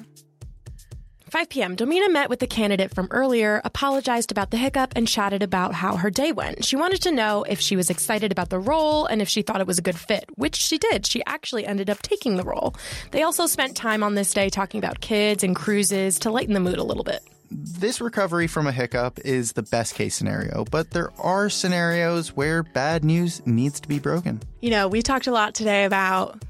5 1.31 1.49
p.m., 1.49 1.75
Domina 1.75 2.09
met 2.09 2.31
with 2.31 2.39
the 2.39 2.47
candidate 2.47 2.95
from 2.95 3.09
earlier, 3.11 3.61
apologized 3.65 4.31
about 4.31 4.53
the 4.53 4.57
hiccup, 4.57 4.93
and 4.95 5.09
chatted 5.09 5.43
about 5.43 5.75
how 5.75 5.97
her 5.97 6.09
day 6.09 6.31
went. 6.31 6.65
She 6.65 6.77
wanted 6.77 7.03
to 7.03 7.11
know 7.11 7.43
if 7.43 7.59
she 7.59 7.75
was 7.75 7.91
excited 7.91 8.31
about 8.31 8.49
the 8.51 8.61
role 8.61 9.07
and 9.07 9.21
if 9.21 9.29
she 9.29 9.43
thought 9.43 9.61
it 9.61 9.67
was 9.67 9.79
a 9.79 9.83
good 9.83 9.99
fit, 9.99 10.25
which 10.37 10.55
she 10.55 10.79
did. 10.79 11.05
She 11.05 11.25
actually 11.27 11.67
ended 11.67 11.91
up 11.91 12.01
taking 12.01 12.37
the 12.37 12.45
role. 12.45 12.77
They 13.11 13.25
also 13.25 13.47
spent 13.47 13.77
time 13.77 14.05
on 14.05 14.15
this 14.15 14.33
day 14.33 14.49
talking 14.51 14.79
about 14.79 15.01
kids 15.01 15.43
and 15.43 15.57
cruises 15.57 16.21
to 16.21 16.31
lighten 16.31 16.55
the 16.55 16.61
mood 16.61 16.79
a 16.79 16.85
little 16.85 17.05
bit. 17.05 17.21
This 17.51 18.01
recovery 18.01 18.47
from 18.47 18.69
a 18.69 18.73
hiccup 18.73 19.19
is 19.25 19.53
the 19.53 19.63
best 19.63 19.97
case 19.97 20.15
scenario, 20.15 20.65
but 20.65 20.93
there 20.93 21.11
are 21.19 21.51
scenarios 21.51 22.37
where 22.37 22.63
bad 22.63 23.05
news 23.05 23.45
needs 23.47 23.81
to 23.81 23.89
be 23.89 23.99
broken. 23.99 24.41
You 24.61 24.71
know, 24.71 24.87
we 24.87 25.03
talked 25.03 25.27
a 25.27 25.33
lot 25.33 25.55
today 25.55 25.85
about 25.85 26.41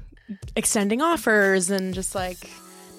extending 0.55 1.01
offers 1.01 1.71
and 1.71 1.95
just 1.95 2.13
like 2.13 2.37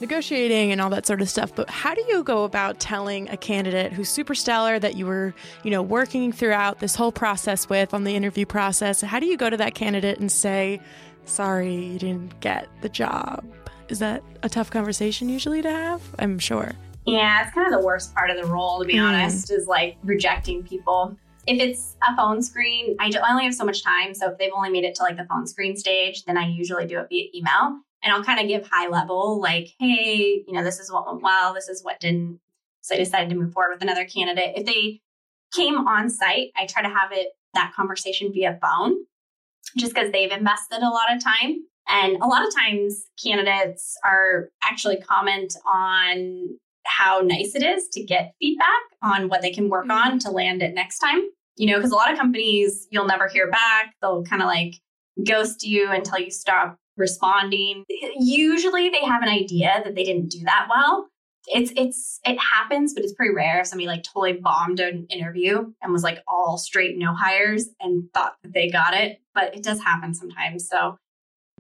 negotiating 0.01 0.73
and 0.73 0.81
all 0.81 0.91
that 0.91 1.07
sort 1.07 1.21
of 1.21 1.29
stuff. 1.29 1.55
But 1.55 1.69
how 1.71 1.95
do 1.95 2.03
you 2.09 2.23
go 2.23 2.45
about 2.45 2.81
telling 2.81 3.29
a 3.29 3.37
candidate 3.37 3.93
who's 3.93 4.09
super 4.09 4.35
stellar 4.35 4.79
that 4.79 4.97
you 4.97 5.07
were, 5.07 5.35
you 5.63 5.71
know, 5.71 5.83
working 5.83 6.33
throughout 6.33 6.79
this 6.79 6.95
whole 6.95 7.13
process 7.13 7.69
with 7.69 7.95
on 7.95 8.05
the 8.05 8.15
interview 8.15 8.47
process? 8.47 9.01
How 9.01 9.21
do 9.21 9.27
you 9.27 9.37
go 9.37 9.51
to 9.51 9.57
that 9.57 9.75
candidate 9.75 10.19
and 10.19 10.31
say, 10.31 10.81
sorry, 11.25 11.75
you 11.75 11.99
didn't 11.99 12.41
get 12.41 12.69
the 12.81 12.89
job? 12.89 13.45
Is 13.89 13.99
that 14.01 14.23
a 14.43 14.49
tough 14.49 14.71
conversation 14.71 15.29
usually 15.29 15.63
to 15.63 15.71
have? 15.71 16.03
I'm 16.19 16.39
sure. 16.39 16.73
Yeah, 17.07 17.43
it's 17.43 17.55
kind 17.55 17.73
of 17.73 17.81
the 17.81 17.87
worst 17.87 18.15
part 18.15 18.31
of 18.31 18.37
the 18.37 18.45
role, 18.45 18.81
to 18.81 18.85
be 18.85 18.95
mm. 18.95 19.03
honest, 19.03 19.51
is 19.51 19.67
like 19.67 19.97
rejecting 20.03 20.63
people. 20.63 21.17
If 21.47 21.59
it's 21.59 21.97
a 22.07 22.15
phone 22.15 22.43
screen, 22.43 22.95
I, 23.01 23.09
do, 23.09 23.19
I 23.21 23.31
only 23.31 23.45
have 23.45 23.55
so 23.55 23.65
much 23.65 23.83
time. 23.83 24.13
So 24.13 24.31
if 24.31 24.37
they've 24.37 24.53
only 24.55 24.69
made 24.69 24.85
it 24.85 24.95
to 24.97 25.03
like 25.03 25.17
the 25.17 25.25
phone 25.25 25.47
screen 25.47 25.75
stage, 25.75 26.27
then 26.27 26.37
I 26.37 26.47
usually 26.47 26.87
do 26.87 26.99
it 26.99 27.09
via 27.09 27.29
email 27.35 27.81
and 28.03 28.13
I'll 28.13 28.25
kind 28.25 28.41
of 28.41 28.49
give 28.49 28.67
high 28.67 28.89
level, 28.89 29.41
like, 29.41 29.69
hey, 29.79 30.45
you 30.47 30.53
know, 30.53 30.63
this 30.63 30.79
is 30.79 30.91
what 30.91 31.07
went 31.07 31.23
well, 31.23 31.55
this 31.55 31.69
is 31.69 31.83
what 31.83 32.01
didn't. 32.01 32.41
So 32.81 32.95
I 32.95 32.99
decided 32.99 33.29
to 33.31 33.37
move 33.37 33.53
forward 33.53 33.73
with 33.75 33.83
another 33.83 34.05
candidate. 34.05 34.55
If 34.57 34.67
they 34.67 35.01
came 35.55 35.77
on 35.77 36.09
site, 36.09 36.53
I 36.57 36.67
try 36.67 36.83
to 36.83 36.89
have 36.89 37.13
it 37.13 37.29
that 37.55 37.73
conversation 37.75 38.33
via 38.33 38.59
phone, 38.63 38.95
just 39.77 39.95
because 39.95 40.13
they've 40.13 40.31
invested 40.31 40.79
a 40.79 40.91
lot 40.91 41.15
of 41.15 41.23
time. 41.23 41.65
And 41.89 42.17
a 42.23 42.27
lot 42.27 42.47
of 42.47 42.55
times 42.55 43.07
candidates 43.23 43.97
are 44.05 44.51
actually 44.63 44.99
comment 44.99 45.55
on 45.67 46.59
how 46.85 47.21
nice 47.21 47.55
it 47.55 47.63
is 47.63 47.89
to 47.89 48.03
get 48.03 48.35
feedback 48.39 48.83
on 49.03 49.29
what 49.29 49.43
they 49.43 49.51
can 49.51 49.69
work 49.69 49.91
on 49.91 50.09
mm-hmm. 50.09 50.19
to 50.19 50.31
land 50.31 50.63
it 50.63 50.75
next 50.75 50.99
time. 50.99 51.23
You 51.57 51.67
know, 51.67 51.77
because 51.77 51.91
a 51.91 51.97
lot 51.97 52.13
of 52.13 52.19
companies 52.19 52.87
you'll 52.91 53.07
never 53.07 53.27
hear 53.27 53.51
back. 53.51 53.95
They'll 54.01 54.23
kind 54.25 54.43
of 54.43 54.47
like 54.47 54.75
ghost 55.27 55.65
you 55.65 55.91
until 55.91 56.19
you 56.19 56.31
stop 56.31 56.79
responding. 56.99 57.85
Usually 58.19 58.91
they 58.91 59.05
have 59.05 59.23
an 59.23 59.29
idea 59.29 59.81
that 59.85 59.95
they 59.95 60.05
didn't 60.05 60.31
do 60.31 60.41
that 60.45 60.67
well. 60.69 61.09
it's 61.47 61.73
it's 61.77 62.21
it 62.25 62.39
happens, 62.39 62.95
but 62.95 63.03
it's 63.05 63.13
pretty 63.13 63.35
rare 63.35 63.61
if 63.61 63.67
somebody 63.67 63.87
like 63.87 64.03
totally 64.03 64.35
bombed 64.35 64.81
an 64.81 65.07
interview 65.11 65.73
and 65.83 65.93
was 65.93 66.03
like 66.03 66.23
all 66.29 66.59
straight 66.59 66.99
no 66.99 67.15
hires 67.15 67.69
and 67.81 68.05
thought 68.13 68.35
that 68.43 68.53
they 68.53 68.69
got 68.69 68.95
it. 68.95 69.21
But 69.35 69.57
it 69.57 69.63
does 69.63 69.81
happen 69.81 70.15
sometimes. 70.15 70.69
So 70.69 70.99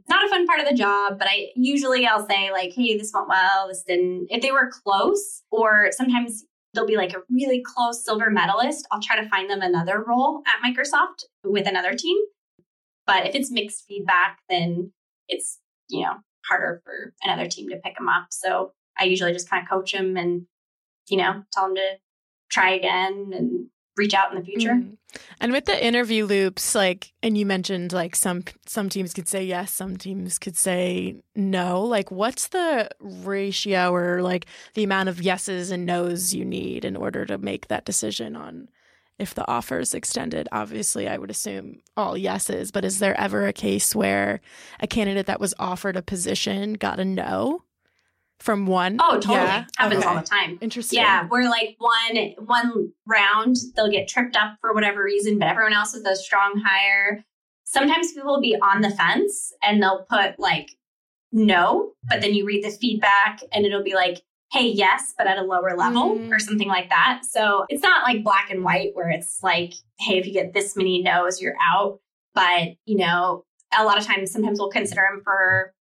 not 0.09 0.25
a 0.25 0.29
fun 0.29 0.47
part 0.47 0.61
of 0.61 0.69
the 0.69 0.75
job, 0.75 1.19
but 1.19 1.29
I 1.29 1.49
usually 1.55 2.07
I'll 2.07 2.27
say 2.29 2.51
like, 2.51 2.73
hey, 2.73 2.97
this 2.97 3.13
went 3.15 3.29
well, 3.29 3.69
this 3.69 3.83
didn't. 3.83 4.29
If 4.31 4.43
they 4.43 4.53
were 4.53 4.71
close, 4.85 5.43
or 5.51 5.89
sometimes 5.93 6.45
they'll 6.75 6.87
be 6.87 6.97
like 6.97 7.15
a 7.15 7.23
really 7.31 7.63
close 7.63 8.05
silver 8.05 8.31
medalist, 8.31 8.87
I'll 8.91 9.01
try 9.03 9.21
to 9.21 9.29
find 9.29 9.51
them 9.51 9.63
another 9.63 10.03
role 10.07 10.43
at 10.47 10.63
Microsoft 10.65 11.25
with 11.45 11.67
another 11.67 11.95
team. 11.95 12.17
But 13.07 13.27
if 13.27 13.35
it's 13.35 13.51
mixed 13.51 13.85
feedback, 13.87 14.39
then 14.49 14.93
it's, 15.29 15.59
you 15.89 16.03
know, 16.03 16.15
harder 16.49 16.81
for 16.85 17.15
another 17.23 17.49
team 17.49 17.69
to 17.71 17.77
pick 17.77 17.97
them 17.97 18.09
up. 18.09 18.29
So 18.31 18.73
I 18.99 19.05
usually 19.05 19.33
just 19.33 19.49
kind 19.49 19.63
of 19.63 19.69
coach 19.69 19.93
them 19.93 20.17
and, 20.17 20.47
you 21.09 21.19
know, 21.19 21.45
tell 21.53 21.67
them 21.67 21.77
to 21.77 21.99
try 22.51 22.71
again 22.71 23.33
and 23.35 23.67
reach 23.97 24.15
out 24.15 24.33
in 24.33 24.39
the 24.39 24.45
future. 24.45 24.75
Mm. 24.75 24.97
And 25.41 25.53
with 25.53 25.65
the 25.65 25.85
interview 25.85 26.25
loops, 26.25 26.75
like, 26.75 27.13
and 27.23 27.37
you 27.37 27.45
mentioned 27.45 27.93
like 27.93 28.15
some 28.15 28.45
some 28.67 28.89
teams 28.89 29.13
could 29.13 29.29
say 29.29 29.45
yes, 29.45 29.73
some 29.73 29.97
teams 29.97 30.39
could 30.39 30.57
say 30.57 31.17
no. 31.35 31.83
Like, 31.83 32.11
what's 32.11 32.49
the 32.49 32.91
ratio 33.01 33.93
or 33.93 34.23
like 34.23 34.47
the 34.75 34.85
amount 34.85 35.09
of 35.09 35.21
yeses 35.21 35.71
and 35.71 35.87
nos 35.87 36.35
you 36.35 36.45
need 36.45 36.85
in 36.85 36.97
order 36.97 37.27
to 37.27 37.39
make 37.39 37.69
that 37.69 37.85
decision 37.85 38.37
on 38.37 38.69
if 39.19 39.35
the 39.35 39.49
offer 39.49 39.79
is 39.81 39.95
extended? 39.95 40.49
Obviously, 40.53 41.09
I 41.09 41.19
would 41.19 41.31
assume 41.31 41.81
all 41.97 42.17
yeses, 42.17 42.71
but 42.71 42.85
is 42.85 42.99
there 42.99 43.19
ever 43.19 43.47
a 43.47 43.53
case 43.53 43.95
where 43.95 44.41
a 44.81 44.87
candidate 44.87 45.27
that 45.27 45.41
was 45.41 45.55
offered 45.59 45.97
a 45.97 46.03
position 46.03 46.75
got 46.75 47.01
a 47.01 47.05
no? 47.05 47.65
from 48.39 48.67
one? 48.67 48.99
Oh, 49.01 49.15
totally. 49.15 49.37
Yeah. 49.37 49.65
Happens 49.77 50.01
okay. 50.01 50.09
all 50.09 50.15
the 50.15 50.27
time. 50.27 50.59
Interesting. 50.61 50.99
Yeah, 50.99 51.27
we're 51.31 51.49
like 51.49 51.77
one 51.79 52.35
one 52.47 52.93
round 53.07 53.57
they'll 53.75 53.91
get 53.91 54.09
tripped 54.09 54.37
up 54.37 54.57
for 54.61 54.73
whatever 54.73 55.03
reason, 55.03 55.39
but 55.39 55.49
everyone 55.49 55.73
else 55.73 55.95
is 55.95 56.05
a 56.05 56.17
strong 56.17 56.63
hire. 56.65 57.25
Sometimes 57.65 58.13
people 58.13 58.33
will 58.33 58.41
be 58.41 58.57
on 58.57 58.81
the 58.81 58.91
fence 58.91 59.53
and 59.63 59.83
they'll 59.83 60.07
put 60.09 60.39
like 60.39 60.71
no, 61.31 61.93
but 62.09 62.21
then 62.21 62.33
you 62.33 62.47
read 62.47 62.65
the 62.65 62.71
feedback 62.71 63.41
and 63.53 63.67
it'll 63.67 63.83
be 63.83 63.95
like, 63.95 64.23
hey, 64.51 64.69
yes, 64.69 65.15
but 65.17 65.27
at 65.27 65.39
a 65.39 65.43
lower 65.43 65.77
level 65.77 66.17
mm. 66.17 66.31
or 66.31 66.39
something 66.39 66.69
like 66.69 66.89
that. 66.89 67.21
So 67.29 67.67
it's 67.69 67.83
not 67.83 68.03
like 68.03 68.25
black 68.25 68.51
and 68.51 68.65
white 68.65 68.91
where 68.95 69.11
it's 69.11 69.43
like, 69.43 69.75
hey, 70.01 70.19
if 70.19 70.27
you 70.27 70.33
get 70.33 70.55
this 70.55 70.75
many 70.75 71.03
no's, 71.03 71.41
you're 71.41 71.57
out. 71.63 72.01
But, 72.35 72.77
you 72.87 72.97
know, 72.97 73.45
a 73.77 73.85
lot 73.85 73.99
of 73.99 74.07
times, 74.07 74.31
sometimes 74.31 74.59
we'll 74.59 74.71
consider 74.71 75.03
them 75.11 75.23
for 75.23 75.75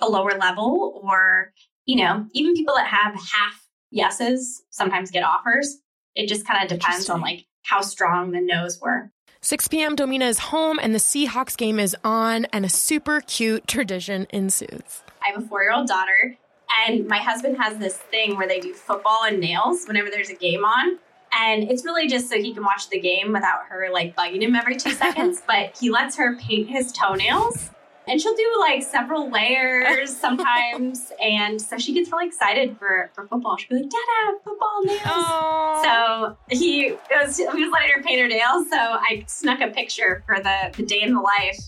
a 0.00 0.08
lower 0.08 0.38
level 0.38 1.00
or 1.02 1.52
you 1.90 1.96
know, 1.96 2.24
even 2.32 2.54
people 2.54 2.74
that 2.76 2.86
have 2.86 3.14
half 3.14 3.66
yeses 3.90 4.62
sometimes 4.70 5.10
get 5.10 5.24
offers. 5.24 5.78
It 6.14 6.28
just 6.28 6.46
kind 6.46 6.62
of 6.62 6.68
depends 6.68 7.10
on 7.10 7.20
like 7.20 7.46
how 7.64 7.80
strong 7.80 8.30
the 8.30 8.40
no's 8.40 8.80
were. 8.80 9.10
6 9.40 9.68
p.m. 9.68 9.96
Domina 9.96 10.26
is 10.26 10.38
home 10.38 10.78
and 10.80 10.94
the 10.94 10.98
Seahawks 10.98 11.56
game 11.56 11.80
is 11.80 11.96
on, 12.04 12.44
and 12.52 12.64
a 12.64 12.68
super 12.68 13.22
cute 13.22 13.66
tradition 13.66 14.26
ensues. 14.30 15.02
I 15.26 15.32
have 15.32 15.42
a 15.42 15.46
four 15.48 15.62
year 15.62 15.72
old 15.72 15.88
daughter, 15.88 16.36
and 16.78 17.06
my 17.06 17.18
husband 17.18 17.56
has 17.58 17.78
this 17.78 17.96
thing 17.96 18.36
where 18.36 18.48
they 18.48 18.60
do 18.60 18.72
football 18.72 19.24
and 19.24 19.40
nails 19.40 19.86
whenever 19.86 20.10
there's 20.10 20.30
a 20.30 20.34
game 20.34 20.64
on. 20.64 20.98
And 21.32 21.70
it's 21.70 21.84
really 21.84 22.08
just 22.08 22.28
so 22.28 22.36
he 22.36 22.52
can 22.52 22.64
watch 22.64 22.88
the 22.88 22.98
game 22.98 23.32
without 23.32 23.66
her 23.68 23.88
like 23.92 24.16
bugging 24.16 24.42
him 24.42 24.54
every 24.54 24.76
two 24.76 24.90
seconds. 25.04 25.42
but 25.46 25.76
he 25.78 25.90
lets 25.90 26.16
her 26.16 26.36
paint 26.36 26.68
his 26.68 26.92
toenails 26.92 27.70
and 28.10 28.20
she'll 28.20 28.34
do 28.34 28.56
like 28.58 28.82
several 28.82 29.30
layers 29.30 30.14
sometimes. 30.14 31.12
and 31.22 31.60
so 31.60 31.78
she 31.78 31.92
gets 31.92 32.10
really 32.10 32.26
excited 32.26 32.76
for, 32.78 33.10
for 33.14 33.26
football. 33.26 33.56
She'll 33.56 33.76
be 33.76 33.82
like, 33.82 33.90
Dada, 33.90 34.38
football 34.44 34.82
nails. 34.84 35.00
Aww. 35.02 35.84
So 35.84 36.36
he 36.50 36.92
was, 37.10 37.36
he 37.36 37.44
was 37.44 37.72
letting 37.72 37.90
her 37.94 38.02
paint 38.02 38.20
her 38.20 38.28
nails. 38.28 38.68
So 38.68 38.76
I 38.76 39.24
snuck 39.26 39.60
a 39.60 39.68
picture 39.68 40.24
for 40.26 40.40
the, 40.40 40.72
the 40.76 40.82
day 40.82 41.02
in 41.02 41.14
the 41.14 41.20
life. 41.20 41.58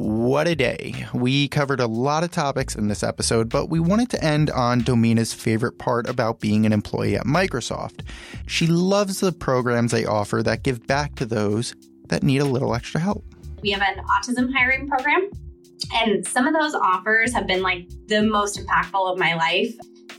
What 0.00 0.46
a 0.46 0.54
day. 0.54 1.06
We 1.12 1.48
covered 1.48 1.80
a 1.80 1.88
lot 1.88 2.22
of 2.22 2.30
topics 2.30 2.76
in 2.76 2.86
this 2.86 3.02
episode, 3.02 3.48
but 3.48 3.68
we 3.68 3.80
wanted 3.80 4.08
to 4.10 4.24
end 4.24 4.48
on 4.48 4.82
Domina's 4.82 5.34
favorite 5.34 5.76
part 5.80 6.08
about 6.08 6.38
being 6.38 6.64
an 6.64 6.72
employee 6.72 7.16
at 7.16 7.24
Microsoft. 7.24 8.02
She 8.46 8.68
loves 8.68 9.18
the 9.18 9.32
programs 9.32 9.90
they 9.90 10.04
offer 10.04 10.40
that 10.44 10.62
give 10.62 10.86
back 10.86 11.16
to 11.16 11.26
those 11.26 11.74
that 12.10 12.22
need 12.22 12.40
a 12.40 12.44
little 12.44 12.76
extra 12.76 13.00
help. 13.00 13.24
We 13.60 13.72
have 13.72 13.82
an 13.82 14.04
autism 14.04 14.54
hiring 14.54 14.86
program 14.86 15.30
and 15.92 16.24
some 16.24 16.46
of 16.46 16.54
those 16.54 16.74
offers 16.74 17.32
have 17.32 17.48
been 17.48 17.62
like 17.62 17.88
the 18.06 18.22
most 18.22 18.56
impactful 18.56 19.12
of 19.12 19.18
my 19.18 19.34
life. 19.34 19.74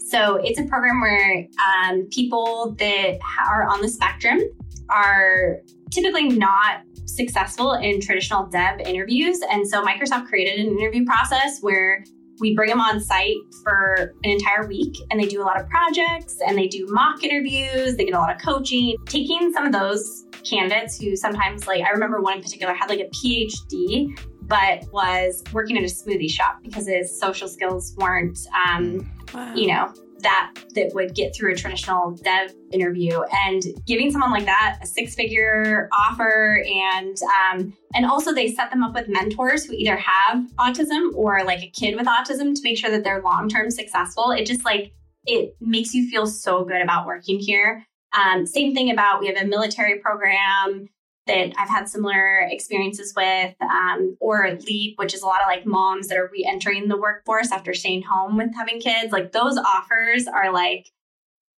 So 0.10 0.36
it's 0.44 0.60
a 0.60 0.66
program 0.66 1.00
where 1.00 1.48
um, 1.66 2.06
people 2.12 2.76
that 2.80 3.18
are 3.50 3.66
on 3.70 3.80
the 3.80 3.88
spectrum 3.88 4.42
are 4.90 5.62
typically 5.90 6.28
not 6.28 6.82
successful 7.16 7.74
in 7.74 8.02
traditional 8.02 8.46
dev 8.46 8.80
interviews. 8.82 9.40
And 9.52 9.68
so 9.68 9.84
Microsoft 9.84 10.28
created 10.28 10.66
an 10.66 10.78
interview 10.78 11.06
process 11.06 11.60
where 11.62 12.04
we 12.40 12.56
bring 12.56 12.70
them 12.70 12.80
on 12.80 13.00
site 13.02 13.36
for 13.64 14.14
an 14.24 14.32
entire 14.32 14.66
week 14.66 14.96
and 15.12 15.20
they 15.20 15.26
do 15.26 15.42
a 15.42 15.44
lot 15.44 15.60
of 15.60 15.68
projects 15.68 16.38
and 16.46 16.58
they 16.58 16.68
do 16.68 16.86
mock 16.90 17.24
interviews, 17.24 17.96
they 17.98 18.06
get 18.06 18.14
a 18.14 18.18
lot 18.18 18.34
of 18.34 18.42
coaching, 18.42 18.96
taking 19.06 19.52
some 19.52 19.66
of 19.66 19.74
those 19.74 20.26
candidates 20.50 21.00
who 21.00 21.16
sometimes 21.16 21.68
like 21.68 21.84
I 21.84 21.90
remember 21.90 22.22
one 22.22 22.38
in 22.38 22.42
particular 22.42 22.74
had 22.74 22.90
like 22.90 23.02
a 23.02 23.10
PhD 23.10 24.18
but 24.50 24.92
was 24.92 25.44
working 25.54 25.78
at 25.78 25.84
a 25.84 25.88
smoothie 25.88 26.32
shop 26.32 26.60
because 26.64 26.88
his 26.88 27.20
social 27.20 27.48
skills 27.48 27.94
weren't, 27.98 28.40
um, 28.68 29.08
wow. 29.32 29.54
you 29.54 29.68
know, 29.68 29.94
that 30.22 30.54
that 30.76 30.92
would 30.94 31.16
get 31.16 31.36
through 31.36 31.54
a 31.54 31.56
traditional 31.56 32.12
dev 32.12 32.54
interview. 32.72 33.22
And 33.46 33.64
giving 33.86 34.12
someone 34.12 34.32
like 34.32 34.46
that 34.46 34.80
a 34.82 34.86
six 34.86 35.16
figure 35.16 35.90
offer 35.94 36.64
and 36.66 37.18
um, 37.44 37.74
and 37.94 38.06
also 38.06 38.34
they 38.34 38.52
set 38.52 38.72
them 38.72 38.84
up 38.84 38.94
with 38.94 39.08
mentors 39.08 39.66
who 39.66 39.74
either 39.74 39.98
have 39.98 40.46
autism 40.58 41.14
or 41.16 41.44
like 41.44 41.64
a 41.64 41.70
kid 41.70 41.96
with 41.96 42.08
autism 42.08 42.56
to 42.56 42.62
make 42.64 42.78
sure 42.78 42.92
that 42.92 43.04
they're 43.04 43.22
long 43.22 43.50
term 43.50 43.70
successful. 43.70 44.32
It 44.32 44.46
just 44.46 44.66
like 44.66 44.94
it 45.26 45.56
makes 45.60 45.94
you 45.94 46.10
feel 46.10 46.28
so 46.28 46.64
good 46.64 46.82
about 46.82 47.06
working 47.06 47.40
here. 47.40 47.86
Um, 48.18 48.46
same 48.46 48.74
thing 48.74 48.92
about 48.92 49.20
we 49.20 49.28
have 49.28 49.38
a 49.38 49.46
military 49.46 50.00
program 50.00 50.90
that 51.30 51.54
I've 51.58 51.70
had 51.70 51.88
similar 51.88 52.40
experiences 52.50 53.14
with, 53.16 53.56
um, 53.62 54.18
or 54.20 54.58
LEAP, 54.68 54.98
which 54.98 55.14
is 55.14 55.22
a 55.22 55.26
lot 55.26 55.42
of 55.42 55.48
like 55.48 55.66
moms 55.66 56.08
that 56.08 56.18
are 56.18 56.30
re 56.32 56.46
entering 56.48 56.88
the 56.88 56.98
workforce 56.98 57.52
after 57.52 57.74
staying 57.74 58.04
home 58.04 58.38
with 58.38 58.54
having 58.56 58.82
kids. 58.82 59.12
Like 59.12 59.32
those 59.32 59.58
offers 59.58 60.28
are 60.28 60.52
like 60.52 60.92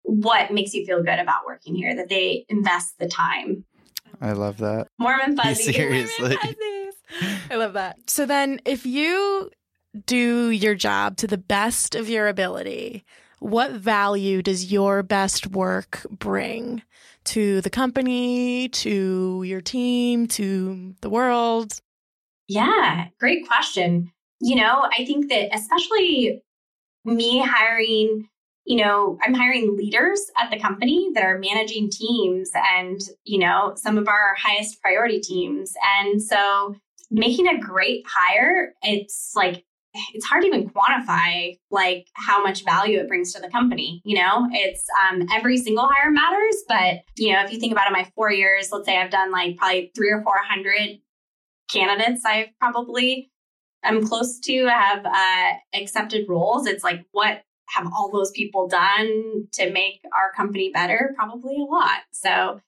what 0.03 0.51
makes 0.51 0.73
you 0.73 0.85
feel 0.85 1.01
good 1.03 1.19
about 1.19 1.45
working 1.45 1.75
here, 1.75 1.95
that 1.95 2.09
they 2.09 2.45
invest 2.49 2.97
the 2.99 3.07
time. 3.07 3.65
I 4.19 4.33
love 4.33 4.57
that. 4.57 4.87
Mormon 4.99 5.35
fuzzy. 5.37 5.73
Seriously. 5.73 6.37
I 7.49 7.55
love 7.55 7.73
that. 7.73 8.09
So 8.09 8.25
then, 8.25 8.59
if 8.65 8.85
you 8.85 9.49
do 10.05 10.49
your 10.49 10.75
job 10.75 11.17
to 11.17 11.27
the 11.27 11.37
best 11.37 11.95
of 11.95 12.09
your 12.09 12.27
ability, 12.27 13.03
what 13.39 13.71
value 13.71 14.41
does 14.41 14.71
your 14.71 15.01
best 15.01 15.47
work 15.47 16.05
bring 16.09 16.83
to 17.25 17.61
the 17.61 17.69
company, 17.69 18.69
to 18.69 19.43
your 19.43 19.61
team, 19.61 20.27
to 20.27 20.95
the 21.01 21.09
world? 21.09 21.79
Yeah, 22.47 23.07
great 23.19 23.47
question. 23.47 24.11
You 24.39 24.55
know, 24.55 24.89
I 24.97 25.05
think 25.05 25.29
that 25.29 25.55
especially 25.55 26.41
me 27.05 27.39
hiring, 27.39 28.27
you 28.65 28.77
know, 28.83 29.17
I'm 29.23 29.33
hiring 29.33 29.77
leaders 29.77 30.19
at 30.37 30.51
the 30.51 30.59
company 30.59 31.09
that 31.13 31.23
are 31.23 31.39
managing 31.39 31.89
teams 31.89 32.51
and, 32.53 32.99
you 33.23 33.39
know, 33.39 33.73
some 33.75 33.97
of 33.97 34.07
our 34.07 34.35
highest 34.35 34.81
priority 34.81 35.19
teams. 35.19 35.73
And 35.99 36.21
so 36.21 36.75
making 37.09 37.47
a 37.47 37.59
great 37.59 38.05
hire, 38.07 38.73
it's 38.81 39.33
like 39.35 39.63
it's 40.13 40.25
hard 40.25 40.41
to 40.41 40.47
even 40.47 40.69
quantify 40.69 41.57
like 41.69 42.07
how 42.13 42.41
much 42.41 42.63
value 42.63 42.99
it 42.99 43.07
brings 43.07 43.33
to 43.33 43.41
the 43.41 43.49
company 43.49 44.01
you 44.05 44.15
know 44.15 44.47
it's 44.51 44.85
um, 45.09 45.25
every 45.33 45.57
single 45.57 45.87
hire 45.87 46.11
matters 46.11 46.55
but 46.67 47.01
you 47.17 47.33
know 47.33 47.43
if 47.43 47.51
you 47.51 47.59
think 47.59 47.71
about 47.71 47.87
it 47.87 47.93
my 47.93 48.09
four 48.15 48.31
years 48.31 48.69
let's 48.71 48.85
say 48.85 48.97
i've 48.97 49.11
done 49.11 49.31
like 49.31 49.57
probably 49.57 49.91
three 49.95 50.09
or 50.09 50.21
four 50.21 50.37
hundred 50.47 50.99
candidates 51.69 52.23
i've 52.25 52.47
probably 52.59 53.29
i'm 53.83 54.05
close 54.05 54.39
to 54.39 54.65
have 54.67 55.05
uh, 55.05 55.53
accepted 55.73 56.27
roles 56.29 56.67
it's 56.67 56.83
like 56.83 57.05
what 57.11 57.41
have 57.69 57.87
all 57.93 58.11
those 58.11 58.31
people 58.31 58.67
done 58.67 59.47
to 59.53 59.71
make 59.71 60.01
our 60.13 60.31
company 60.35 60.71
better 60.73 61.13
probably 61.15 61.55
a 61.55 61.63
lot 61.63 61.99
so 62.11 62.59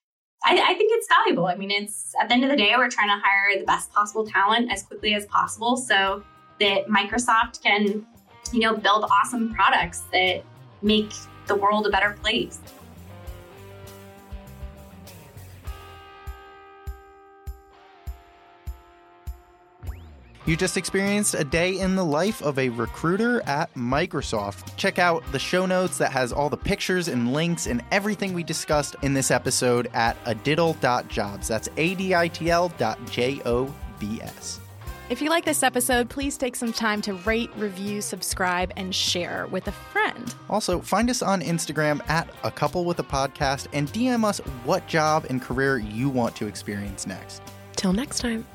I, 0.45 0.55
I 0.55 0.73
think 0.73 0.91
it's 0.93 1.07
valuable. 1.07 1.45
I 1.45 1.55
mean, 1.55 1.71
it's 1.71 2.13
at 2.19 2.27
the 2.27 2.33
end 2.33 2.43
of 2.43 2.49
the 2.49 2.57
day, 2.57 2.73
we're 2.75 2.89
trying 2.89 3.07
to 3.07 3.21
hire 3.23 3.57
the 3.57 3.65
best 3.65 3.93
possible 3.93 4.27
talent 4.27 4.73
as 4.73 4.83
quickly 4.83 5.13
as 5.13 5.25
possible. 5.27 5.77
So 5.77 6.21
that 6.63 6.87
Microsoft 6.87 7.61
can, 7.61 8.05
you 8.53 8.61
know, 8.61 8.73
build 8.75 9.03
awesome 9.03 9.53
products 9.53 10.03
that 10.13 10.43
make 10.81 11.11
the 11.47 11.55
world 11.55 11.85
a 11.85 11.89
better 11.89 12.17
place. 12.21 12.59
You 20.45 20.57
just 20.57 20.75
experienced 20.75 21.35
a 21.35 21.43
day 21.43 21.79
in 21.79 21.95
the 21.95 22.03
life 22.03 22.41
of 22.41 22.59
a 22.59 22.67
recruiter 22.69 23.41
at 23.43 23.73
Microsoft. 23.75 24.75
Check 24.75 24.99
out 24.99 25.23
the 25.31 25.39
show 25.39 25.65
notes 25.65 25.97
that 25.97 26.11
has 26.11 26.33
all 26.33 26.49
the 26.49 26.57
pictures 26.57 27.07
and 27.09 27.33
links 27.33 27.67
and 27.67 27.81
everything 27.91 28.33
we 28.33 28.43
discussed 28.43 28.95
in 29.03 29.13
this 29.13 29.31
episode 29.31 29.89
at 29.93 30.21
aditl.jobs. 30.25 31.47
That's 31.47 31.69
A 31.77 31.95
D 31.95 32.13
I 32.15 32.27
T 32.27 32.49
L 32.49 32.69
dot 32.77 32.99
J 33.09 33.41
O 33.45 33.73
B 33.99 34.19
S. 34.21 34.59
If 35.09 35.21
you 35.21 35.29
like 35.29 35.43
this 35.43 35.63
episode, 35.63 36.09
please 36.09 36.37
take 36.37 36.55
some 36.55 36.71
time 36.71 37.01
to 37.01 37.13
rate, 37.13 37.51
review, 37.57 38.01
subscribe, 38.01 38.71
and 38.77 38.95
share 38.95 39.47
with 39.47 39.67
a 39.67 39.71
friend. 39.71 40.33
Also, 40.49 40.79
find 40.79 41.09
us 41.09 41.21
on 41.21 41.41
Instagram 41.41 42.01
at 42.09 42.29
a 42.43 42.51
couple 42.51 42.85
with 42.85 42.99
a 42.99 43.03
podcast 43.03 43.67
and 43.73 43.89
DM 43.89 44.23
us 44.23 44.39
what 44.63 44.87
job 44.87 45.25
and 45.29 45.41
career 45.41 45.77
you 45.77 46.09
want 46.09 46.35
to 46.37 46.47
experience 46.47 47.05
next. 47.05 47.41
Till 47.75 47.93
next 47.93 48.19
time. 48.19 48.45